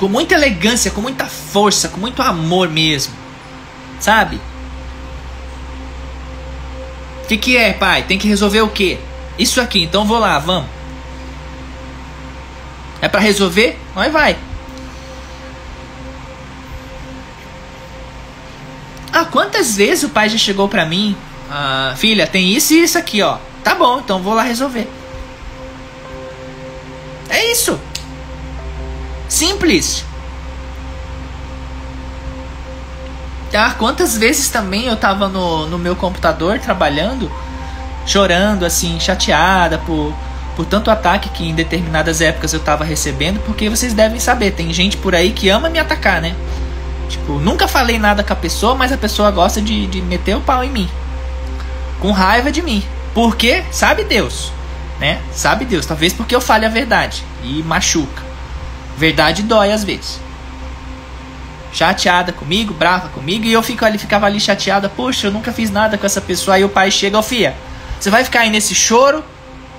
Com 0.00 0.08
muita 0.08 0.34
elegância, 0.34 0.90
com 0.90 1.00
muita 1.00 1.26
força, 1.26 1.88
com 1.88 2.00
muito 2.00 2.20
amor 2.20 2.68
mesmo. 2.68 3.14
Sabe? 4.00 4.40
que, 7.30 7.36
que 7.36 7.56
é, 7.56 7.72
pai? 7.72 8.02
Tem 8.02 8.18
que 8.18 8.26
resolver 8.26 8.60
o 8.60 8.68
quê? 8.68 8.98
Isso 9.38 9.60
aqui, 9.60 9.82
então 9.84 10.04
vou 10.04 10.18
lá, 10.18 10.38
vamos. 10.40 10.68
É 13.00 13.08
para 13.08 13.20
resolver? 13.20 13.78
Nós 13.94 14.12
vai. 14.12 14.36
Ah, 19.12 19.24
quantas 19.24 19.76
vezes 19.76 20.04
o 20.04 20.08
pai 20.08 20.28
já 20.28 20.36
chegou 20.36 20.68
pra 20.68 20.84
mim? 20.84 21.16
Ah, 21.48 21.94
filha, 21.96 22.26
tem 22.26 22.52
isso 22.52 22.74
e 22.74 22.82
isso 22.82 22.98
aqui, 22.98 23.22
ó. 23.22 23.38
Tá 23.62 23.76
bom, 23.76 24.00
então 24.00 24.20
vou 24.20 24.34
lá 24.34 24.42
resolver. 24.42 24.88
É 27.28 27.52
isso. 27.52 27.78
Simples. 29.60 30.06
Ah, 33.52 33.74
quantas 33.78 34.16
vezes 34.16 34.48
também 34.48 34.86
eu 34.86 34.96
tava 34.96 35.28
no, 35.28 35.66
no 35.66 35.78
meu 35.78 35.94
computador 35.94 36.58
trabalhando, 36.58 37.30
chorando, 38.06 38.64
assim, 38.64 38.98
chateada 38.98 39.76
por, 39.76 40.14
por 40.56 40.64
tanto 40.64 40.90
ataque 40.90 41.28
que 41.28 41.46
em 41.46 41.54
determinadas 41.54 42.22
épocas 42.22 42.54
eu 42.54 42.60
tava 42.60 42.84
recebendo, 42.84 43.38
porque 43.44 43.68
vocês 43.68 43.92
devem 43.92 44.18
saber, 44.18 44.52
tem 44.52 44.72
gente 44.72 44.96
por 44.96 45.14
aí 45.14 45.30
que 45.30 45.50
ama 45.50 45.68
me 45.68 45.78
atacar, 45.78 46.22
né? 46.22 46.34
Tipo, 47.10 47.34
nunca 47.34 47.68
falei 47.68 47.98
nada 47.98 48.24
com 48.24 48.32
a 48.32 48.36
pessoa, 48.36 48.74
mas 48.74 48.92
a 48.92 48.96
pessoa 48.96 49.30
gosta 49.30 49.60
de, 49.60 49.86
de 49.88 50.00
meter 50.00 50.36
o 50.36 50.40
pau 50.40 50.64
em 50.64 50.70
mim. 50.70 50.88
Com 52.00 52.12
raiva 52.12 52.50
de 52.50 52.62
mim. 52.62 52.82
Por 53.12 53.36
quê? 53.36 53.62
Sabe 53.70 54.04
Deus. 54.04 54.52
Né? 54.98 55.20
Sabe 55.32 55.66
Deus. 55.66 55.84
Talvez 55.84 56.14
porque 56.14 56.34
eu 56.34 56.40
fale 56.40 56.64
a 56.64 56.70
verdade. 56.70 57.22
E 57.42 57.62
machuca. 57.62 58.29
Verdade 59.00 59.42
dói 59.42 59.72
às 59.72 59.82
vezes 59.82 60.20
chateada 61.72 62.32
comigo, 62.32 62.74
brava 62.74 63.08
comigo, 63.10 63.46
e 63.46 63.52
eu 63.52 63.62
fico 63.62 63.84
ali, 63.84 63.96
ficava 63.96 64.26
ali 64.26 64.40
chateada, 64.40 64.88
poxa, 64.88 65.28
eu 65.28 65.30
nunca 65.30 65.52
fiz 65.52 65.70
nada 65.70 65.96
com 65.96 66.04
essa 66.04 66.20
pessoa. 66.20 66.56
Aí 66.56 66.64
o 66.64 66.68
pai 66.68 66.90
chega, 66.90 67.18
ó, 67.18 67.22
filha, 67.22 67.54
você 67.98 68.10
vai 68.10 68.24
ficar 68.24 68.40
aí 68.40 68.50
nesse 68.50 68.74
choro 68.74 69.24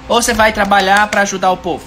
ou 0.07 0.21
você 0.21 0.33
vai 0.33 0.53
trabalhar 0.53 1.05
para 1.07 1.21
ajudar 1.21 1.51
o 1.51 1.57
povo? 1.57 1.83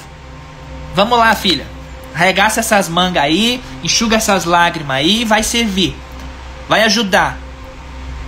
Vamos 0.94 1.18
lá, 1.18 1.34
filha. 1.34 1.66
Arregaça 2.14 2.60
essas 2.60 2.88
mangas 2.88 3.22
aí, 3.22 3.60
enxuga 3.82 4.16
essas 4.16 4.44
lágrimas 4.44 4.96
aí, 4.96 5.24
vai 5.24 5.42
servir. 5.42 5.96
Vai 6.68 6.84
ajudar. 6.84 7.38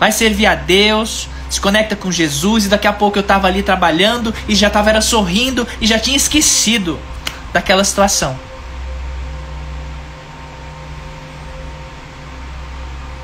Vai 0.00 0.12
servir 0.12 0.46
a 0.46 0.54
Deus, 0.54 1.28
se 1.48 1.60
conecta 1.60 1.94
com 1.94 2.10
Jesus 2.10 2.66
e 2.66 2.68
daqui 2.68 2.86
a 2.86 2.92
pouco 2.92 3.18
eu 3.18 3.22
tava 3.22 3.46
ali 3.46 3.62
trabalhando 3.62 4.34
e 4.48 4.54
já 4.54 4.68
tava 4.68 4.90
era 4.90 5.00
sorrindo 5.00 5.66
e 5.80 5.86
já 5.86 5.98
tinha 5.98 6.16
esquecido 6.16 6.98
daquela 7.52 7.84
situação. 7.84 8.45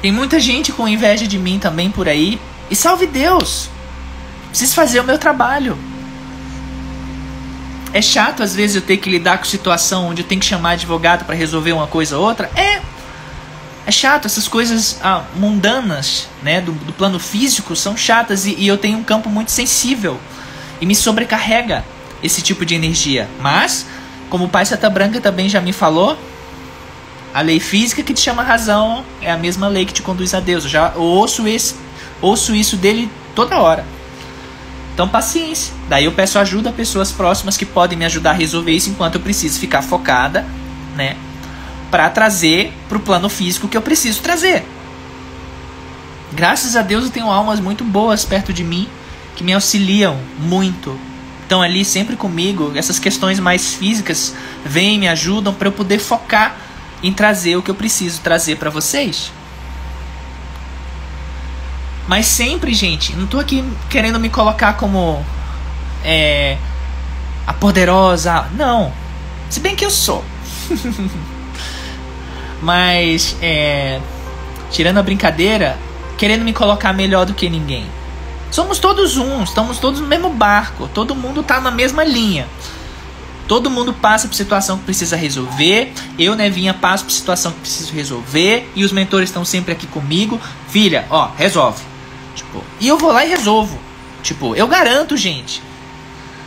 Tem 0.02 0.10
muita 0.10 0.40
gente 0.40 0.72
com 0.72 0.88
inveja 0.88 1.28
de 1.28 1.38
mim 1.38 1.60
também 1.60 1.88
por 1.88 2.08
aí. 2.08 2.40
E 2.68 2.74
salve 2.74 3.06
Deus! 3.06 3.70
Preciso 4.48 4.74
fazer 4.74 4.98
o 4.98 5.04
meu 5.04 5.16
trabalho. 5.16 5.78
É 7.94 8.02
chato 8.02 8.42
às 8.42 8.54
vezes 8.54 8.74
eu 8.74 8.82
ter 8.82 8.96
que 8.96 9.08
lidar 9.08 9.38
com 9.38 9.44
situação 9.44 10.08
onde 10.08 10.22
eu 10.22 10.26
tenho 10.26 10.40
que 10.40 10.46
chamar 10.46 10.72
advogado 10.72 11.24
para 11.24 11.36
resolver 11.36 11.72
uma 11.72 11.86
coisa 11.86 12.18
ou 12.18 12.24
outra. 12.24 12.50
É. 12.56 12.82
É 13.86 13.90
chato, 13.90 14.26
essas 14.26 14.48
coisas 14.48 14.98
ah, 15.02 15.24
mundanas, 15.36 16.28
né, 16.42 16.60
do, 16.60 16.72
do, 16.72 16.92
plano 16.92 17.18
físico 17.18 17.74
são 17.74 17.96
chatas 17.96 18.46
e, 18.46 18.54
e 18.54 18.68
eu 18.68 18.78
tenho 18.78 18.96
um 18.96 19.02
campo 19.02 19.28
muito 19.28 19.50
sensível 19.50 20.20
e 20.80 20.86
me 20.86 20.94
sobrecarrega 20.94 21.84
esse 22.22 22.42
tipo 22.42 22.64
de 22.64 22.74
energia. 22.74 23.28
Mas, 23.40 23.86
como 24.30 24.44
o 24.44 24.48
Pai 24.48 24.64
Seta 24.64 24.88
Branca 24.88 25.20
também 25.20 25.48
já 25.48 25.60
me 25.60 25.72
falou, 25.72 26.16
a 27.34 27.40
lei 27.40 27.58
física 27.58 28.02
que 28.02 28.12
te 28.12 28.20
chama 28.20 28.42
razão 28.42 29.04
é 29.20 29.30
a 29.30 29.36
mesma 29.36 29.68
lei 29.68 29.86
que 29.86 29.92
te 29.92 30.02
conduz 30.02 30.34
a 30.34 30.40
Deus. 30.40 30.64
Eu 30.64 30.70
já 30.70 30.92
ouço, 30.94 31.46
esse, 31.46 31.74
ouço 32.20 32.54
isso 32.54 32.76
dele 32.76 33.10
toda 33.34 33.58
hora. 33.58 33.84
Então, 34.92 35.08
paciência. 35.08 35.72
Daí 35.88 36.04
eu 36.04 36.12
peço 36.12 36.38
ajuda 36.38 36.68
a 36.68 36.72
pessoas 36.72 37.10
próximas 37.10 37.56
que 37.56 37.64
podem 37.64 37.98
me 37.98 38.04
ajudar 38.04 38.30
a 38.30 38.34
resolver 38.34 38.72
isso 38.72 38.90
enquanto 38.90 39.14
eu 39.14 39.20
preciso 39.22 39.58
ficar 39.58 39.80
focada, 39.80 40.46
né? 40.94 41.16
Para 41.90 42.10
trazer 42.10 42.72
para 42.88 42.98
o 42.98 43.00
plano 43.00 43.28
físico 43.30 43.66
que 43.66 43.76
eu 43.76 43.82
preciso 43.82 44.20
trazer. 44.20 44.62
Graças 46.32 46.76
a 46.76 46.82
Deus 46.82 47.04
eu 47.04 47.10
tenho 47.10 47.30
almas 47.30 47.60
muito 47.60 47.84
boas 47.84 48.24
perto 48.24 48.52
de 48.52 48.64
mim 48.64 48.88
que 49.36 49.42
me 49.42 49.54
auxiliam 49.54 50.18
muito. 50.38 50.98
Estão 51.42 51.62
ali 51.62 51.84
sempre 51.84 52.14
comigo. 52.14 52.72
Essas 52.74 52.98
questões 52.98 53.40
mais 53.40 53.74
físicas 53.74 54.34
vêm, 54.64 54.98
me 54.98 55.08
ajudam 55.08 55.54
para 55.54 55.68
eu 55.68 55.72
poder 55.72 55.98
focar 55.98 56.56
em 57.02 57.12
trazer 57.12 57.56
o 57.56 57.62
que 57.62 57.70
eu 57.70 57.74
preciso 57.74 58.20
trazer 58.20 58.56
para 58.56 58.70
vocês. 58.70 59.32
Mas 62.06 62.26
sempre, 62.26 62.74
gente, 62.74 63.14
não 63.14 63.26
tô 63.26 63.38
aqui 63.38 63.64
querendo 63.88 64.18
me 64.18 64.28
colocar 64.28 64.74
como 64.74 65.24
é, 66.04 66.56
a 67.46 67.52
poderosa. 67.52 68.46
Não. 68.52 68.92
Se 69.48 69.60
bem 69.60 69.76
que 69.76 69.84
eu 69.84 69.90
sou. 69.90 70.24
Mas, 72.62 73.36
é, 73.42 74.00
tirando 74.70 74.98
a 74.98 75.02
brincadeira, 75.02 75.76
querendo 76.16 76.44
me 76.44 76.52
colocar 76.52 76.92
melhor 76.92 77.26
do 77.26 77.34
que 77.34 77.50
ninguém. 77.50 77.86
Somos 78.50 78.78
todos 78.78 79.16
um, 79.16 79.42
estamos 79.42 79.78
todos 79.78 80.00
no 80.00 80.06
mesmo 80.06 80.28
barco, 80.28 80.88
todo 80.92 81.14
mundo 81.14 81.42
tá 81.42 81.60
na 81.60 81.70
mesma 81.70 82.04
linha. 82.04 82.46
Todo 83.52 83.68
mundo 83.68 83.92
passa 83.92 84.26
por 84.26 84.34
situação 84.34 84.78
que 84.78 84.84
precisa 84.84 85.14
resolver. 85.14 85.92
Eu, 86.18 86.34
Nevinha, 86.34 86.72
passo 86.72 87.04
por 87.04 87.10
situação 87.10 87.52
que 87.52 87.60
preciso 87.60 87.92
resolver. 87.92 88.66
E 88.74 88.82
os 88.82 88.92
mentores 88.92 89.28
estão 89.28 89.44
sempre 89.44 89.72
aqui 89.72 89.86
comigo. 89.86 90.40
Filha, 90.70 91.04
ó, 91.10 91.28
resolve. 91.36 91.82
Tipo, 92.34 92.64
e 92.80 92.88
eu 92.88 92.96
vou 92.96 93.12
lá 93.12 93.26
e 93.26 93.28
resolvo. 93.28 93.78
Tipo, 94.22 94.56
eu 94.56 94.66
garanto, 94.66 95.18
gente. 95.18 95.62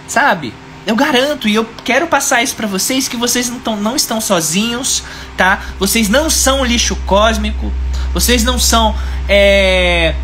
Sabe? 0.07 0.51
Eu 0.83 0.95
garanto 0.95 1.47
e 1.47 1.53
eu 1.53 1.69
quero 1.83 2.07
passar 2.07 2.41
isso 2.41 2.55
para 2.55 2.65
vocês 2.65 3.07
que 3.07 3.15
vocês 3.15 3.51
não, 3.51 3.59
tão, 3.59 3.75
não 3.75 3.95
estão 3.95 4.19
sozinhos, 4.19 5.03
tá? 5.37 5.61
Vocês 5.77 6.09
não 6.09 6.27
são 6.27 6.65
lixo 6.65 6.95
cósmico. 7.05 7.71
Vocês 8.15 8.43
não 8.43 8.57
são 8.57 8.95
é, 9.29 10.15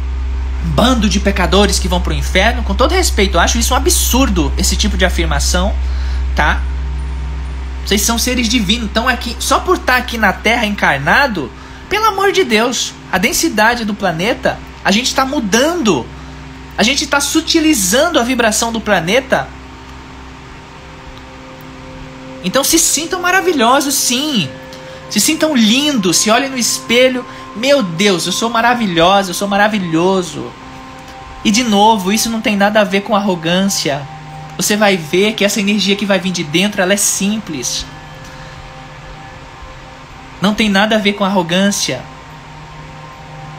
bando 0.73 1.07
de 1.07 1.19
pecadores 1.19 1.77
que 1.77 1.87
vão 1.87 2.01
pro 2.01 2.11
inferno. 2.11 2.63
Com 2.63 2.73
todo 2.73 2.91
respeito, 2.95 3.37
eu 3.37 3.39
acho 3.39 3.59
isso 3.59 3.71
um 3.71 3.77
absurdo 3.77 4.51
esse 4.57 4.75
tipo 4.75 4.97
de 4.97 5.05
afirmação 5.05 5.75
tá? 6.35 6.61
Vocês 7.85 8.01
são 8.01 8.17
seres 8.17 8.47
divinos. 8.47 8.85
Então 8.85 9.07
aqui, 9.07 9.35
só 9.39 9.59
por 9.59 9.77
estar 9.77 9.97
aqui 9.97 10.17
na 10.17 10.33
Terra 10.33 10.65
encarnado, 10.65 11.51
Pelo 11.91 12.05
amor 12.05 12.31
de 12.31 12.45
Deus, 12.45 12.93
a 13.11 13.17
densidade 13.17 13.83
do 13.83 13.93
planeta, 13.93 14.57
a 14.81 14.91
gente 14.91 15.07
está 15.07 15.25
mudando. 15.25 16.05
A 16.77 16.83
gente 16.83 17.03
está 17.03 17.19
sutilizando 17.19 18.17
a 18.17 18.23
vibração 18.23 18.71
do 18.71 18.79
planeta. 18.79 19.45
Então 22.45 22.63
se 22.63 22.79
sintam 22.79 23.21
maravilhosos, 23.21 23.93
sim. 23.93 24.49
Se 25.09 25.19
sintam 25.19 25.53
lindos, 25.53 26.15
se 26.15 26.31
olhem 26.31 26.49
no 26.49 26.57
espelho. 26.57 27.25
Meu 27.57 27.83
Deus, 27.83 28.25
eu 28.25 28.31
sou 28.31 28.49
maravilhosa, 28.49 29.31
eu 29.31 29.35
sou 29.35 29.49
maravilhoso. 29.49 30.49
E 31.43 31.51
de 31.51 31.65
novo, 31.65 32.13
isso 32.13 32.29
não 32.29 32.39
tem 32.39 32.55
nada 32.55 32.79
a 32.79 32.85
ver 32.85 33.01
com 33.01 33.13
arrogância. 33.13 34.01
Você 34.57 34.75
vai 34.75 34.97
ver 34.97 35.33
que 35.33 35.45
essa 35.45 35.59
energia 35.59 35.95
que 35.95 36.05
vai 36.05 36.19
vir 36.19 36.31
de 36.31 36.43
dentro, 36.43 36.81
ela 36.81 36.93
é 36.93 36.97
simples. 36.97 37.85
Não 40.41 40.53
tem 40.53 40.69
nada 40.69 40.95
a 40.95 40.99
ver 40.99 41.13
com 41.13 41.23
arrogância. 41.23 42.01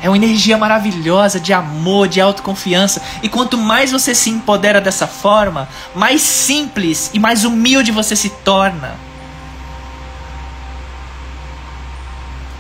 É 0.02 0.08
uma 0.08 0.16
energia 0.16 0.58
maravilhosa 0.58 1.38
de 1.38 1.52
amor, 1.52 2.08
de 2.08 2.20
autoconfiança. 2.20 3.00
E 3.22 3.28
quanto 3.28 3.56
mais 3.56 3.92
você 3.92 4.14
se 4.14 4.30
empodera 4.30 4.80
dessa 4.80 5.06
forma, 5.06 5.68
mais 5.94 6.20
simples 6.22 7.10
e 7.14 7.20
mais 7.20 7.44
humilde 7.44 7.92
você 7.92 8.16
se 8.16 8.28
torna. 8.28 8.96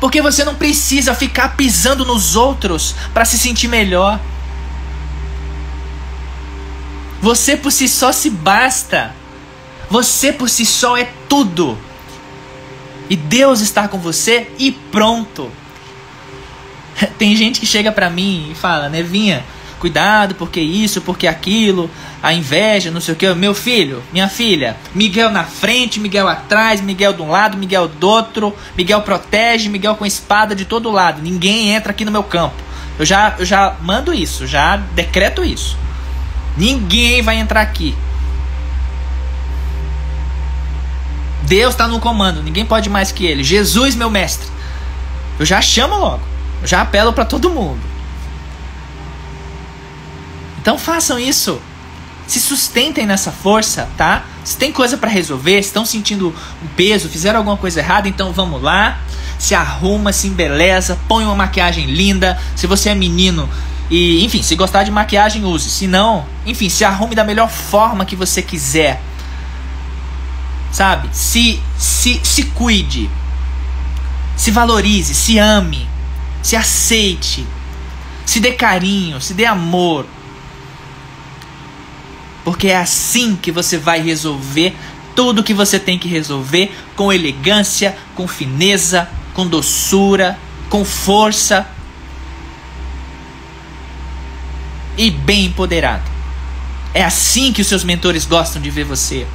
Porque 0.00 0.22
você 0.22 0.44
não 0.44 0.54
precisa 0.54 1.14
ficar 1.14 1.56
pisando 1.56 2.04
nos 2.04 2.36
outros 2.36 2.94
para 3.12 3.24
se 3.24 3.38
sentir 3.38 3.68
melhor. 3.68 4.20
Você 7.22 7.56
por 7.56 7.70
si 7.70 7.88
só 7.88 8.10
se 8.10 8.28
basta. 8.28 9.14
Você 9.88 10.32
por 10.32 10.50
si 10.50 10.66
só 10.66 10.96
é 10.96 11.08
tudo. 11.28 11.78
E 13.08 13.14
Deus 13.14 13.60
está 13.60 13.86
com 13.86 13.98
você 13.98 14.50
e 14.58 14.72
pronto. 14.72 15.48
Tem 17.18 17.36
gente 17.36 17.60
que 17.60 17.66
chega 17.66 17.92
pra 17.92 18.10
mim 18.10 18.48
e 18.50 18.54
fala, 18.56 18.88
Nevinha, 18.88 19.44
cuidado, 19.78 20.34
porque 20.34 20.60
isso, 20.60 21.00
porque 21.00 21.28
aquilo, 21.28 21.88
a 22.20 22.34
inveja, 22.34 22.90
não 22.90 23.00
sei 23.00 23.14
o 23.14 23.16
que. 23.16 23.32
Meu 23.34 23.54
filho, 23.54 24.02
minha 24.12 24.28
filha, 24.28 24.76
Miguel 24.92 25.30
na 25.30 25.44
frente, 25.44 26.00
Miguel 26.00 26.26
atrás, 26.26 26.80
Miguel 26.80 27.12
de 27.12 27.22
um 27.22 27.30
lado, 27.30 27.56
Miguel 27.56 27.86
do 27.86 28.08
outro, 28.08 28.52
Miguel 28.76 29.02
protege, 29.02 29.68
Miguel 29.68 29.94
com 29.94 30.04
espada 30.04 30.56
de 30.56 30.64
todo 30.64 30.90
lado. 30.90 31.22
Ninguém 31.22 31.70
entra 31.70 31.92
aqui 31.92 32.04
no 32.04 32.10
meu 32.10 32.24
campo. 32.24 32.56
Eu 32.98 33.06
já, 33.06 33.36
eu 33.38 33.44
já 33.44 33.76
mando 33.80 34.12
isso, 34.12 34.44
já 34.44 34.76
decreto 34.76 35.44
isso. 35.44 35.81
Ninguém 36.56 37.22
vai 37.22 37.36
entrar 37.36 37.60
aqui. 37.60 37.96
Deus 41.44 41.74
está 41.74 41.88
no 41.88 42.00
comando, 42.00 42.42
ninguém 42.42 42.64
pode 42.64 42.88
mais 42.88 43.12
que 43.12 43.26
Ele. 43.26 43.42
Jesus, 43.42 43.94
meu 43.94 44.10
mestre. 44.10 44.48
Eu 45.38 45.46
já 45.46 45.60
chamo 45.60 45.96
logo. 45.96 46.22
Eu 46.60 46.66
já 46.66 46.80
apelo 46.80 47.12
para 47.12 47.24
todo 47.24 47.50
mundo. 47.50 47.80
Então 50.60 50.78
façam 50.78 51.18
isso. 51.18 51.60
Se 52.26 52.40
sustentem 52.40 53.04
nessa 53.04 53.32
força, 53.32 53.88
tá? 53.96 54.24
Se 54.44 54.56
tem 54.56 54.72
coisa 54.72 54.96
para 54.96 55.10
resolver, 55.10 55.58
estão 55.58 55.84
sentindo 55.84 56.28
um 56.62 56.66
peso, 56.76 57.08
fizeram 57.08 57.38
alguma 57.38 57.56
coisa 57.56 57.80
errada, 57.80 58.08
então 58.08 58.32
vamos 58.32 58.62
lá. 58.62 59.00
Se 59.38 59.54
arruma, 59.54 60.12
se 60.12 60.28
embeleza, 60.28 60.98
põe 61.08 61.24
uma 61.24 61.34
maquiagem 61.34 61.86
linda. 61.86 62.40
Se 62.54 62.66
você 62.66 62.90
é 62.90 62.94
menino 62.94 63.48
e, 63.92 64.24
enfim, 64.24 64.42
se 64.42 64.56
gostar 64.56 64.82
de 64.82 64.90
maquiagem, 64.90 65.44
use. 65.44 65.70
Se 65.70 65.86
não, 65.86 66.26
enfim, 66.44 66.68
se 66.68 66.84
arrume 66.84 67.14
da 67.14 67.22
melhor 67.22 67.50
forma 67.50 68.04
que 68.04 68.16
você 68.16 68.42
quiser. 68.42 69.00
Sabe? 70.72 71.08
Se 71.12 71.62
se 71.78 72.20
se 72.24 72.44
cuide. 72.44 73.08
Se 74.36 74.50
valorize, 74.50 75.14
se 75.14 75.38
ame 75.38 75.92
se 76.42 76.56
aceite, 76.56 77.46
se 78.26 78.40
dê 78.40 78.52
carinho, 78.52 79.20
se 79.20 79.32
dê 79.32 79.46
amor. 79.46 80.04
Porque 82.44 82.68
é 82.68 82.76
assim 82.76 83.36
que 83.36 83.52
você 83.52 83.78
vai 83.78 84.02
resolver 84.02 84.74
tudo 85.14 85.44
que 85.44 85.54
você 85.54 85.78
tem 85.78 85.98
que 85.98 86.08
resolver 86.08 86.74
com 86.96 87.12
elegância, 87.12 87.96
com 88.16 88.26
fineza, 88.26 89.08
com 89.32 89.46
doçura, 89.46 90.36
com 90.68 90.84
força 90.84 91.66
e 94.96 95.10
bem 95.10 95.46
empoderado. 95.46 96.10
É 96.94 97.02
assim 97.02 97.52
que 97.52 97.62
os 97.62 97.66
seus 97.66 97.84
mentores 97.84 98.24
gostam 98.24 98.60
de 98.60 98.70
ver 98.70 98.84
você. 98.84 99.26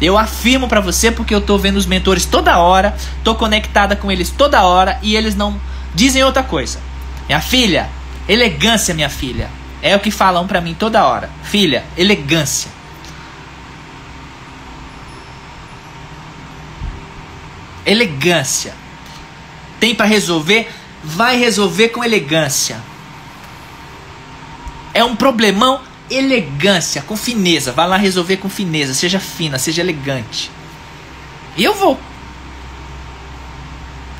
Eu 0.00 0.18
afirmo 0.18 0.68
para 0.68 0.80
você 0.80 1.10
porque 1.10 1.34
eu 1.34 1.40
tô 1.40 1.56
vendo 1.56 1.76
os 1.76 1.86
mentores 1.86 2.26
toda 2.26 2.58
hora, 2.58 2.96
tô 3.22 3.34
conectada 3.34 3.96
com 3.96 4.10
eles 4.10 4.30
toda 4.30 4.62
hora 4.64 4.98
e 5.02 5.16
eles 5.16 5.34
não 5.34 5.58
dizem 5.94 6.22
outra 6.22 6.42
coisa. 6.42 6.80
Minha 7.26 7.40
filha, 7.40 7.88
elegância, 8.28 8.94
minha 8.94 9.08
filha. 9.08 9.48
É 9.80 9.94
o 9.94 10.00
que 10.00 10.10
falam 10.10 10.46
para 10.46 10.60
mim 10.60 10.74
toda 10.74 11.06
hora. 11.06 11.30
Filha, 11.42 11.84
elegância. 11.96 12.70
Elegância. 17.86 18.74
Tem 19.78 19.94
para 19.94 20.06
resolver? 20.06 20.70
Vai 21.02 21.36
resolver 21.36 21.90
com 21.90 22.02
elegância. 22.02 22.78
É 24.94 25.02
um 25.02 25.16
problemão? 25.16 25.80
Elegância, 26.08 27.02
com 27.02 27.16
fineza. 27.16 27.72
Vai 27.72 27.88
lá 27.88 27.96
resolver 27.96 28.36
com 28.36 28.48
fineza. 28.48 28.94
Seja 28.94 29.18
fina, 29.18 29.58
seja 29.58 29.82
elegante. 29.82 30.50
E 31.56 31.64
eu 31.64 31.74
vou. 31.74 31.98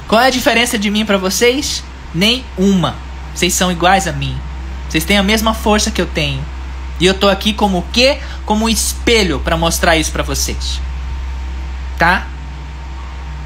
Qual 0.09 0.21
é 0.21 0.27
a 0.27 0.31
diferença 0.31 0.79
de 0.79 0.91
mim 0.91 1.07
para 1.07 1.17
vocês? 1.17 1.85
Nenhuma. 2.13 2.97
Vocês 3.35 3.55
são 3.55 3.71
iguais 3.71 4.09
a 4.09 4.13
mim. 4.13 4.37
Vocês 4.89 5.05
têm 5.05 5.17
a 5.17 5.23
mesma 5.23 5.55
força 5.55 5.91
que 5.91 6.01
eu 6.01 6.07
tenho. 6.07 6.45
E 7.01 7.07
eu 7.07 7.15
tô 7.15 7.29
aqui 7.29 7.53
como 7.53 7.79
o 7.79 7.85
quê? 7.93 8.19
Como 8.45 8.67
um 8.67 8.69
espelho 8.69 9.41
para 9.41 9.57
mostrar 9.57 9.97
isso 9.97 10.13
para 10.13 10.23
vocês. 10.23 10.81
Tá? 11.99 12.27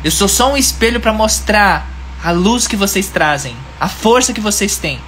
Eu 0.04 0.10
sou 0.10 0.28
só 0.28 0.52
um 0.52 0.56
espelho 0.56 1.00
para 1.00 1.12
mostrar 1.12 1.88
a 2.22 2.30
luz 2.30 2.66
que 2.66 2.76
vocês 2.76 3.08
trazem, 3.08 3.56
a 3.80 3.88
força 3.88 4.32
que 4.32 4.40
vocês 4.40 4.76
têm. 4.76 5.00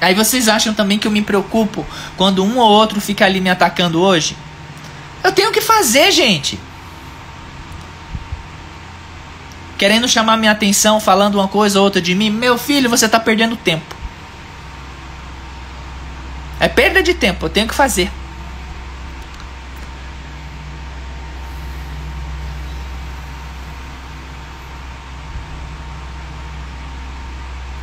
Aí 0.00 0.14
vocês 0.14 0.48
acham 0.48 0.72
também 0.72 0.98
que 0.98 1.06
eu 1.06 1.10
me 1.10 1.22
preocupo 1.22 1.86
quando 2.16 2.44
um 2.44 2.58
ou 2.58 2.70
outro 2.70 3.00
fica 3.00 3.24
ali 3.24 3.40
me 3.40 3.50
atacando 3.50 4.00
hoje? 4.00 4.36
Eu 5.24 5.32
tenho 5.32 5.50
que 5.50 5.60
fazer, 5.60 6.12
gente. 6.12 6.58
Querendo 9.76 10.08
chamar 10.08 10.36
minha 10.36 10.52
atenção, 10.52 11.00
falando 11.00 11.36
uma 11.36 11.48
coisa 11.48 11.78
ou 11.78 11.84
outra 11.84 12.00
de 12.00 12.14
mim, 12.14 12.30
meu 12.30 12.56
filho, 12.58 12.90
você 12.90 13.06
está 13.06 13.18
perdendo 13.18 13.56
tempo. 13.56 13.96
É 16.60 16.68
perda 16.68 17.02
de 17.02 17.14
tempo, 17.14 17.46
eu 17.46 17.50
tenho 17.50 17.68
que 17.68 17.74
fazer. 17.74 18.10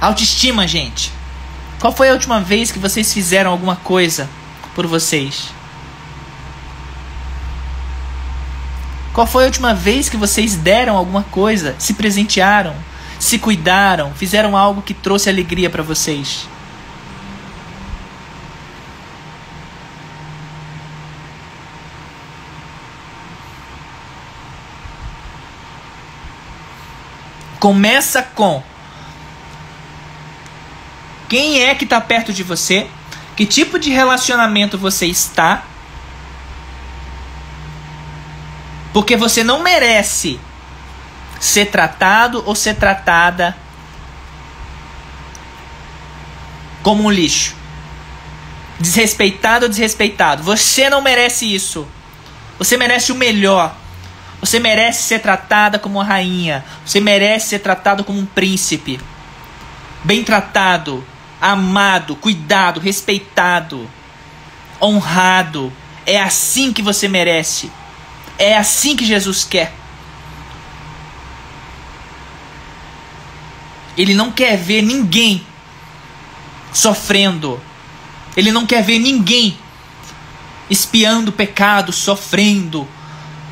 Autoestima, 0.01 0.67
gente. 0.67 1.11
Qual 1.85 1.93
foi 1.93 2.09
a 2.09 2.13
última 2.13 2.41
vez 2.41 2.71
que 2.71 2.79
vocês 2.79 3.13
fizeram 3.13 3.51
alguma 3.51 3.75
coisa 3.75 4.27
por 4.73 4.87
vocês? 4.87 5.51
Qual 9.13 9.27
foi 9.27 9.43
a 9.43 9.45
última 9.45 9.71
vez 9.71 10.09
que 10.09 10.17
vocês 10.17 10.55
deram 10.55 10.97
alguma 10.97 11.21
coisa, 11.21 11.75
se 11.77 11.93
presentearam, 11.93 12.75
se 13.19 13.37
cuidaram, 13.37 14.11
fizeram 14.15 14.57
algo 14.57 14.81
que 14.81 14.95
trouxe 14.95 15.29
alegria 15.29 15.69
para 15.69 15.83
vocês? 15.83 16.47
Começa 27.59 28.23
com 28.23 28.63
quem 31.27 31.63
é 31.63 31.75
que 31.75 31.83
está 31.83 31.99
perto 31.99 32.31
de 32.31 32.43
você, 32.43 32.87
que 33.35 33.45
tipo 33.45 33.77
de 33.79 33.89
relacionamento 33.89 34.77
você 34.77 35.05
está. 35.05 35.63
Porque 38.93 39.17
você 39.17 39.43
não 39.43 39.61
merece 39.61 40.39
ser 41.39 41.65
tratado 41.65 42.41
ou 42.45 42.55
ser 42.55 42.75
tratada 42.75 43.55
como 46.81 47.03
um 47.03 47.11
lixo. 47.11 47.55
Desrespeitado 48.79 49.65
ou 49.65 49.69
desrespeitado. 49.69 50.43
Você 50.43 50.89
não 50.89 51.01
merece 51.01 51.53
isso. 51.53 51.87
Você 52.57 52.77
merece 52.77 53.11
o 53.11 53.15
melhor. 53.15 53.75
Você 54.39 54.59
merece 54.59 55.03
ser 55.03 55.19
tratada 55.19 55.79
como 55.79 55.97
uma 55.97 56.03
rainha. 56.03 56.63
Você 56.85 57.01
merece 57.01 57.49
ser 57.49 57.59
tratado 57.59 58.03
como 58.03 58.19
um 58.19 58.25
príncipe. 58.25 58.99
Bem 60.03 60.23
tratado, 60.23 61.03
amado, 61.41 62.15
cuidado, 62.15 62.79
respeitado. 62.79 63.89
honrado. 64.81 65.71
É 66.05 66.21
assim 66.21 66.71
que 66.71 66.81
você 66.81 67.07
merece. 67.07 67.71
É 68.37 68.57
assim 68.57 68.95
que 68.95 69.05
Jesus 69.05 69.43
quer. 69.43 69.73
Ele 73.97 74.13
não 74.13 74.31
quer 74.31 74.57
ver 74.57 74.81
ninguém 74.81 75.45
sofrendo. 76.73 77.59
Ele 78.35 78.51
não 78.51 78.65
quer 78.65 78.83
ver 78.83 78.99
ninguém 78.99 79.57
espiando 80.69 81.29
o 81.29 81.33
pecado, 81.33 81.91
sofrendo. 81.91 82.87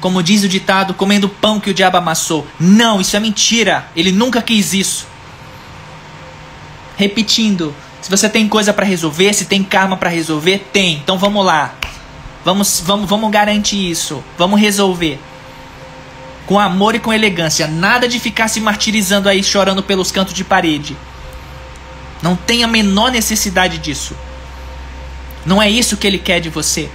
Como 0.02 0.22
diz 0.22 0.44
o 0.44 0.50
ditado, 0.50 0.94
comendo 0.94 1.30
pão 1.30 1.60
que 1.60 1.70
o 1.70 1.74
diabo 1.74 1.98
amassou. 1.98 2.46
Não, 2.60 3.00
isso 3.00 3.16
é 3.16 3.20
mentira. 3.20 3.90
Ele 3.96 4.12
nunca 4.12 4.42
quis 4.42 4.74
isso. 4.74 5.08
Repetindo, 6.98 7.74
se 8.02 8.10
você 8.10 8.28
tem 8.30 8.48
coisa 8.48 8.74
para 8.74 8.86
resolver, 8.86 9.34
se 9.34 9.46
tem 9.46 9.64
karma 9.64 9.98
para 9.98 10.10
resolver, 10.10 10.68
tem. 10.72 10.96
Então 10.96 11.18
vamos 11.18 11.46
lá. 11.46 11.74
Vamos, 12.44 12.84
vamos, 12.86 13.10
vamos 13.10 13.32
garantir 13.32 13.90
isso. 13.90 14.24
Vamos 14.38 14.60
resolver. 14.60 15.20
Com 16.46 16.60
amor 16.60 16.96
e 16.96 17.00
com 17.00 17.14
elegância. 17.14 17.68
Nada 17.68 18.08
de 18.08 18.20
ficar 18.20 18.48
se 18.48 18.60
martirizando 18.60 19.30
aí, 19.30 19.42
chorando 19.44 19.82
pelos 19.82 20.12
cantos 20.12 20.34
de 20.34 20.44
parede. 20.44 20.98
Não 22.22 22.36
tem 22.36 22.64
a 22.64 22.68
menor 22.68 23.12
necessidade 23.12 23.78
disso. 23.78 24.16
Não 25.46 25.62
é 25.62 25.70
isso 25.70 25.98
que 25.98 26.08
ele 26.08 26.18
quer 26.18 26.40
de 26.40 26.50
você. 26.50 26.90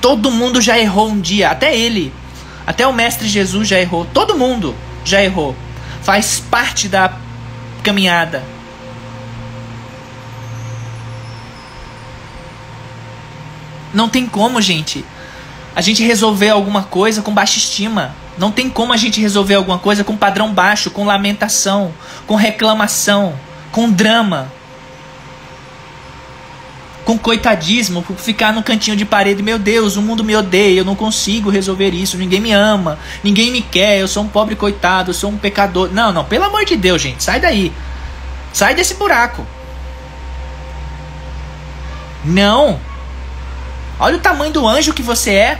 Todo 0.00 0.30
mundo 0.30 0.60
já 0.60 0.78
errou 0.78 1.10
um 1.10 1.20
dia, 1.20 1.50
até 1.50 1.76
ele. 1.76 2.12
Até 2.66 2.86
o 2.86 2.92
Mestre 2.92 3.28
Jesus 3.28 3.66
já 3.66 3.78
errou. 3.80 4.06
Todo 4.12 4.36
mundo 4.36 4.74
já 5.04 5.22
errou. 5.22 5.56
Faz 6.08 6.40
parte 6.40 6.88
da 6.88 7.12
caminhada. 7.82 8.42
Não 13.92 14.08
tem 14.08 14.26
como, 14.26 14.58
gente, 14.62 15.04
a 15.76 15.82
gente 15.82 16.02
resolver 16.02 16.48
alguma 16.48 16.82
coisa 16.82 17.20
com 17.20 17.30
baixa 17.30 17.58
estima. 17.58 18.14
Não 18.38 18.50
tem 18.50 18.70
como 18.70 18.94
a 18.94 18.96
gente 18.96 19.20
resolver 19.20 19.56
alguma 19.56 19.78
coisa 19.78 20.02
com 20.02 20.16
padrão 20.16 20.50
baixo, 20.50 20.90
com 20.90 21.04
lamentação, 21.04 21.92
com 22.26 22.36
reclamação, 22.36 23.38
com 23.70 23.90
drama. 23.90 24.50
Com 27.08 27.16
coitadismo, 27.16 28.04
ficar 28.18 28.52
no 28.52 28.62
cantinho 28.62 28.94
de 28.94 29.06
parede, 29.06 29.42
meu 29.42 29.58
Deus, 29.58 29.96
o 29.96 30.02
mundo 30.02 30.22
me 30.22 30.36
odeia, 30.36 30.80
eu 30.80 30.84
não 30.84 30.94
consigo 30.94 31.48
resolver 31.48 31.88
isso, 31.88 32.18
ninguém 32.18 32.38
me 32.38 32.52
ama, 32.52 32.98
ninguém 33.24 33.50
me 33.50 33.62
quer, 33.62 33.98
eu 33.98 34.06
sou 34.06 34.24
um 34.24 34.28
pobre 34.28 34.54
coitado, 34.54 35.08
eu 35.08 35.14
sou 35.14 35.30
um 35.30 35.38
pecador. 35.38 35.88
Não, 35.90 36.12
não, 36.12 36.22
pelo 36.26 36.44
amor 36.44 36.66
de 36.66 36.76
Deus, 36.76 37.00
gente, 37.00 37.24
sai 37.24 37.40
daí. 37.40 37.72
Sai 38.52 38.74
desse 38.74 38.92
buraco. 38.92 39.46
Não. 42.22 42.78
Olha 43.98 44.18
o 44.18 44.20
tamanho 44.20 44.52
do 44.52 44.68
anjo 44.68 44.92
que 44.92 45.00
você 45.00 45.30
é. 45.30 45.58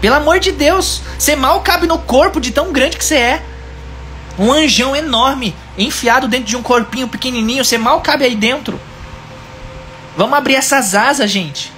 Pelo 0.00 0.16
amor 0.16 0.40
de 0.40 0.50
Deus. 0.50 1.02
Você 1.16 1.36
mal 1.36 1.60
cabe 1.60 1.86
no 1.86 1.98
corpo 1.98 2.40
de 2.40 2.50
tão 2.50 2.72
grande 2.72 2.96
que 2.96 3.04
você 3.04 3.14
é. 3.14 3.42
Um 4.36 4.50
anjão 4.50 4.96
enorme, 4.96 5.54
enfiado 5.78 6.26
dentro 6.26 6.46
de 6.46 6.56
um 6.56 6.62
corpinho 6.62 7.06
pequenininho. 7.06 7.64
Você 7.64 7.78
mal 7.78 8.00
cabe 8.00 8.24
aí 8.24 8.34
dentro. 8.34 8.80
Vamos 10.16 10.36
abrir 10.36 10.54
essas 10.54 10.94
asas, 10.94 11.30
gente. 11.30 11.72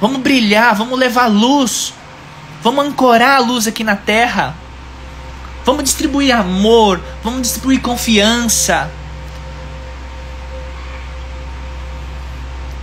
Vamos 0.00 0.20
brilhar, 0.20 0.74
vamos 0.74 0.98
levar 0.98 1.26
luz. 1.26 1.92
Vamos 2.62 2.86
ancorar 2.86 3.36
a 3.36 3.38
luz 3.38 3.66
aqui 3.66 3.84
na 3.84 3.96
terra. 3.96 4.54
Vamos 5.64 5.84
distribuir 5.84 6.34
amor, 6.34 7.00
vamos 7.22 7.42
distribuir 7.42 7.80
confiança. 7.80 8.90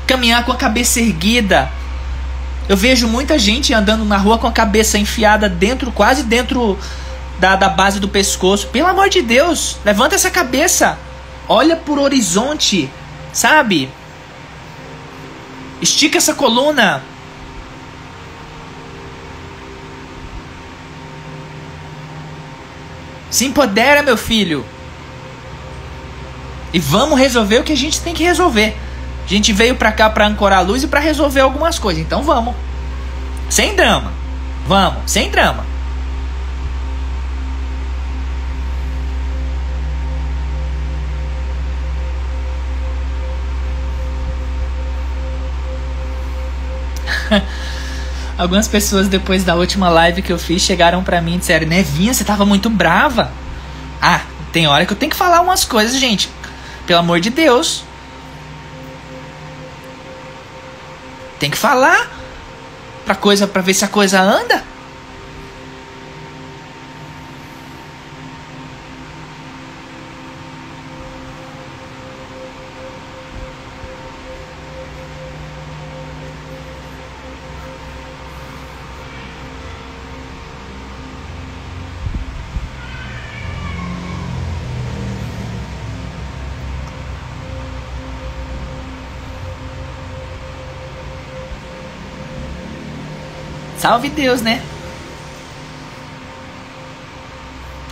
caminhar 0.08 0.46
com 0.46 0.52
a 0.54 0.56
cabeça 0.56 1.00
erguida. 1.02 1.70
Eu 2.68 2.76
vejo 2.76 3.08
muita 3.08 3.38
gente 3.38 3.74
andando 3.74 4.06
na 4.06 4.18
rua 4.18 4.38
com 4.38 4.48
a 4.48 4.52
cabeça 4.52 4.98
enfiada 4.98 5.48
dentro, 5.48 5.92
quase 5.92 6.24
dentro 6.24 6.80
da, 7.40 7.56
da 7.56 7.70
base 7.70 8.00
do 8.00 8.08
pescoço. 8.08 8.68
Pelo 8.68 8.88
amor 8.88 9.10
de 9.10 9.22
Deus, 9.22 9.78
levanta 9.86 10.16
essa 10.16 10.32
cabeça. 10.32 10.98
Olha 11.48 11.76
por 11.76 12.00
horizonte, 12.00 12.90
sabe? 13.32 13.90
Estica 15.82 16.18
essa 16.18 16.34
coluna. 16.34 17.04
Se 23.30 23.46
empodera, 23.46 24.02
meu 24.02 24.18
filho. 24.18 24.66
E 26.74 26.80
vamos 26.80 27.20
resolver 27.20 27.60
o 27.60 27.64
que 27.64 27.74
a 27.74 27.78
gente 27.78 28.02
tem 28.02 28.14
que 28.14 28.24
resolver. 28.24 28.78
A 29.26 29.28
gente 29.28 29.52
veio 29.52 29.76
pra 29.76 29.92
cá 29.92 30.10
pra 30.10 30.26
ancorar 30.26 30.60
a 30.60 30.62
luz 30.62 30.84
e 30.84 30.88
pra 30.88 31.00
resolver 31.00 31.42
algumas 31.42 31.78
coisas. 31.78 32.02
Então 32.02 32.24
vamos. 32.24 32.56
Sem 33.50 33.76
drama. 33.76 34.12
Vamos, 34.66 35.10
sem 35.10 35.30
drama. 35.30 35.66
Algumas 48.38 48.68
pessoas 48.68 49.08
depois 49.08 49.44
da 49.44 49.56
última 49.56 49.90
live 49.90 50.22
que 50.22 50.32
eu 50.32 50.38
fiz 50.38 50.62
chegaram 50.62 51.04
pra 51.04 51.22
mim 51.22 51.36
e 51.36 51.38
disseram: 51.40 51.68
Nevinha, 51.68 52.14
você 52.14 52.24
tava 52.24 52.46
muito 52.46 52.70
brava. 52.70 53.32
Ah, 54.02 54.22
tem 54.52 54.68
hora 54.68 54.86
que 54.86 54.94
eu 54.94 54.98
tenho 54.98 55.10
que 55.10 55.18
falar 55.18 55.42
umas 55.42 55.66
coisas, 55.66 56.00
gente. 56.00 56.30
Pelo 56.86 57.00
amor 57.00 57.20
de 57.20 57.30
Deus. 57.30 57.84
Tem 61.40 61.50
que 61.50 61.58
falar 61.58 62.10
pra 63.06 63.16
coisa 63.16 63.48
para 63.48 63.62
ver 63.62 63.74
se 63.74 63.86
a 63.86 63.88
coisa 63.88 64.22
anda. 64.22 64.64
Salve 93.88 94.10
Deus, 94.10 94.42
né? 94.42 94.62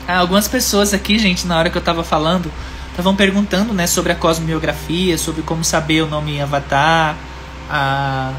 Ah, 0.06 0.18
algumas 0.18 0.46
pessoas 0.46 0.94
aqui, 0.94 1.18
gente, 1.18 1.48
na 1.48 1.58
hora 1.58 1.70
que 1.70 1.78
eu 1.78 1.82
tava 1.82 2.04
falando, 2.04 2.52
estavam 2.90 3.16
perguntando, 3.16 3.74
né, 3.74 3.88
sobre 3.88 4.12
a 4.12 4.16
cosmiografia, 4.16 5.18
sobre 5.18 5.42
como 5.42 5.64
saber 5.64 6.02
o 6.02 6.08
nome 6.08 6.42
Avatar, 6.42 7.16
ah, 7.70 8.34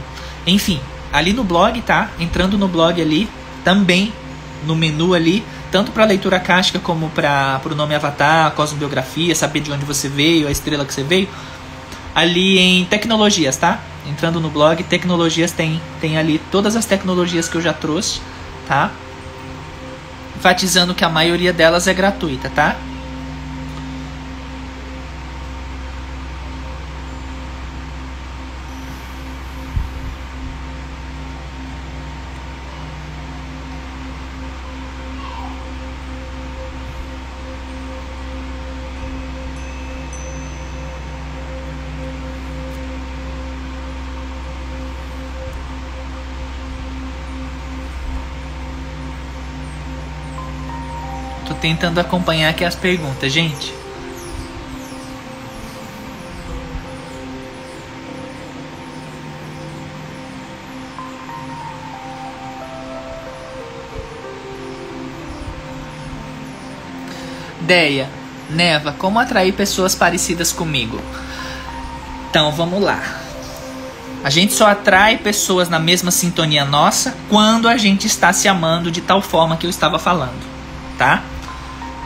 enfim, 0.46 0.78
ali 1.10 1.32
no 1.32 1.42
blog, 1.42 1.80
tá? 1.80 2.10
Entrando 2.20 2.58
no 2.58 2.68
blog 2.68 3.00
ali, 3.00 3.26
também 3.64 4.12
no 4.66 4.76
menu 4.76 5.14
ali, 5.14 5.42
tanto 5.72 5.92
para 5.92 6.04
leitura 6.04 6.38
cástica 6.38 6.78
como 6.78 7.08
para 7.08 7.62
o 7.64 7.74
nome 7.74 7.94
Avatar, 7.94 8.50
cosmobiografia, 8.50 9.34
saber 9.34 9.60
de 9.60 9.72
onde 9.72 9.86
você 9.86 10.10
veio, 10.10 10.46
a 10.46 10.50
estrela 10.50 10.84
que 10.84 10.92
você 10.92 11.02
veio, 11.02 11.26
ali 12.16 12.58
em 12.58 12.84
tecnologias, 12.86 13.56
tá? 13.56 13.80
entrando 14.08 14.40
no 14.40 14.48
blog, 14.48 14.82
tecnologias 14.84 15.52
tem, 15.52 15.80
tem 16.00 16.16
ali 16.16 16.40
todas 16.50 16.76
as 16.76 16.86
tecnologias 16.86 17.48
que 17.48 17.56
eu 17.56 17.60
já 17.60 17.72
trouxe, 17.72 18.20
tá? 18.66 18.90
Enfatizando 20.36 20.94
que 20.94 21.04
a 21.04 21.08
maioria 21.08 21.52
delas 21.52 21.86
é 21.88 21.94
gratuita, 21.94 22.50
tá? 22.50 22.76
Tentando 51.66 51.98
acompanhar 51.98 52.50
aqui 52.50 52.64
as 52.64 52.76
perguntas, 52.76 53.32
gente. 53.32 53.74
Deia, 67.62 68.08
Neva, 68.48 68.92
como 68.92 69.18
atrair 69.18 69.52
pessoas 69.52 69.92
parecidas 69.92 70.52
comigo? 70.52 71.00
Então 72.30 72.52
vamos 72.52 72.80
lá. 72.80 73.02
A 74.22 74.30
gente 74.30 74.52
só 74.52 74.68
atrai 74.68 75.18
pessoas 75.18 75.68
na 75.68 75.80
mesma 75.80 76.12
sintonia 76.12 76.64
nossa 76.64 77.16
quando 77.28 77.68
a 77.68 77.76
gente 77.76 78.06
está 78.06 78.32
se 78.32 78.46
amando 78.46 78.88
de 78.88 79.00
tal 79.00 79.20
forma 79.20 79.56
que 79.56 79.66
eu 79.66 79.70
estava 79.70 79.98
falando, 79.98 80.46
tá? 80.96 81.24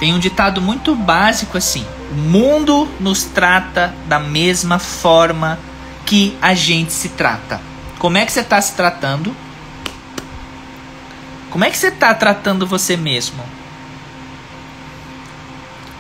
Tem 0.01 0.15
um 0.15 0.19
ditado 0.19 0.63
muito 0.63 0.97
básico 0.97 1.59
assim: 1.59 1.87
o 2.11 2.15
mundo 2.15 2.89
nos 2.99 3.25
trata 3.25 3.95
da 4.07 4.19
mesma 4.19 4.79
forma 4.79 5.59
que 6.07 6.37
a 6.41 6.55
gente 6.55 6.93
se 6.93 7.11
trata. 7.11 7.61
Como 7.99 8.17
é 8.17 8.25
que 8.25 8.33
você 8.33 8.41
está 8.41 8.61
se 8.61 8.75
tratando? 8.75 9.37
Como 11.51 11.65
é 11.65 11.71
que 11.71 11.77
você 11.77 11.89
está 11.89 12.15
tratando 12.15 12.67
você 12.67 12.97
mesmo? 12.97 13.45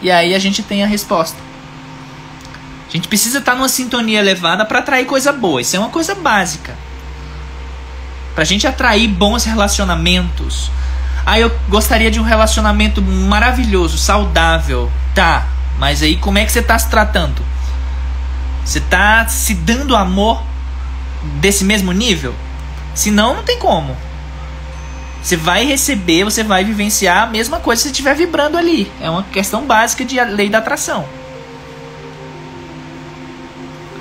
E 0.00 0.10
aí 0.10 0.34
a 0.34 0.38
gente 0.38 0.62
tem 0.62 0.82
a 0.82 0.86
resposta. 0.86 1.38
A 2.88 2.90
gente 2.90 3.06
precisa 3.06 3.38
estar 3.38 3.52
tá 3.52 3.58
numa 3.58 3.68
sintonia 3.68 4.18
elevada 4.18 4.64
para 4.64 4.78
atrair 4.78 5.04
coisa 5.04 5.30
boa. 5.30 5.60
Isso 5.60 5.76
é 5.76 5.78
uma 5.78 5.90
coisa 5.90 6.14
básica. 6.14 6.74
Para 8.34 8.42
a 8.42 8.46
gente 8.46 8.66
atrair 8.66 9.08
bons 9.08 9.44
relacionamentos. 9.44 10.70
Ah, 11.30 11.38
eu 11.38 11.48
gostaria 11.68 12.10
de 12.10 12.18
um 12.18 12.24
relacionamento 12.24 13.00
maravilhoso, 13.00 13.96
saudável. 13.96 14.90
Tá, 15.14 15.46
mas 15.78 16.02
aí 16.02 16.16
como 16.16 16.38
é 16.38 16.44
que 16.44 16.50
você 16.50 16.58
está 16.58 16.76
se 16.76 16.90
tratando? 16.90 17.40
Você 18.64 18.78
está 18.78 19.28
se 19.28 19.54
dando 19.54 19.94
amor 19.94 20.42
desse 21.40 21.62
mesmo 21.62 21.92
nível? 21.92 22.34
Senão, 22.96 23.36
não 23.36 23.44
tem 23.44 23.60
como. 23.60 23.96
Você 25.22 25.36
vai 25.36 25.64
receber, 25.64 26.24
você 26.24 26.42
vai 26.42 26.64
vivenciar 26.64 27.22
a 27.22 27.26
mesma 27.26 27.60
coisa 27.60 27.80
se 27.80 27.90
estiver 27.90 28.16
vibrando 28.16 28.58
ali. 28.58 28.90
É 29.00 29.08
uma 29.08 29.22
questão 29.22 29.64
básica 29.64 30.04
de 30.04 30.20
lei 30.20 30.48
da 30.48 30.58
atração. 30.58 31.06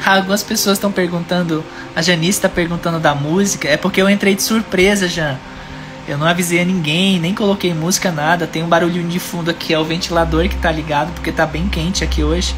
Algumas 0.04 0.42
pessoas 0.42 0.80
estão 0.80 0.92
perguntando, 0.92 1.64
a 1.96 2.02
Janice 2.02 2.40
está 2.40 2.50
perguntando 2.50 3.00
da 3.00 3.14
música, 3.14 3.68
é 3.68 3.78
porque 3.78 4.02
eu 4.02 4.10
entrei 4.10 4.34
de 4.34 4.42
surpresa, 4.42 5.08
Jan. 5.08 5.38
Eu 6.10 6.18
não 6.18 6.26
avisei 6.26 6.60
a 6.60 6.66
ninguém, 6.66 7.20
nem 7.20 7.36
coloquei 7.36 7.72
música, 7.72 8.12
nada. 8.12 8.48
Tem 8.48 8.64
um 8.64 8.68
barulhinho 8.68 9.08
de 9.08 9.20
fundo 9.20 9.52
aqui, 9.52 9.76
é 9.76 9.78
o 9.78 9.86
ventilador 9.86 10.50
que 10.50 10.56
tá 10.56 10.72
ligado, 10.72 11.14
porque 11.14 11.32
tá 11.32 11.46
bem 11.46 11.68
quente 11.70 12.04
aqui 12.04 12.24
hoje. 12.24 12.56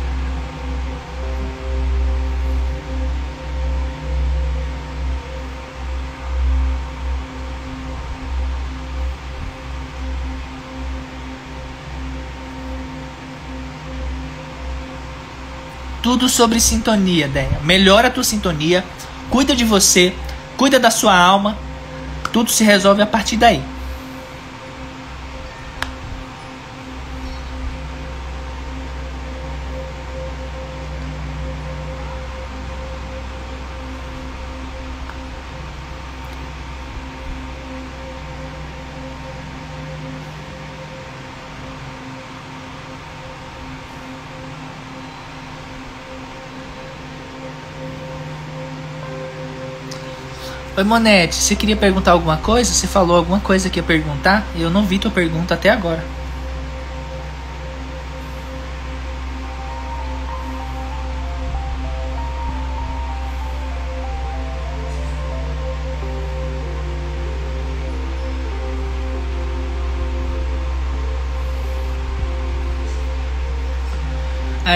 Tudo 16.01 16.29
sobre 16.29 16.61
sintonia, 16.61 17.27
Deia. 17.27 17.59
Melhora 17.65 18.07
a 18.07 18.11
tua 18.11 18.23
sintonia, 18.23 18.85
cuida 19.29 19.53
de 19.53 19.65
você, 19.65 20.15
cuida 20.55 20.79
da 20.79 20.89
sua 20.89 21.13
alma. 21.13 21.57
Tudo 22.31 22.49
se 22.49 22.65
resolve 22.65 23.03
a 23.03 23.09
partir 23.09 23.39
daí. 23.39 23.61
Oi, 50.81 50.87
Monete, 50.87 51.35
você 51.35 51.55
queria 51.55 51.75
perguntar 51.75 52.09
alguma 52.09 52.37
coisa? 52.37 52.73
Você 52.73 52.87
falou 52.87 53.15
alguma 53.15 53.39
coisa 53.39 53.69
que 53.69 53.77
ia 53.77 53.83
perguntar? 53.83 54.43
Eu 54.55 54.71
não 54.71 54.83
vi 54.83 54.97
tua 54.97 55.11
pergunta 55.11 55.53
até 55.53 55.69
agora. 55.69 56.03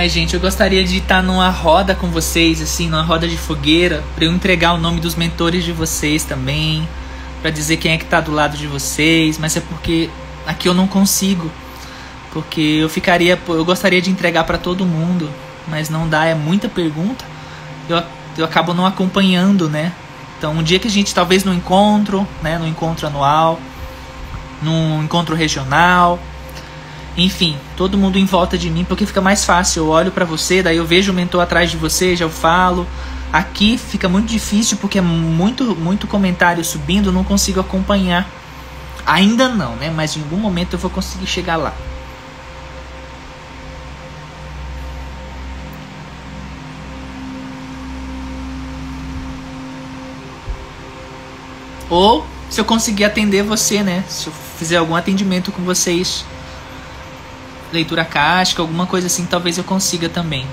Ai, 0.05 0.09
gente, 0.09 0.35
eu 0.35 0.39
gostaria 0.39 0.83
de 0.83 0.97
estar 0.97 1.23
numa 1.23 1.49
roda 1.49 1.95
com 1.95 2.11
vocês, 2.11 2.61
assim, 2.61 2.87
numa 2.87 3.01
roda 3.01 3.27
de 3.27 3.35
fogueira, 3.35 4.03
para 4.13 4.25
eu 4.25 4.31
entregar 4.31 4.73
o 4.73 4.77
nome 4.77 4.99
dos 4.99 5.15
mentores 5.15 5.63
de 5.63 5.71
vocês 5.71 6.23
também, 6.23 6.87
para 7.41 7.49
dizer 7.49 7.77
quem 7.77 7.93
é 7.93 7.97
que 7.97 8.05
tá 8.05 8.21
do 8.21 8.31
lado 8.31 8.55
de 8.55 8.67
vocês, 8.67 9.39
mas 9.39 9.57
é 9.57 9.61
porque 9.61 10.07
aqui 10.45 10.69
eu 10.69 10.75
não 10.75 10.85
consigo. 10.87 11.49
Porque 12.31 12.61
eu 12.61 12.87
ficaria, 12.87 13.41
eu 13.47 13.65
gostaria 13.65 13.99
de 13.99 14.11
entregar 14.11 14.43
para 14.43 14.59
todo 14.59 14.85
mundo, 14.85 15.27
mas 15.67 15.89
não 15.89 16.07
dá, 16.07 16.25
é 16.25 16.35
muita 16.35 16.69
pergunta. 16.69 17.25
Eu, 17.89 18.03
eu 18.37 18.45
acabo 18.45 18.75
não 18.75 18.85
acompanhando, 18.85 19.67
né? 19.67 19.91
Então, 20.37 20.53
um 20.53 20.61
dia 20.61 20.77
que 20.77 20.87
a 20.87 20.91
gente 20.91 21.15
talvez 21.15 21.43
no 21.43 21.51
encontro, 21.51 22.27
né, 22.43 22.59
no 22.59 22.67
encontro 22.67 23.07
anual, 23.07 23.59
num 24.61 25.03
encontro 25.03 25.33
regional, 25.33 26.19
enfim, 27.17 27.57
todo 27.77 27.97
mundo 27.97 28.17
em 28.17 28.25
volta 28.25 28.57
de 28.57 28.69
mim, 28.69 28.83
porque 28.83 29.05
fica 29.05 29.21
mais 29.21 29.45
fácil. 29.45 29.83
Eu 29.83 29.89
olho 29.89 30.11
para 30.11 30.25
você, 30.25 30.61
daí 30.61 30.77
eu 30.77 30.85
vejo 30.85 31.11
o 31.11 31.15
mentor 31.15 31.41
atrás 31.41 31.71
de 31.71 31.77
você, 31.77 32.15
já 32.15 32.25
eu 32.25 32.29
falo. 32.29 32.85
Aqui 33.31 33.77
fica 33.77 34.09
muito 34.09 34.27
difícil 34.27 34.77
porque 34.77 34.97
é 34.97 35.01
muito, 35.01 35.75
muito 35.75 36.07
comentário 36.07 36.63
subindo, 36.63 37.09
eu 37.09 37.13
não 37.13 37.23
consigo 37.23 37.59
acompanhar. 37.59 38.29
Ainda 39.05 39.47
não, 39.47 39.75
né? 39.75 39.89
Mas 39.89 40.17
em 40.17 40.21
algum 40.21 40.37
momento 40.37 40.73
eu 40.73 40.79
vou 40.79 40.89
conseguir 40.91 41.27
chegar 41.27 41.55
lá. 41.55 41.73
Ou 51.89 52.25
se 52.49 52.59
eu 52.59 52.65
conseguir 52.65 53.05
atender 53.05 53.43
você, 53.43 53.83
né? 53.83 54.03
Se 54.09 54.27
eu 54.27 54.33
fizer 54.57 54.77
algum 54.77 54.95
atendimento 54.95 55.51
com 55.51 55.61
vocês 55.63 56.25
leitura 57.75 58.03
casca, 58.03 58.61
alguma 58.61 58.87
coisa 58.87 59.07
assim, 59.07 59.25
talvez 59.25 59.57
eu 59.57 59.63
consiga 59.63 60.09
também. 60.09 60.45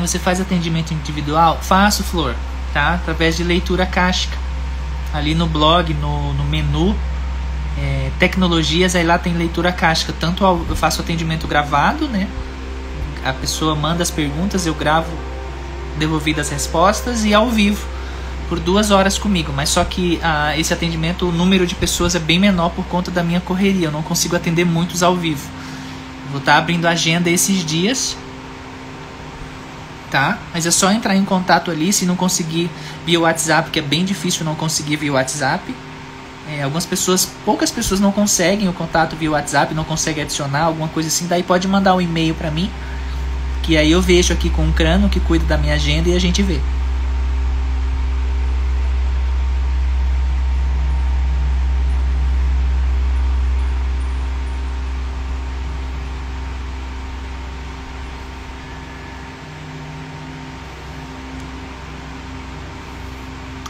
Você 0.00 0.18
faz 0.18 0.40
atendimento 0.40 0.92
individual? 0.94 1.58
Faço, 1.60 2.02
Flor, 2.02 2.34
tá? 2.72 2.94
Através 2.94 3.36
de 3.36 3.44
leitura 3.44 3.84
casca. 3.84 4.36
Ali 5.12 5.34
no 5.34 5.46
blog, 5.46 5.92
no, 5.94 6.32
no 6.34 6.44
menu 6.44 6.96
é, 7.78 8.10
tecnologias, 8.18 8.94
aí 8.96 9.04
lá 9.04 9.18
tem 9.18 9.34
leitura 9.34 9.72
casca. 9.72 10.12
Tanto 10.18 10.44
ao, 10.44 10.64
eu 10.68 10.76
faço 10.76 11.00
atendimento 11.00 11.46
gravado, 11.46 12.08
né? 12.08 12.28
A 13.24 13.32
pessoa 13.32 13.74
manda 13.74 14.02
as 14.02 14.10
perguntas, 14.10 14.66
eu 14.66 14.74
gravo 14.74 15.10
devolvidas 15.98 16.46
as 16.46 16.52
respostas 16.52 17.24
e 17.24 17.34
ao 17.34 17.48
vivo 17.48 17.86
por 18.48 18.60
duas 18.60 18.90
horas 18.90 19.18
comigo. 19.18 19.52
Mas 19.54 19.68
só 19.68 19.84
que 19.84 20.18
ah, 20.22 20.56
esse 20.56 20.72
atendimento, 20.72 21.28
o 21.28 21.32
número 21.32 21.66
de 21.66 21.74
pessoas 21.74 22.14
é 22.14 22.18
bem 22.18 22.38
menor 22.38 22.70
por 22.70 22.84
conta 22.86 23.10
da 23.10 23.22
minha 23.22 23.40
correria. 23.40 23.88
Eu 23.88 23.92
não 23.92 24.02
consigo 24.02 24.36
atender 24.36 24.64
muitos 24.64 25.02
ao 25.02 25.16
vivo. 25.16 25.46
Vou 26.30 26.38
estar 26.38 26.52
tá 26.52 26.58
abrindo 26.58 26.86
agenda 26.86 27.30
esses 27.30 27.64
dias 27.64 28.16
tá? 30.10 30.38
Mas 30.52 30.66
é 30.66 30.70
só 30.70 30.90
entrar 30.90 31.16
em 31.16 31.24
contato 31.24 31.70
ali, 31.70 31.92
se 31.92 32.06
não 32.06 32.16
conseguir 32.16 32.70
via 33.04 33.20
WhatsApp, 33.20 33.70
que 33.70 33.78
é 33.78 33.82
bem 33.82 34.04
difícil 34.04 34.44
não 34.44 34.54
conseguir 34.54 34.96
via 34.96 35.12
WhatsApp. 35.12 35.74
É, 36.48 36.62
algumas 36.62 36.86
pessoas, 36.86 37.28
poucas 37.44 37.70
pessoas 37.70 37.98
não 37.98 38.12
conseguem 38.12 38.68
o 38.68 38.72
contato 38.72 39.16
via 39.16 39.30
WhatsApp, 39.30 39.74
não 39.74 39.84
conseguem 39.84 40.22
adicionar 40.22 40.62
alguma 40.62 40.88
coisa 40.88 41.08
assim, 41.08 41.26
daí 41.26 41.42
pode 41.42 41.66
mandar 41.66 41.94
um 41.94 42.00
e-mail 42.00 42.34
para 42.34 42.50
mim, 42.50 42.70
que 43.62 43.76
aí 43.76 43.90
eu 43.90 44.00
vejo 44.00 44.32
aqui 44.32 44.48
com 44.48 44.68
o 44.68 44.72
Crano 44.72 45.08
que 45.08 45.18
cuida 45.18 45.44
da 45.44 45.58
minha 45.58 45.74
agenda 45.74 46.08
e 46.08 46.14
a 46.14 46.20
gente 46.20 46.42
vê. 46.42 46.60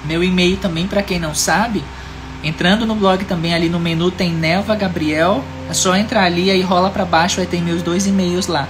Meu 0.06 0.22
e-mail 0.22 0.56
também, 0.56 0.86
para 0.86 1.02
quem 1.02 1.18
não 1.18 1.34
sabe, 1.34 1.82
entrando 2.42 2.86
no 2.86 2.94
blog 2.94 3.24
também 3.24 3.54
ali 3.54 3.68
no 3.68 3.80
menu 3.80 4.10
tem 4.10 4.32
Nelva 4.32 4.74
Gabriel. 4.74 5.44
É 5.68 5.74
só 5.74 5.96
entrar 5.96 6.24
ali 6.24 6.50
aí 6.50 6.62
rola 6.62 6.90
para 6.90 7.04
baixo, 7.04 7.36
vai 7.36 7.46
ter 7.46 7.60
meus 7.60 7.82
dois 7.82 8.06
e-mails 8.06 8.46
lá. 8.46 8.68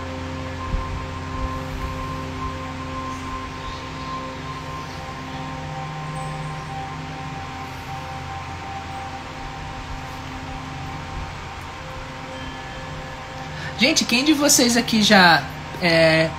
Gente, 13.79 14.07
quem 14.07 14.25
de 14.25 14.33
vocês 14.33 14.75
aqui 14.75 15.03
já 15.03 15.45
é, 15.83 16.31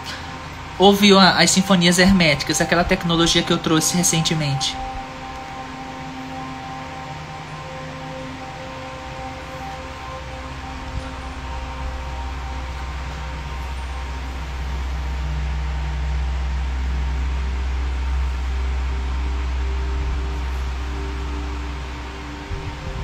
ouviu 0.80 1.20
as 1.20 1.52
sinfonias 1.52 1.98
herméticas, 2.00 2.62
aquela 2.62 2.84
tecnologia 2.84 3.42
que 3.42 3.52
eu 3.52 3.58
trouxe 3.58 3.98
recentemente? 3.98 4.76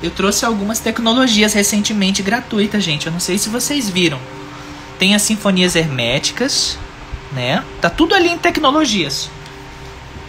Eu 0.04 0.12
trouxe 0.12 0.46
algumas 0.46 0.80
tecnologias 0.80 1.54
recentemente 1.54 2.22
gratuitas, 2.22 2.84
gente. 2.84 3.08
Eu 3.08 3.14
não 3.14 3.22
sei 3.22 3.38
se 3.38 3.48
vocês 3.48 3.90
viram. 3.90 4.20
Tem 5.00 5.16
as 5.16 5.22
sinfonias 5.22 5.78
herméticas, 5.78 6.78
né? 7.34 7.64
Tá 7.82 7.90
tudo 7.90 8.16
ali 8.16 8.30
em 8.30 8.38
tecnologias. 8.38 9.30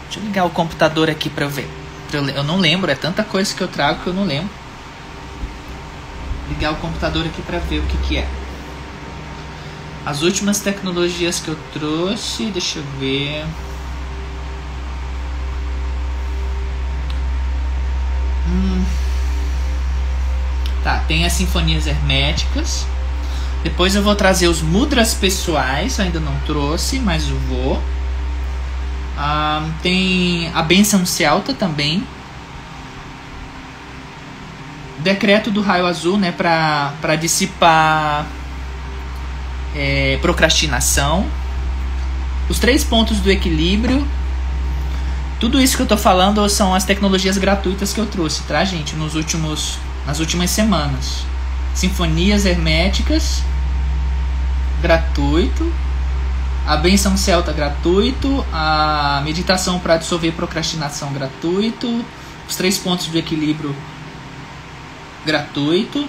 Deixa 0.04 0.20
eu 0.20 0.24
ligar 0.24 0.44
o 0.44 0.50
computador 0.50 1.10
aqui 1.10 1.28
para 1.28 1.44
eu 1.44 1.50
ver. 1.50 1.68
Eu 2.12 2.44
não 2.44 2.58
lembro, 2.58 2.90
é 2.90 2.94
tanta 2.94 3.24
coisa 3.24 3.52
que 3.52 3.60
eu 3.60 3.68
trago 3.68 4.02
que 4.02 4.06
eu 4.06 4.14
não 4.14 4.24
lembro. 4.24 4.50
Ligar 6.48 6.72
o 6.72 6.76
computador 6.76 7.26
aqui 7.26 7.42
para 7.42 7.58
ver 7.58 7.80
o 7.80 7.86
que 7.86 7.96
que 7.98 8.18
é. 8.18 8.28
As 10.06 10.22
últimas 10.22 10.60
tecnologias 10.60 11.40
que 11.40 11.48
eu 11.48 11.58
trouxe, 11.72 12.46
deixa 12.46 12.78
eu 12.78 12.84
ver. 13.00 13.44
Hum. 18.46 18.84
Tá, 20.84 21.02
tem 21.08 21.24
as 21.24 21.32
sinfonias 21.32 21.86
herméticas. 21.86 22.86
Depois 23.64 23.96
eu 23.96 24.02
vou 24.02 24.14
trazer 24.14 24.46
os 24.46 24.60
mudras 24.60 25.14
pessoais, 25.14 25.98
ainda 25.98 26.20
não 26.20 26.38
trouxe, 26.46 26.98
mas 27.00 27.28
eu 27.28 27.38
vou. 27.48 27.82
Ah, 29.16 29.66
tem 29.82 30.50
a 30.54 30.62
benção 30.62 31.06
celta 31.06 31.54
também. 31.54 32.06
Decreto 34.98 35.50
do 35.50 35.62
raio 35.62 35.86
azul, 35.86 36.18
né, 36.18 36.30
para 36.30 37.16
dissipar 37.16 38.26
é, 39.74 40.18
procrastinação. 40.20 41.26
Os 42.48 42.58
três 42.58 42.84
pontos 42.84 43.18
do 43.18 43.30
equilíbrio. 43.30 44.06
Tudo 45.40 45.60
isso 45.60 45.76
que 45.76 45.82
eu 45.82 45.86
tô 45.86 45.96
falando 45.96 46.46
são 46.50 46.74
as 46.74 46.84
tecnologias 46.84 47.38
gratuitas 47.38 47.92
que 47.94 48.00
eu 48.00 48.06
trouxe, 48.06 48.42
tá, 48.42 48.62
gente? 48.64 48.94
Nos 48.94 49.14
últimos 49.14 49.78
nas 50.06 50.20
últimas 50.20 50.50
semanas. 50.50 51.24
Sinfonias 51.74 52.44
Herméticas, 52.44 53.42
gratuito. 54.84 55.72
A 56.66 56.76
Benção 56.76 57.16
Celta, 57.16 57.54
gratuito. 57.54 58.44
A 58.52 59.22
Meditação 59.24 59.78
para 59.80 59.96
dissolver 59.96 60.32
procrastinação, 60.32 61.10
gratuito. 61.10 62.04
Os 62.46 62.54
três 62.54 62.76
pontos 62.76 63.06
do 63.06 63.16
equilíbrio, 63.16 63.74
gratuito. 65.24 66.06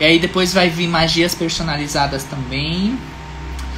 E 0.00 0.04
aí 0.04 0.18
depois 0.18 0.52
vai 0.52 0.68
vir 0.68 0.88
magias 0.88 1.32
personalizadas 1.32 2.24
também. 2.24 2.98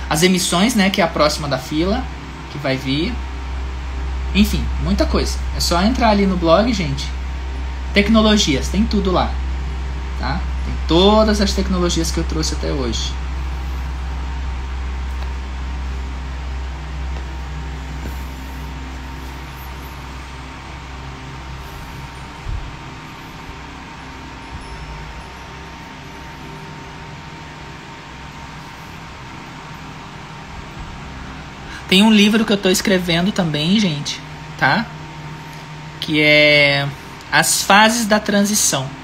As 0.09 0.23
emissões, 0.23 0.75
né, 0.75 0.89
que 0.89 1.03
é 1.03 1.05
a 1.05 1.09
próxima 1.09 1.47
da 1.47 1.59
fila, 1.59 2.03
que 2.51 2.57
vai 2.57 2.79
vir. 2.79 3.13
Enfim, 4.35 4.65
muita 4.83 5.05
coisa. 5.05 5.39
É 5.55 5.61
só 5.61 5.83
entrar 5.83 6.09
ali 6.09 6.27
no 6.27 6.37
blog, 6.37 6.73
gente, 6.73 7.07
Tecnologias, 7.93 8.69
tem 8.69 8.85
tudo 8.85 9.11
lá. 9.11 9.31
Tá? 10.19 10.41
Tem 10.65 10.75
todas 10.89 11.41
as 11.41 11.53
tecnologias 11.53 12.11
que 12.11 12.19
eu 12.19 12.25
trouxe 12.25 12.55
até 12.55 12.73
hoje. 12.73 13.13
Tem 31.91 32.05
um 32.05 32.13
livro 32.13 32.45
que 32.45 32.53
eu 32.53 32.57
estou 32.57 32.71
escrevendo 32.71 33.33
também, 33.33 33.81
gente, 33.81 34.21
tá? 34.57 34.87
Que 36.01 36.21
é 36.21 36.87
as 37.33 37.63
fases 37.63 38.07
da 38.07 38.21
transição. 38.21 39.00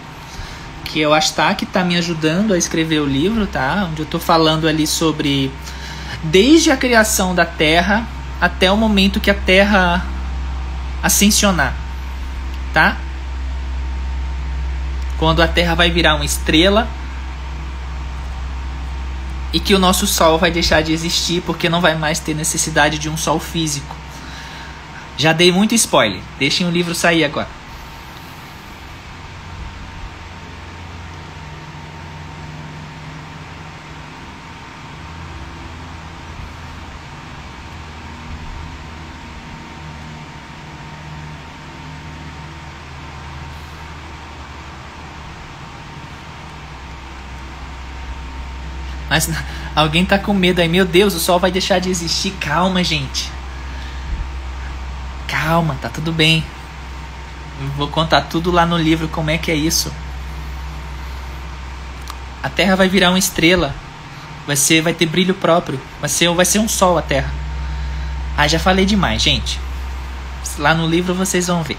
Que 0.97 1.03
é 1.03 1.07
o 1.07 1.13
Astak 1.13 1.63
está 1.63 1.85
me 1.85 1.95
ajudando 1.99 2.55
a 2.55 2.57
escrever 2.57 3.01
o 3.01 3.05
livro, 3.05 3.47
tá? 3.47 3.87
Onde 3.91 4.01
eu 4.01 4.05
estou 4.05 4.19
falando 4.19 4.67
ali 4.67 4.87
sobre 4.87 5.53
desde 6.23 6.71
a 6.71 6.77
criação 6.79 7.35
da 7.35 7.45
Terra 7.45 8.09
até 8.41 8.73
o 8.73 8.79
momento 8.79 9.21
que 9.21 9.31
a 9.31 9.35
Terra 9.35 10.07
ascensionar, 11.03 11.77
tá? 12.73 12.97
Quando 15.19 15.43
a 15.43 15.47
Terra 15.47 15.75
vai 15.75 15.91
virar 15.91 16.15
uma 16.15 16.25
estrela 16.25 16.89
e 19.53 19.61
que 19.61 19.75
o 19.75 19.79
nosso 19.79 20.07
Sol 20.07 20.39
vai 20.39 20.51
deixar 20.51 20.83
de 20.83 20.95
existir 20.95 21.43
porque 21.43 21.69
não 21.69 21.83
vai 21.83 21.95
mais 21.95 22.21
ter 22.21 22.33
necessidade 22.33 22.99
de 22.99 23.11
um 23.11 23.19
Sol 23.19 23.39
físico. 23.39 23.95
Já 25.19 25.35
dei 25.35 25.53
muito 25.53 25.75
spoiler. 25.75 26.23
Deixem 26.39 26.67
o 26.67 26.71
livro 26.71 26.95
sair 26.95 27.23
agora. 27.23 27.66
Mas 49.17 49.31
alguém 49.75 50.05
tá 50.05 50.19
com 50.19 50.35
medo 50.35 50.61
aí, 50.61 50.69
meu 50.69 50.85
Deus, 50.85 51.15
o 51.15 51.19
sol 51.19 51.41
vai 51.41 51.51
deixar 51.51 51.79
de 51.79 51.89
existir. 51.89 52.33
Calma, 52.33 52.85
gente. 52.85 53.33
Calma, 55.27 55.75
tá 55.81 55.89
tudo 55.89 56.13
bem. 56.13 56.45
Vou 57.79 57.89
contar 57.89 58.21
tudo 58.21 58.51
lá 58.51 58.67
no 58.67 58.77
livro 58.77 59.09
como 59.09 59.31
é 59.31 59.39
que 59.39 59.51
é 59.51 59.55
isso. 59.55 59.91
A 62.43 62.51
Terra 62.51 62.77
vai 62.77 62.91
virar 62.91 63.09
uma 63.09 63.19
estrela. 63.19 63.75
Vai 64.47 64.55
ser, 64.55 64.83
vai 64.83 64.93
ter 64.93 65.07
brilho 65.07 65.33
próprio. 65.33 65.81
Vai 65.99 66.11
ser, 66.11 66.29
vai 66.35 66.45
ser 66.45 66.59
um 66.59 66.69
sol 66.69 66.99
a 66.99 67.03
Terra. 67.03 67.33
Ah, 68.37 68.47
já 68.47 68.59
falei 68.59 68.85
demais, 68.85 69.23
gente. 69.23 69.59
Lá 70.59 70.75
no 70.75 70.87
livro 70.87 71.15
vocês 71.15 71.47
vão 71.47 71.63
ver. 71.63 71.79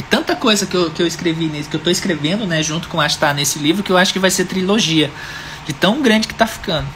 E 0.00 0.02
tanta 0.02 0.36
coisa 0.50 0.66
que 0.66 0.76
eu, 0.76 0.90
que 0.90 1.00
eu 1.00 1.06
escrevi 1.06 1.46
nesse, 1.46 1.68
que 1.68 1.76
eu 1.76 1.80
tô 1.80 1.90
escrevendo, 1.90 2.44
né, 2.44 2.60
junto 2.60 2.88
com 2.88 3.00
a 3.00 3.04
Astar 3.04 3.32
nesse 3.32 3.60
livro, 3.60 3.84
que 3.84 3.92
eu 3.92 3.96
acho 3.96 4.12
que 4.12 4.18
vai 4.18 4.32
ser 4.32 4.46
trilogia. 4.46 5.08
De 5.64 5.72
tão 5.72 6.02
grande 6.02 6.26
que 6.26 6.34
tá 6.34 6.44
ficando. 6.44 6.88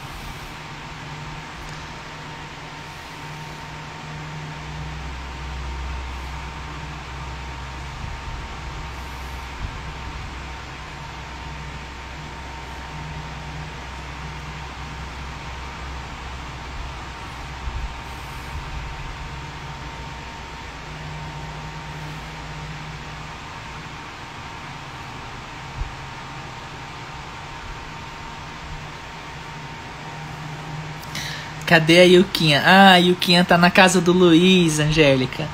Cadê 31.65 31.99
a 31.99 32.03
Yuquinha? 32.03 32.61
Ah, 32.65 32.91
a 32.91 32.97
Yuquinha 32.97 33.43
tá 33.43 33.57
na 33.57 33.71
casa 33.71 33.99
do 33.99 34.13
Luiz, 34.13 34.79
Angélica. 34.79 35.47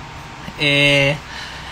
É, 0.59 1.15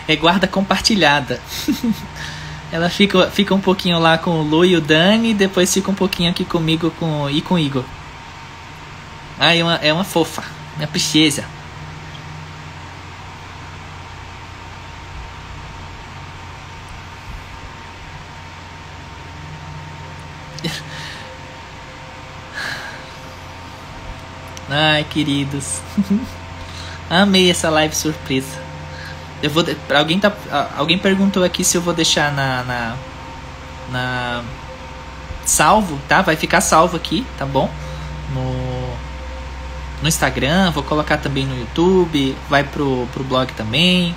é 0.08 0.16
guarda 0.16 0.48
compartilhada. 0.48 1.42
Ela 2.72 2.90
fica, 2.90 3.30
fica 3.32 3.54
um 3.54 3.60
pouquinho 3.60 4.00
lá 4.00 4.18
com 4.18 4.32
o 4.32 4.44
Lu 4.44 4.64
e 4.64 4.76
o 4.76 4.82
Dani, 4.82 5.34
depois 5.34 5.74
fica 5.74 5.90
um 5.90 5.96
pouquinho 5.96 6.30
aqui 6.30 6.46
comigo 6.46 6.92
com, 7.00 7.30
e 7.30 7.42
com 7.42 7.56
o 7.56 7.60
Igor. 7.60 7.84
Ah, 9.40 9.56
é 9.56 9.64
uma, 9.64 9.76
é 9.76 9.92
uma 9.92 10.04
fofa, 10.04 10.44
minha 10.78 10.88
princesa. 10.88 11.44
Ai, 24.82 25.04
queridos. 25.04 25.82
Amei 27.10 27.52
essa 27.52 27.70
live 27.70 27.94
surpresa. 27.94 28.58
Eu 29.44 29.50
vou. 29.50 29.62
Alguém, 29.94 30.18
tá, 30.22 30.32
alguém 30.78 30.98
perguntou 30.98 31.44
aqui 31.44 31.66
se 31.66 31.76
eu 31.76 31.82
vou 31.82 31.94
deixar 31.94 32.32
na, 32.32 32.64
na, 32.64 32.96
na. 33.92 34.44
Salvo, 35.46 36.00
tá? 36.08 36.22
Vai 36.22 36.38
ficar 36.38 36.62
salvo 36.62 36.96
aqui, 36.96 37.26
tá 37.38 37.46
bom? 37.46 37.70
No, 38.34 38.94
no 40.02 40.08
Instagram, 40.08 40.72
vou 40.72 40.84
colocar 40.84 41.18
também 41.18 41.46
no 41.46 41.60
YouTube, 41.60 42.38
vai 42.48 42.64
pro, 42.64 43.06
pro 43.12 43.24
blog 43.24 43.52
também. 43.54 44.16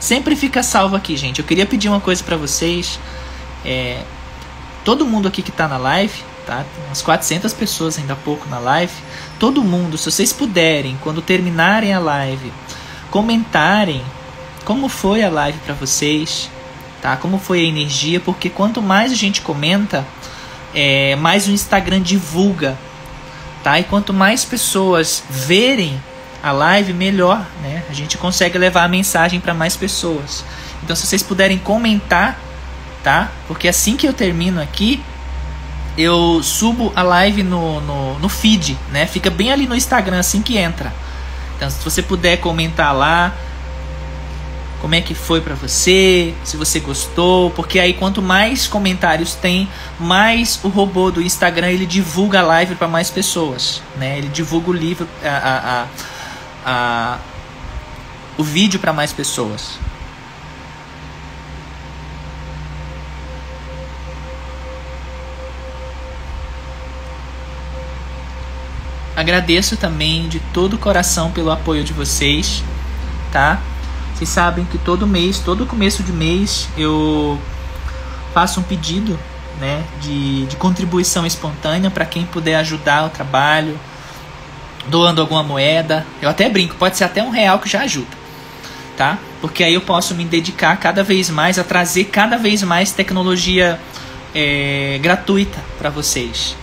Sempre 0.00 0.34
fica 0.34 0.60
salvo 0.64 0.96
aqui, 0.96 1.16
gente. 1.16 1.38
Eu 1.38 1.44
queria 1.44 1.66
pedir 1.66 1.88
uma 1.88 2.00
coisa 2.00 2.24
para 2.24 2.36
vocês. 2.36 2.98
É, 3.64 4.02
todo 4.84 5.06
mundo 5.06 5.28
aqui 5.28 5.40
que 5.40 5.52
tá 5.52 5.68
na 5.68 5.76
live, 5.76 6.24
tá? 6.46 6.64
Umas 6.86 7.02
400 7.02 7.52
pessoas 7.52 7.98
ainda 7.98 8.12
há 8.12 8.16
pouco 8.16 8.48
na 8.48 8.58
live. 8.58 8.92
Todo 9.38 9.62
mundo, 9.62 9.98
se 9.98 10.10
vocês 10.10 10.32
puderem, 10.32 10.96
quando 11.02 11.20
terminarem 11.20 11.92
a 11.92 11.98
live, 11.98 12.52
comentarem 13.10 14.02
como 14.64 14.88
foi 14.88 15.22
a 15.22 15.28
live 15.28 15.58
para 15.58 15.74
vocês, 15.74 16.48
tá? 17.02 17.16
Como 17.16 17.38
foi 17.38 17.60
a 17.60 17.64
energia, 17.64 18.20
porque 18.20 18.48
quanto 18.48 18.80
mais 18.80 19.12
a 19.12 19.14
gente 19.14 19.40
comenta, 19.40 20.06
é, 20.74 21.16
mais 21.16 21.46
o 21.46 21.50
Instagram 21.50 22.00
divulga, 22.00 22.78
tá? 23.62 23.78
E 23.78 23.84
quanto 23.84 24.14
mais 24.14 24.44
pessoas 24.44 25.22
verem 25.28 26.00
a 26.42 26.52
live, 26.52 26.92
melhor, 26.92 27.44
né? 27.62 27.84
A 27.90 27.92
gente 27.92 28.16
consegue 28.16 28.56
levar 28.56 28.84
a 28.84 28.88
mensagem 28.88 29.40
para 29.40 29.54
mais 29.54 29.76
pessoas. 29.76 30.44
Então, 30.82 30.94
se 30.94 31.06
vocês 31.06 31.22
puderem 31.22 31.58
comentar, 31.58 32.38
tá? 33.02 33.30
Porque 33.48 33.68
assim 33.68 33.96
que 33.96 34.06
eu 34.06 34.12
termino 34.12 34.60
aqui, 34.60 35.02
eu 35.96 36.42
subo 36.42 36.92
a 36.94 37.02
live 37.02 37.42
no, 37.42 37.80
no, 37.80 38.18
no 38.18 38.28
feed, 38.28 38.78
né? 38.92 39.06
Fica 39.06 39.30
bem 39.30 39.50
ali 39.52 39.66
no 39.66 39.74
Instagram 39.74 40.18
assim 40.18 40.42
que 40.42 40.56
entra. 40.56 40.92
Então, 41.56 41.70
se 41.70 41.82
você 41.82 42.02
puder 42.02 42.36
comentar 42.36 42.94
lá, 42.94 43.34
como 44.80 44.94
é 44.94 45.00
que 45.00 45.14
foi 45.14 45.40
para 45.40 45.54
você, 45.54 46.34
se 46.44 46.56
você 46.56 46.80
gostou, 46.80 47.50
porque 47.50 47.80
aí 47.80 47.94
quanto 47.94 48.20
mais 48.20 48.66
comentários 48.66 49.34
tem, 49.34 49.68
mais 49.98 50.60
o 50.62 50.68
robô 50.68 51.10
do 51.10 51.22
Instagram 51.22 51.70
ele 51.70 51.86
divulga 51.86 52.40
a 52.40 52.42
live 52.42 52.74
para 52.74 52.86
mais 52.86 53.10
pessoas, 53.10 53.82
né? 53.96 54.18
Ele 54.18 54.28
divulga 54.28 54.70
o 54.70 54.72
livro, 54.72 55.08
a, 55.24 55.28
a, 55.28 55.82
a, 55.82 55.86
a 56.66 57.18
o 58.38 58.44
vídeo 58.44 58.78
para 58.78 58.92
mais 58.92 59.12
pessoas. 59.12 59.78
Agradeço 69.16 69.78
também 69.78 70.28
de 70.28 70.38
todo 70.52 70.74
o 70.74 70.78
coração 70.78 71.30
pelo 71.30 71.50
apoio 71.50 71.82
de 71.82 71.94
vocês, 71.94 72.62
tá? 73.32 73.58
Vocês 74.14 74.28
sabem 74.28 74.66
que 74.66 74.76
todo 74.76 75.06
mês, 75.06 75.38
todo 75.38 75.64
começo 75.64 76.02
de 76.02 76.12
mês, 76.12 76.68
eu 76.76 77.40
faço 78.34 78.60
um 78.60 78.62
pedido, 78.62 79.18
né, 79.58 79.82
de, 80.02 80.44
de 80.44 80.56
contribuição 80.56 81.24
espontânea 81.24 81.90
para 81.90 82.04
quem 82.04 82.26
puder 82.26 82.56
ajudar 82.56 83.06
o 83.06 83.08
trabalho, 83.08 83.80
doando 84.88 85.22
alguma 85.22 85.42
moeda. 85.42 86.06
Eu 86.20 86.28
até 86.28 86.50
brinco, 86.50 86.74
pode 86.74 86.98
ser 86.98 87.04
até 87.04 87.22
um 87.22 87.30
real 87.30 87.58
que 87.58 87.70
já 87.70 87.80
ajuda, 87.80 88.14
tá? 88.98 89.16
Porque 89.40 89.64
aí 89.64 89.72
eu 89.72 89.80
posso 89.80 90.14
me 90.14 90.26
dedicar 90.26 90.76
cada 90.76 91.02
vez 91.02 91.30
mais 91.30 91.58
a 91.58 91.64
trazer 91.64 92.04
cada 92.04 92.36
vez 92.36 92.62
mais 92.62 92.92
tecnologia 92.92 93.80
é, 94.34 94.98
gratuita 95.00 95.58
para 95.78 95.88
vocês 95.88 96.54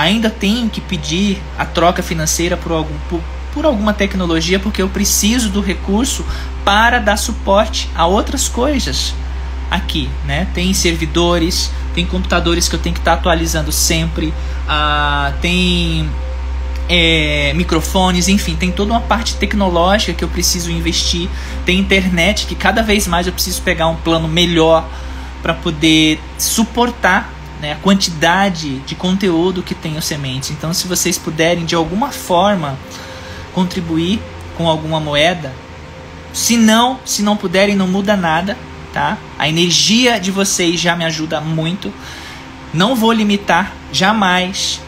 ainda 0.00 0.30
tenho 0.30 0.68
que 0.68 0.80
pedir 0.80 1.42
a 1.58 1.64
troca 1.64 2.02
financeira 2.02 2.56
por, 2.56 2.72
algum, 2.72 2.94
por, 3.08 3.20
por 3.52 3.64
alguma 3.64 3.92
tecnologia 3.92 4.58
porque 4.58 4.80
eu 4.80 4.88
preciso 4.88 5.50
do 5.50 5.60
recurso 5.60 6.24
para 6.64 6.98
dar 6.98 7.16
suporte 7.16 7.88
a 7.94 8.06
outras 8.06 8.48
coisas 8.48 9.14
aqui, 9.70 10.10
né? 10.26 10.48
Tem 10.52 10.72
servidores, 10.74 11.70
tem 11.94 12.04
computadores 12.04 12.68
que 12.68 12.74
eu 12.74 12.80
tenho 12.80 12.94
que 12.94 13.00
estar 13.00 13.12
tá 13.12 13.18
atualizando 13.18 13.70
sempre, 13.70 14.34
ah, 14.68 15.32
tem 15.40 16.08
é, 16.88 17.52
microfones, 17.54 18.28
enfim, 18.28 18.56
tem 18.56 18.72
toda 18.72 18.92
uma 18.92 19.00
parte 19.00 19.36
tecnológica 19.36 20.12
que 20.12 20.24
eu 20.24 20.28
preciso 20.28 20.70
investir, 20.70 21.28
tem 21.64 21.78
internet 21.78 22.46
que 22.46 22.54
cada 22.54 22.82
vez 22.82 23.06
mais 23.06 23.26
eu 23.26 23.32
preciso 23.32 23.62
pegar 23.62 23.86
um 23.86 23.96
plano 23.96 24.26
melhor 24.26 24.88
para 25.40 25.54
poder 25.54 26.20
suportar 26.36 27.32
né, 27.60 27.72
a 27.72 27.76
quantidade 27.76 28.78
de 28.80 28.94
conteúdo 28.94 29.62
que 29.62 29.74
tem 29.74 29.96
o 29.96 30.02
Sementes. 30.02 30.50
Então, 30.50 30.72
se 30.72 30.88
vocês 30.88 31.18
puderem 31.18 31.64
de 31.64 31.74
alguma 31.74 32.10
forma 32.10 32.78
contribuir 33.52 34.20
com 34.56 34.68
alguma 34.68 34.98
moeda, 34.98 35.52
se 36.32 36.56
não, 36.56 36.98
se 37.04 37.22
não 37.22 37.36
puderem, 37.36 37.74
não 37.74 37.86
muda 37.86 38.16
nada, 38.16 38.56
tá? 38.92 39.18
A 39.38 39.48
energia 39.48 40.18
de 40.18 40.30
vocês 40.30 40.80
já 40.80 40.96
me 40.96 41.04
ajuda 41.04 41.40
muito. 41.40 41.92
Não 42.72 42.94
vou 42.94 43.12
limitar 43.12 43.72
jamais, 43.92 44.80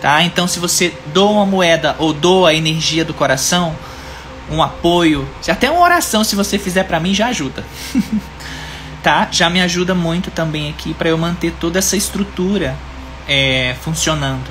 tá? 0.00 0.22
Então, 0.22 0.46
se 0.46 0.58
você 0.58 0.94
doa 1.12 1.30
uma 1.30 1.46
moeda 1.46 1.96
ou 1.98 2.12
doa 2.12 2.50
a 2.50 2.54
energia 2.54 3.04
do 3.04 3.14
coração, 3.14 3.74
um 4.50 4.62
apoio, 4.62 5.26
até 5.48 5.70
uma 5.70 5.80
oração, 5.80 6.22
se 6.22 6.36
você 6.36 6.58
fizer 6.58 6.84
para 6.84 7.00
mim, 7.00 7.14
já 7.14 7.28
ajuda. 7.28 7.64
tá? 9.06 9.28
Já 9.30 9.48
me 9.48 9.60
ajuda 9.60 9.94
muito 9.94 10.32
também 10.32 10.68
aqui 10.68 10.92
para 10.92 11.08
eu 11.08 11.16
manter 11.16 11.52
toda 11.60 11.78
essa 11.78 11.96
estrutura 11.96 12.74
é, 13.28 13.76
funcionando. 13.80 14.50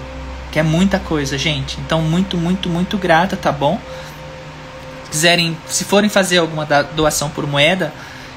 Que 0.49 0.59
é 0.59 0.63
muita 0.63 0.97
coisa, 0.97 1.37
gente. 1.37 1.77
Então, 1.81 2.01
muito, 2.01 2.37
muito, 2.37 2.69
muito 2.69 2.97
grata, 2.97 3.35
tá 3.35 3.51
bom? 3.51 3.77
Se 5.03 5.11
quiserem, 5.11 5.57
se 5.67 5.83
forem 5.83 6.09
fazer 6.09 6.37
alguma 6.37 6.65
doação 6.95 7.29
por 7.29 7.45
moeda, 7.45 7.93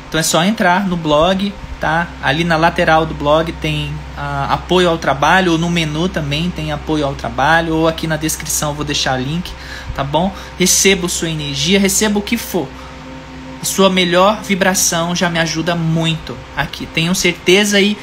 então 0.09 0.19
é 0.19 0.23
só 0.25 0.43
entrar 0.43 0.89
no 0.89 0.97
blog, 0.97 1.55
tá? 1.81 2.09
Ali 2.21 2.43
na 2.43 2.57
lateral 2.57 3.07
do 3.07 3.15
blog 3.15 3.53
tem 3.53 3.95
ah, 4.17 4.49
apoio 4.55 4.91
ao 4.91 4.99
trabalho, 4.99 5.53
ou 5.53 5.59
no 5.59 5.71
menu 5.71 6.09
também 6.09 6.51
tem 6.51 6.73
apoio 6.73 7.07
ao 7.07 7.15
trabalho, 7.15 7.77
ou 7.77 7.87
aqui 7.87 8.09
na 8.09 8.17
descrição 8.17 8.71
eu 8.71 8.75
vou 8.75 8.85
deixar 8.85 9.17
link, 9.17 9.53
tá 9.95 10.03
bom? 10.03 10.35
Recebo 10.59 11.09
sua 11.09 11.31
energia, 11.31 11.79
receba 11.79 12.19
o 12.19 12.23
que 12.23 12.37
for 12.37 12.67
sua 13.63 13.91
melhor 13.91 14.43
vibração 14.43 15.15
já 15.15 15.29
me 15.29 15.39
ajuda 15.39 15.75
muito 15.75 16.37
aqui. 16.57 16.87
Tenham 16.87 17.15
certeza 17.15 17.81
e 17.81 17.97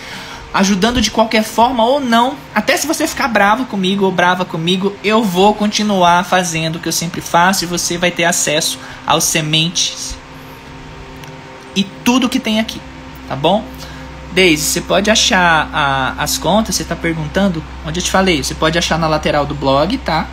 ajudando 0.53 1.01
de 1.01 1.11
qualquer 1.11 1.43
forma 1.43 1.83
ou 1.83 1.99
não, 1.99 2.35
até 2.53 2.77
se 2.77 2.87
você 2.87 3.05
ficar 3.05 3.27
bravo 3.27 3.65
comigo 3.65 4.05
ou 4.05 4.11
brava 4.11 4.45
comigo, 4.45 4.95
eu 5.03 5.21
vou 5.21 5.53
continuar 5.53 6.23
fazendo 6.23 6.77
o 6.77 6.79
que 6.79 6.87
eu 6.87 6.93
sempre 6.93 7.19
faço 7.19 7.65
e 7.65 7.67
você 7.67 7.97
vai 7.97 8.09
ter 8.09 8.23
acesso 8.23 8.79
aos 9.05 9.25
sementes 9.25 10.15
e 11.75 11.83
tudo 11.83 12.29
que 12.29 12.39
tem 12.39 12.61
aqui, 12.61 12.79
tá 13.27 13.35
bom? 13.35 13.65
Daisy, 14.31 14.63
você 14.63 14.81
pode 14.81 15.11
achar 15.11 15.69
a, 15.73 16.23
as 16.23 16.37
contas, 16.37 16.75
você 16.75 16.83
está 16.83 16.95
perguntando, 16.95 17.61
onde 17.85 17.99
eu 17.99 18.03
te 18.03 18.11
falei, 18.11 18.41
você 18.41 18.55
pode 18.55 18.77
achar 18.77 18.97
na 18.97 19.07
lateral 19.07 19.45
do 19.45 19.53
blog, 19.53 19.97
tá? 19.99 20.25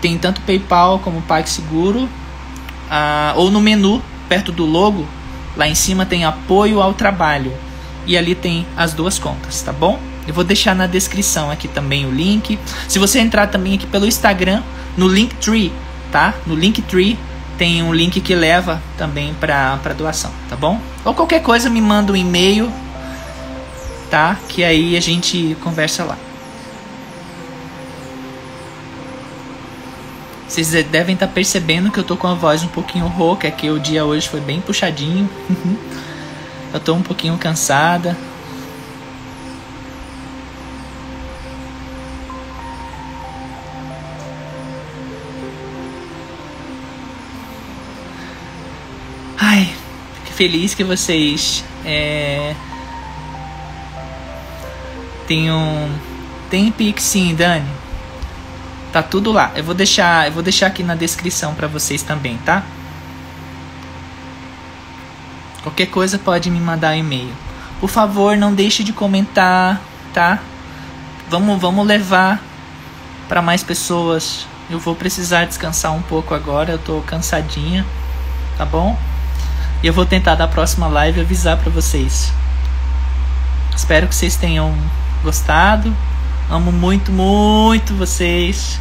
Tem 0.00 0.18
tanto 0.18 0.42
PayPal 0.42 0.98
como 0.98 1.22
PagSeguro, 1.22 2.06
ah, 2.90 3.32
ou 3.36 3.50
no 3.50 3.60
menu, 3.60 4.02
perto 4.28 4.50
do 4.50 4.66
logo, 4.66 5.06
lá 5.56 5.68
em 5.68 5.74
cima 5.74 6.04
tem 6.04 6.24
apoio 6.24 6.82
ao 6.82 6.92
trabalho. 6.92 7.52
E 8.06 8.18
ali 8.18 8.34
tem 8.34 8.66
as 8.76 8.92
duas 8.92 9.18
contas, 9.18 9.62
tá 9.62 9.72
bom? 9.72 10.00
Eu 10.26 10.34
vou 10.34 10.44
deixar 10.44 10.74
na 10.74 10.86
descrição 10.86 11.50
aqui 11.50 11.68
também 11.68 12.06
o 12.06 12.10
link. 12.10 12.58
Se 12.88 12.98
você 12.98 13.20
entrar 13.20 13.46
também 13.46 13.74
aqui 13.74 13.86
pelo 13.86 14.06
Instagram, 14.06 14.62
no 14.96 15.08
Linktree, 15.08 15.72
tá? 16.10 16.34
No 16.46 16.54
Linktree 16.54 17.18
tem 17.56 17.82
um 17.82 17.92
link 17.92 18.20
que 18.20 18.34
leva 18.34 18.82
também 18.96 19.34
para 19.34 19.76
doação, 19.96 20.30
tá 20.48 20.56
bom? 20.56 20.80
Ou 21.04 21.14
qualquer 21.14 21.42
coisa 21.42 21.68
me 21.68 21.80
manda 21.80 22.12
um 22.12 22.16
e-mail, 22.16 22.72
tá? 24.10 24.36
Que 24.48 24.64
aí 24.64 24.96
a 24.96 25.00
gente 25.00 25.56
conversa 25.62 26.04
lá. 26.04 26.16
Vocês 30.50 30.72
devem 30.86 31.14
estar 31.14 31.28
tá 31.28 31.32
percebendo 31.32 31.92
que 31.92 32.00
eu 32.00 32.02
tô 32.02 32.16
com 32.16 32.26
a 32.26 32.34
voz 32.34 32.64
um 32.64 32.66
pouquinho 32.66 33.06
rouca, 33.06 33.46
é 33.46 33.52
que 33.52 33.70
o 33.70 33.78
dia 33.78 34.04
hoje 34.04 34.28
foi 34.28 34.40
bem 34.40 34.60
puxadinho. 34.60 35.30
eu 36.74 36.80
tô 36.80 36.92
um 36.92 37.02
pouquinho 37.02 37.38
cansada. 37.38 38.18
Ai, 49.38 49.72
fico 50.24 50.36
feliz 50.36 50.74
que 50.74 50.82
vocês 50.82 51.62
é, 51.84 52.56
tenham. 55.28 55.88
Tem 56.50 56.72
Pix 56.72 57.04
sim, 57.04 57.36
Dani. 57.36 57.79
Tá 58.92 59.02
tudo 59.02 59.30
lá. 59.30 59.52
Eu 59.54 59.62
vou 59.62 59.74
deixar, 59.74 60.26
eu 60.26 60.32
vou 60.32 60.42
deixar 60.42 60.66
aqui 60.66 60.82
na 60.82 60.94
descrição 60.94 61.54
para 61.54 61.68
vocês 61.68 62.02
também, 62.02 62.38
tá? 62.38 62.62
Qualquer 65.62 65.86
coisa 65.86 66.18
pode 66.18 66.50
me 66.50 66.58
mandar 66.58 66.92
um 66.92 66.98
e-mail. 66.98 67.32
Por 67.78 67.88
favor, 67.88 68.36
não 68.36 68.52
deixe 68.52 68.82
de 68.82 68.92
comentar, 68.92 69.80
tá? 70.12 70.38
Vamos, 71.28 71.60
vamos 71.60 71.86
levar 71.86 72.40
para 73.28 73.40
mais 73.40 73.62
pessoas. 73.62 74.46
Eu 74.68 74.78
vou 74.78 74.94
precisar 74.94 75.44
descansar 75.44 75.92
um 75.92 76.02
pouco 76.02 76.34
agora, 76.34 76.72
eu 76.72 76.78
tô 76.78 77.00
cansadinha, 77.02 77.86
tá 78.56 78.64
bom? 78.64 78.98
E 79.82 79.86
eu 79.86 79.92
vou 79.92 80.04
tentar 80.04 80.34
da 80.34 80.48
próxima 80.48 80.88
live 80.88 81.20
avisar 81.20 81.56
para 81.56 81.70
vocês. 81.70 82.32
Espero 83.74 84.08
que 84.08 84.14
vocês 84.14 84.36
tenham 84.36 84.76
gostado. 85.22 85.94
Amo 86.50 86.72
muito, 86.72 87.12
muito 87.12 87.94
vocês, 87.94 88.80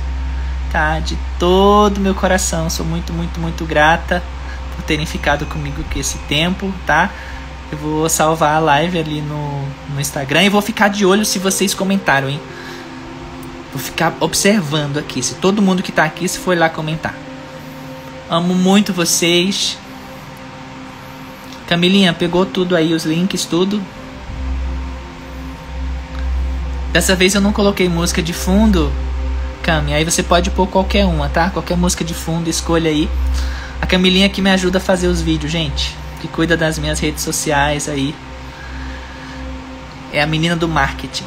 tá? 0.71 0.99
De 0.99 1.15
todo 1.37 1.99
meu 1.99 2.15
coração. 2.15 2.67
Sou 2.67 2.83
muito, 2.83 3.13
muito, 3.13 3.39
muito 3.39 3.63
grata 3.63 4.23
por 4.75 4.83
terem 4.85 5.05
ficado 5.05 5.45
comigo 5.45 5.81
aqui 5.81 5.99
esse 5.99 6.17
tempo, 6.19 6.73
tá? 6.87 7.11
Eu 7.71 7.77
vou 7.77 8.09
salvar 8.09 8.55
a 8.55 8.59
live 8.59 8.97
ali 8.97 9.21
no, 9.21 9.63
no 9.93 10.01
Instagram 10.01 10.45
e 10.45 10.49
vou 10.49 10.63
ficar 10.63 10.87
de 10.87 11.05
olho 11.05 11.23
se 11.23 11.37
vocês 11.37 11.75
comentaram, 11.75 12.27
hein? 12.27 12.41
Vou 13.71 13.79
ficar 13.79 14.17
observando 14.19 14.97
aqui, 14.97 15.21
se 15.21 15.35
todo 15.35 15.61
mundo 15.61 15.83
que 15.83 15.91
tá 15.91 16.05
aqui 16.05 16.27
se 16.27 16.39
foi 16.39 16.55
lá 16.55 16.69
comentar. 16.69 17.13
Amo 18.27 18.55
muito 18.55 18.91
vocês. 18.91 19.77
Camilinha, 21.67 22.13
pegou 22.13 22.47
tudo 22.47 22.75
aí, 22.75 22.95
os 22.95 23.05
links, 23.05 23.45
tudo? 23.45 23.79
Dessa 26.99 27.15
vez 27.15 27.33
eu 27.33 27.39
não 27.39 27.53
coloquei 27.53 27.87
música 27.87 28.21
de 28.21 28.33
fundo, 28.33 28.91
Cami. 29.63 29.93
Aí 29.93 30.03
você 30.03 30.21
pode 30.21 30.51
pôr 30.51 30.67
qualquer 30.67 31.05
uma, 31.05 31.29
tá? 31.29 31.49
Qualquer 31.49 31.77
música 31.77 32.03
de 32.03 32.13
fundo, 32.13 32.49
escolha 32.49 32.91
aí. 32.91 33.09
A 33.81 33.87
Camilinha 33.87 34.27
que 34.27 34.41
me 34.41 34.49
ajuda 34.49 34.79
a 34.79 34.81
fazer 34.81 35.07
os 35.07 35.21
vídeos, 35.21 35.49
gente. 35.49 35.95
Que 36.19 36.27
cuida 36.27 36.57
das 36.57 36.77
minhas 36.77 36.99
redes 36.99 37.23
sociais 37.23 37.87
aí. 37.87 38.13
É 40.11 40.21
a 40.21 40.27
menina 40.27 40.57
do 40.57 40.67
marketing. 40.67 41.23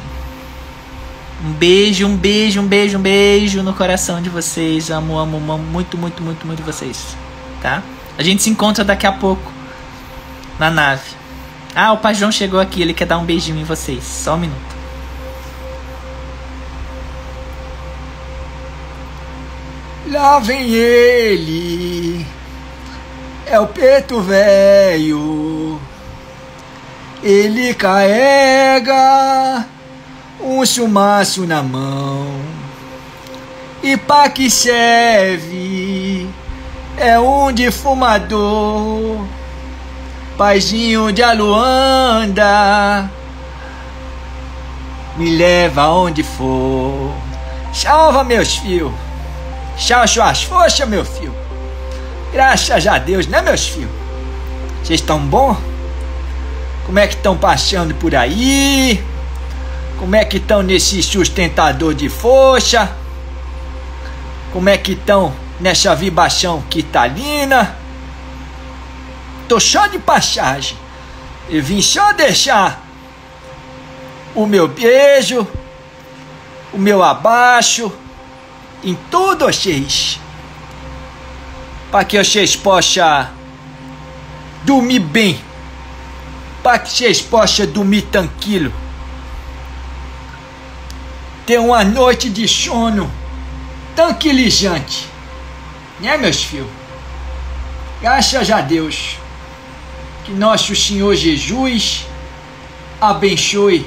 Um 1.43 1.53
beijo, 1.53 2.05
um 2.05 2.15
beijo, 2.15 2.61
um 2.61 2.67
beijo, 2.67 2.99
um 2.99 3.01
beijo 3.01 3.63
no 3.63 3.73
coração 3.73 4.21
de 4.21 4.29
vocês. 4.29 4.91
Amo, 4.91 5.17
amo, 5.17 5.37
amo 5.37 5.57
muito, 5.57 5.97
muito, 5.97 6.21
muito, 6.21 6.45
muito 6.45 6.61
vocês. 6.61 7.17
Tá? 7.63 7.81
A 8.15 8.21
gente 8.21 8.43
se 8.43 8.49
encontra 8.51 8.83
daqui 8.83 9.07
a 9.07 9.11
pouco 9.11 9.51
na 10.59 10.69
nave. 10.69 11.09
Ah, 11.73 11.93
o 11.93 11.97
Pai 11.97 12.13
João 12.13 12.31
chegou 12.31 12.59
aqui, 12.59 12.79
ele 12.79 12.93
quer 12.93 13.05
dar 13.05 13.17
um 13.17 13.25
beijinho 13.25 13.59
em 13.59 13.63
vocês. 13.63 14.03
Só 14.03 14.35
um 14.35 14.37
minuto. 14.37 14.72
Lá 20.13 20.37
vem 20.37 20.71
ele, 20.71 22.23
é 23.47 23.59
o 23.59 23.65
preto 23.65 24.21
velho. 24.21 25.81
Ele 27.23 27.73
carrega 27.73 29.65
um 30.39 30.63
chumaço 30.63 31.47
na 31.47 31.63
mão. 31.63 32.27
E 33.81 33.97
pra 33.97 34.29
que 34.29 34.51
serve? 34.51 36.29
É 36.95 37.19
um 37.19 37.51
defumador, 37.51 39.25
paizinho 40.37 41.11
de 41.11 41.23
Aluanda. 41.23 43.09
Me 45.17 45.35
leva 45.35 45.87
onde 45.87 46.21
for, 46.21 47.11
salva 47.73 48.23
meus 48.23 48.57
fios. 48.57 49.02
Chacho 49.77 50.21
as 50.21 50.43
forças, 50.43 50.87
meu 50.87 51.03
filho. 51.03 51.33
Graças 52.31 52.87
a 52.87 52.97
Deus, 52.97 53.27
né, 53.27 53.41
meus 53.41 53.67
filhos? 53.67 53.91
Vocês 54.83 54.99
estão 54.99 55.19
bom? 55.19 55.55
Como 56.85 56.99
é 56.99 57.07
que 57.07 57.15
estão 57.15 57.37
passando 57.37 57.93
por 57.95 58.15
aí? 58.15 59.03
Como 59.97 60.15
é 60.15 60.25
que 60.25 60.37
estão 60.37 60.61
nesse 60.61 61.01
sustentador 61.01 61.93
de 61.93 62.09
força? 62.09 62.91
Como 64.51 64.69
é 64.69 64.77
que 64.77 64.93
estão 64.93 65.33
nessa 65.59 65.95
vibração 65.95 66.61
quitalina? 66.69 67.75
Tô 69.47 69.59
só 69.59 69.87
de 69.87 69.99
passagem. 69.99 70.77
Eu 71.49 71.63
vim 71.63 71.81
só 71.81 72.11
deixar 72.13 72.85
o 74.35 74.45
meu 74.45 74.67
beijo, 74.67 75.47
o 76.73 76.77
meu 76.77 77.03
abaixo 77.03 77.91
em 78.83 78.95
tudo 79.09 79.45
vocês. 79.45 80.19
Para 81.91 82.05
que 82.05 82.21
vocês 82.21 82.55
possam 82.55 83.29
dormir 84.63 84.99
bem. 84.99 85.39
Para 86.61 86.79
que 86.79 86.89
vocês 86.89 87.21
possam 87.21 87.65
dormir 87.67 88.03
tranquilo. 88.03 88.73
Ter 91.45 91.59
uma 91.59 91.83
noite 91.83 92.29
de 92.29 92.47
sono 92.47 93.11
tranquilizante. 93.95 95.07
Né, 95.99 96.17
meus 96.17 96.43
filhos? 96.43 96.67
Graças 98.01 98.49
a 98.49 98.61
Deus. 98.61 99.17
Que 100.25 100.31
nosso 100.31 100.75
Senhor 100.75 101.15
Jesus 101.15 102.05
abençoe 102.99 103.85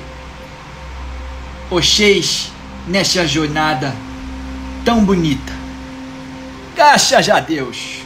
vocês 1.70 2.52
nessa 2.86 3.26
jornada 3.26 3.94
tão 4.86 5.04
bonita. 5.04 5.52
Graças 6.76 7.28
a 7.28 7.40
Deus. 7.40 8.05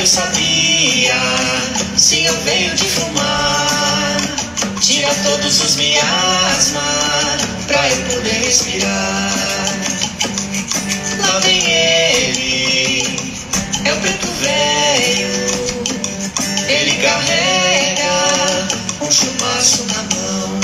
Eu 0.00 0.06
sabia, 0.06 1.14
sim, 1.94 2.24
eu 2.24 2.34
venho 2.40 2.74
de 2.74 2.84
fumar. 2.84 4.16
Tira 4.80 5.14
todos 5.22 5.60
os 5.60 5.76
miasmas 5.76 6.82
pra 7.66 7.86
eu 7.86 7.96
poder 8.04 8.32
respirar. 8.46 9.30
Lá 11.18 11.38
vem 11.40 11.70
ele, 11.70 13.04
é 13.84 13.92
o 13.92 13.96
preto 14.00 14.26
velho. 14.40 15.28
Ele 16.66 16.92
carrega 17.02 18.68
um 19.02 19.10
chumaço 19.12 19.84
na 19.84 20.02
mão. 20.14 20.60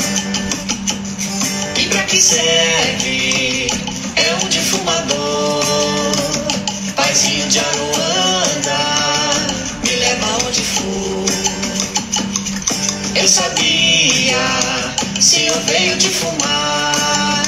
E 1.79 1.89
pra 1.89 2.03
que 2.05 2.23
serve? 2.23 3.71
É 4.17 4.35
um 4.43 4.49
defumador, 4.49 5.63
paizinho 6.97 7.47
de 7.49 7.59
Aruanda. 7.59 8.06
Veio 15.61 15.97
de 15.97 16.09
fumar, 16.09 17.43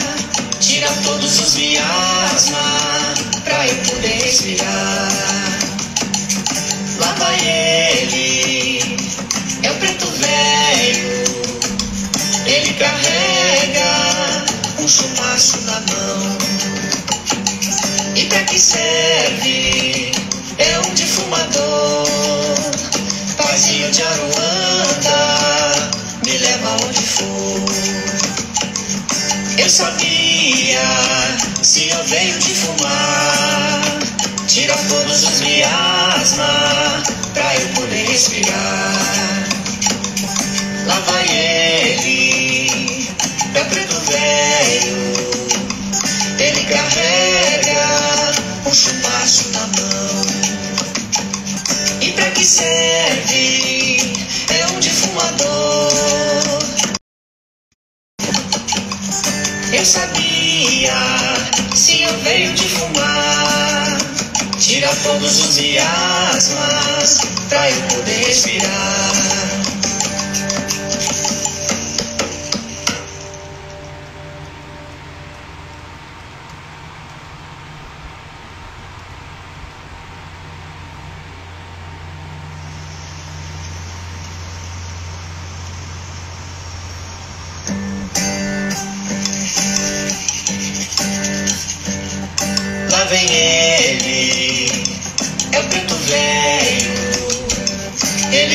tira 0.60 0.88
todos 1.04 1.40
os 1.40 1.54
miasmas 1.56 3.18
pra 3.44 3.66
eu 3.66 3.74
poder 3.76 4.22
respirar. 4.24 5.08
Lá 6.98 7.12
vai 7.18 7.38
ele, 7.40 8.98
é 9.62 9.70
o 9.70 9.74
preto 9.74 10.06
velho, 10.06 11.24
ele 12.46 12.72
carrega 12.74 14.44
um 14.80 14.88
chumaço 14.88 15.60
na 15.62 15.80
mão. 15.80 16.38
E 18.14 18.24
pra 18.24 18.42
que 18.44 18.58
serve? 18.58 20.12
É 20.58 20.78
um 20.80 20.94
defumador, 20.94 22.08
paizinho 23.36 23.90
de 23.92 24.02
Aruanda, 24.02 24.47
Eu 29.58 29.68
sabia, 29.68 30.80
se 31.62 31.88
eu 31.88 32.04
venho 32.04 32.38
de 32.38 32.54
fumar, 32.54 33.82
tira 34.46 34.74
todos 34.88 35.24
os 35.24 35.40
miasma 35.40 37.02
pra 37.34 37.54
eu 37.56 37.68
poder 37.74 38.06
respirar. 38.08 39.48
Lá 40.86 41.00
vai 41.00 41.28
ele, 41.28 43.10
é 43.54 43.64
preto 43.64 44.00
velho, 44.00 44.96
ele 46.38 46.64
carrega 46.64 48.32
um 48.64 48.72
chumaço 48.72 49.50
na 49.50 49.66
mão. 49.66 50.22
E 52.00 52.12
pra 52.12 52.30
que 52.30 52.44
serve? 52.44 54.14
É 54.48 54.66
um 54.72 54.80
defumador. 54.80 56.07
Todos 64.96 65.40
os 65.40 65.58
miasmas 65.58 67.20
pra 67.48 67.70
eu 67.70 67.82
poder 67.82 68.26
respirar. 68.26 69.77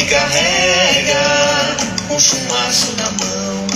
Ele 0.03 0.11
carrega 0.11 1.77
um 2.09 2.19
chumaço 2.19 2.93
na 2.97 3.05
mão. 3.05 3.67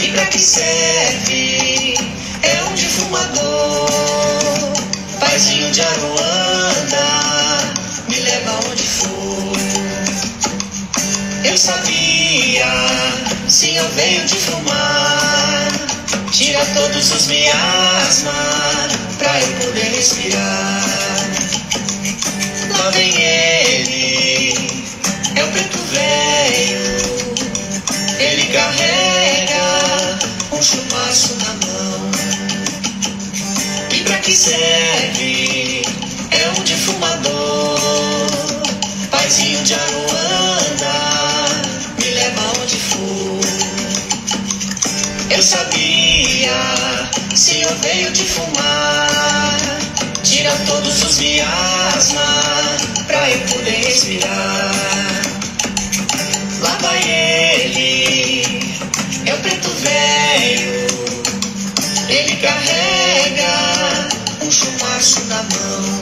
E 0.00 0.08
pra 0.12 0.24
que 0.26 0.38
serve? 0.38 1.94
É 2.42 2.62
um 2.64 2.74
defumador. 2.74 3.90
Paizinho 5.20 5.70
de 5.70 5.82
Aruanda, 5.82 7.06
me 8.08 8.18
leva 8.18 8.58
onde 8.70 8.82
for. 8.82 9.58
Eu 11.44 11.58
sabia, 11.58 12.66
se 13.48 13.74
eu 13.74 13.86
venho 13.90 14.24
de 14.24 14.36
fumar, 14.36 15.68
tira 16.32 16.64
todos 16.74 17.12
os 17.12 17.26
miasma 17.26 18.32
pra 19.18 19.38
eu 19.38 19.48
poder 19.66 19.84
respirar. 19.94 21.45
Lá 22.86 22.92
vem 22.92 23.10
ele, 23.20 24.54
é 25.34 25.42
o 25.42 25.48
preto 25.48 25.76
velho, 25.90 26.86
ele 28.20 28.44
carrega 28.52 30.20
um 30.52 30.62
chumaço 30.62 31.34
na 31.34 31.52
mão. 31.66 32.10
E 33.92 34.04
pra 34.04 34.18
que 34.18 34.30
serve? 34.30 35.82
É 36.30 36.48
um 36.56 36.62
defumador, 36.62 38.30
paizinho 39.10 39.64
de 39.64 39.74
Aruanda, 39.74 40.94
me 41.98 42.08
leva 42.10 42.52
onde 42.62 42.76
for. 42.76 43.40
Eu 45.28 45.42
sabia, 45.42 46.54
se 47.34 47.62
eu 47.62 47.76
venho 47.78 48.12
de 48.12 48.22
fumar, 48.22 49.58
tira 50.36 50.52
todos 50.66 51.02
os 51.02 51.18
miasma 51.18 52.20
pra 53.06 53.30
eu 53.30 53.40
poder 53.48 53.70
respirar. 53.70 54.70
Lá 56.60 56.76
vai 56.82 56.98
ele, 57.08 58.44
é 59.24 59.32
o 59.32 59.38
preto 59.38 59.70
velho, 59.70 60.86
ele 62.10 62.36
carrega 62.36 64.08
um 64.42 64.50
chumaço 64.50 65.24
na 65.24 65.42
mão. 65.42 66.00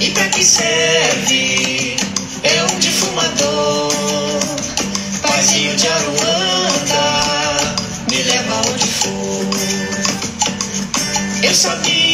E 0.00 0.10
pra 0.10 0.28
que 0.28 0.42
serve? 0.42 1.96
É 2.42 2.64
um 2.64 2.78
defumador, 2.80 4.40
paizinho 5.22 5.76
de 5.76 5.86
Aruanda, 5.86 7.04
me 8.10 8.20
leva 8.24 8.56
onde 8.68 8.86
for. 8.88 9.46
Eu 11.40 11.54
sabia, 11.54 12.07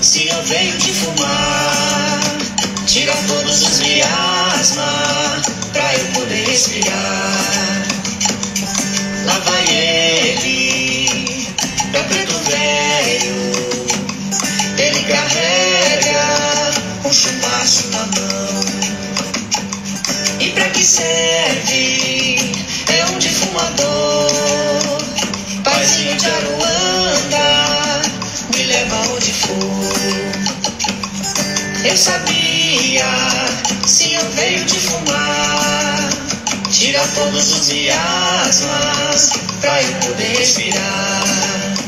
se 0.00 0.26
eu 0.26 0.42
venho 0.42 0.76
de 0.78 0.92
fumar, 0.92 2.20
tira 2.86 3.12
todos 3.28 3.62
os 3.62 3.78
miasma 3.80 5.42
pra 5.72 5.94
eu 5.94 6.06
poder 6.06 6.44
respirar. 6.48 7.86
Lá 9.24 9.38
vai 9.38 9.64
ele, 9.68 11.36
é 11.94 12.02
preto 12.02 12.36
velho, 12.50 13.36
ele 14.78 15.04
carrega 15.04 16.72
um 17.04 17.12
chumaço 17.12 17.88
na 17.90 18.06
mão. 18.06 18.60
E 20.40 20.50
pra 20.50 20.68
que 20.70 20.84
serve? 20.84 22.52
Eu 31.84 31.96
sabia, 31.96 33.04
se 33.86 34.14
eu 34.14 34.30
venho 34.30 34.64
de 34.64 34.78
fumar, 34.78 36.10
tira 36.70 37.00
todos 37.14 37.52
os 37.52 37.68
miasmas 37.72 39.32
pra 39.60 39.82
eu 39.82 39.92
poder 39.94 40.38
respirar. 40.38 41.81